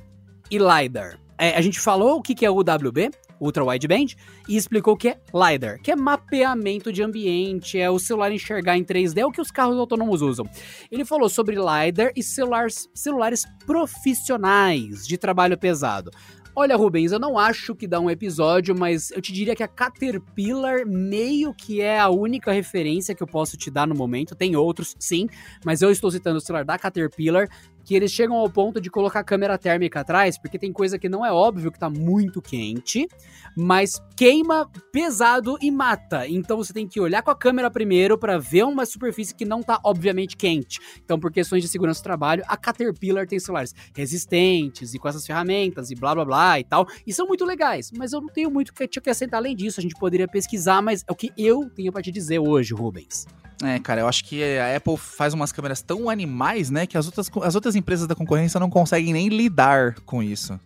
e 0.51 0.59
LiDAR. 0.59 1.19
É, 1.39 1.57
a 1.57 1.61
gente 1.61 1.81
falou 1.81 2.17
o 2.17 2.23
que, 2.23 2.35
que 2.35 2.45
é 2.45 2.51
UWB, 2.51 3.11
Ultra 3.41 3.65
Wideband, 3.65 4.15
e 4.47 4.57
explicou 4.57 4.93
o 4.93 4.97
que 4.97 5.09
é 5.09 5.21
LiDAR, 5.33 5.81
que 5.81 5.91
é 5.91 5.97
mapeamento 5.97 6.93
de 6.93 7.03
ambiente, 7.03 7.79
é 7.79 7.89
o 7.89 7.99
celular 7.99 8.31
enxergar 8.31 8.77
em 8.77 8.85
3D, 8.85 9.19
é 9.19 9.27
o 9.27 9.33
que 9.33 9.41
os 9.41 9.51
carros 9.51 9.79
autônomos 9.79 10.21
usam. 10.21 10.47
Ele 10.91 11.05
falou 11.05 11.31
sobre 11.31 11.57
LiDAR 11.57 12.13
e 12.15 12.23
celulares, 12.23 12.89
celulares 12.95 13.47
profissionais 13.65 15.07
de 15.07 15.17
trabalho 15.17 15.57
pesado. 15.57 16.11
Olha, 16.55 16.77
Rubens, 16.77 17.13
eu 17.13 17.19
não 17.19 17.39
acho 17.39 17.77
que 17.77 17.87
dá 17.87 18.01
um 18.01 18.11
episódio, 18.11 18.77
mas 18.77 19.13
eu 19.13 19.23
te 19.23 19.33
diria 19.33 19.55
que 19.55 19.63
a 19.63 19.69
Caterpillar 19.69 20.85
meio 20.85 21.55
que 21.55 21.81
é 21.81 21.99
a 21.99 22.11
única 22.11 22.51
referência 22.51 23.15
que 23.15 23.23
eu 23.23 23.27
posso 23.27 23.57
te 23.57 23.71
dar 23.71 23.87
no 23.87 23.95
momento. 23.95 24.35
Tem 24.35 24.57
outros, 24.57 24.95
sim, 24.99 25.29
mas 25.65 25.81
eu 25.81 25.93
estou 25.93 26.11
citando 26.11 26.39
o 26.39 26.41
celular 26.41 26.65
da 26.65 26.77
Caterpillar, 26.77 27.49
que 27.85 27.95
eles 27.95 28.11
chegam 28.11 28.37
ao 28.37 28.49
ponto 28.49 28.81
de 28.81 28.91
colocar 28.91 29.25
câmera 29.25 29.59
térmica 29.59 30.01
atrás, 30.01 30.39
porque 30.39 30.59
tem 30.59 30.73
coisa 30.73 30.99
que 30.99 31.09
não 31.09 31.25
é 31.25 31.33
óbvio 31.33 31.73
que 31.73 31.79
tá 31.79 31.91
muito 31.91 32.41
quente, 32.41 33.09
mas 33.57 34.01
queima 34.17 34.71
pesado 34.93 35.57
e 35.61 35.71
mata. 35.71 36.29
Então 36.29 36.57
você 36.57 36.73
tem 36.73 36.87
que 36.87 37.01
olhar 37.01 37.23
com 37.23 37.31
a 37.31 37.37
câmera 37.37 37.71
primeiro 37.71 38.19
para 38.19 38.39
ver 38.39 38.65
uma 38.65 38.87
superfície 38.87 39.35
que 39.35 39.45
não 39.45 39.63
tá 39.63 39.81
obviamente 39.85 40.37
quente. 40.37 40.79
Então, 41.05 41.19
por 41.19 41.33
questões 41.33 41.63
de 41.63 41.69
segurança 41.69 42.01
do 42.01 42.05
trabalho, 42.05 42.43
a 42.47 42.57
Caterpillar 42.57 43.27
tem 43.27 43.39
celulares 43.39 43.75
resistentes 43.95 44.95
e 44.95 44.99
com 44.99 45.09
essas 45.09 45.27
ferramentas 45.27 45.91
e 45.91 45.95
blá 45.95 46.15
blá 46.15 46.25
blá 46.25 46.61
e 46.61 46.65
tal. 46.65 46.87
E 47.07 47.13
são 47.13 47.27
muito 47.27 47.45
legais, 47.45 47.91
mas 47.97 48.13
eu 48.13 48.21
não 48.21 48.29
tenho 48.29 48.51
muito 48.51 48.73
que 48.73 48.87
te 48.87 48.99
acrescentar 48.99 49.39
além 49.39 49.57
disso. 49.57 49.81
A 49.81 49.83
gente 49.83 49.95
poderia 49.99 50.29
pesquisar, 50.29 50.83
mas 50.83 51.05
é 51.07 51.13
o 51.13 51.17
que 51.17 51.33
eu 51.37 51.69
tenho 51.71 51.93
pra 51.93 52.03
te 52.03 52.11
dizer 52.11 52.39
hoje, 52.39 52.75
Rubens. 52.75 53.27
É, 53.63 53.79
cara, 53.79 54.01
eu 54.01 54.09
acho 54.09 54.25
que 54.25 54.43
a 54.43 54.75
Apple 54.75 54.97
faz 54.97 55.35
umas 55.35 55.53
câmeras 55.53 55.83
tão 55.83 56.09
animais, 56.09 56.71
né, 56.71 56.87
que 56.87 56.97
as 56.97 57.05
outras, 57.05 57.31
as 57.43 57.55
outras 57.55 57.70
empresas 57.75 58.07
da 58.07 58.15
concorrência 58.15 58.61
não 58.61 58.71
conseguem 58.71 59.13
nem 59.13 59.29
lidar 59.29 59.95
com 60.07 60.23
isso. 60.23 60.59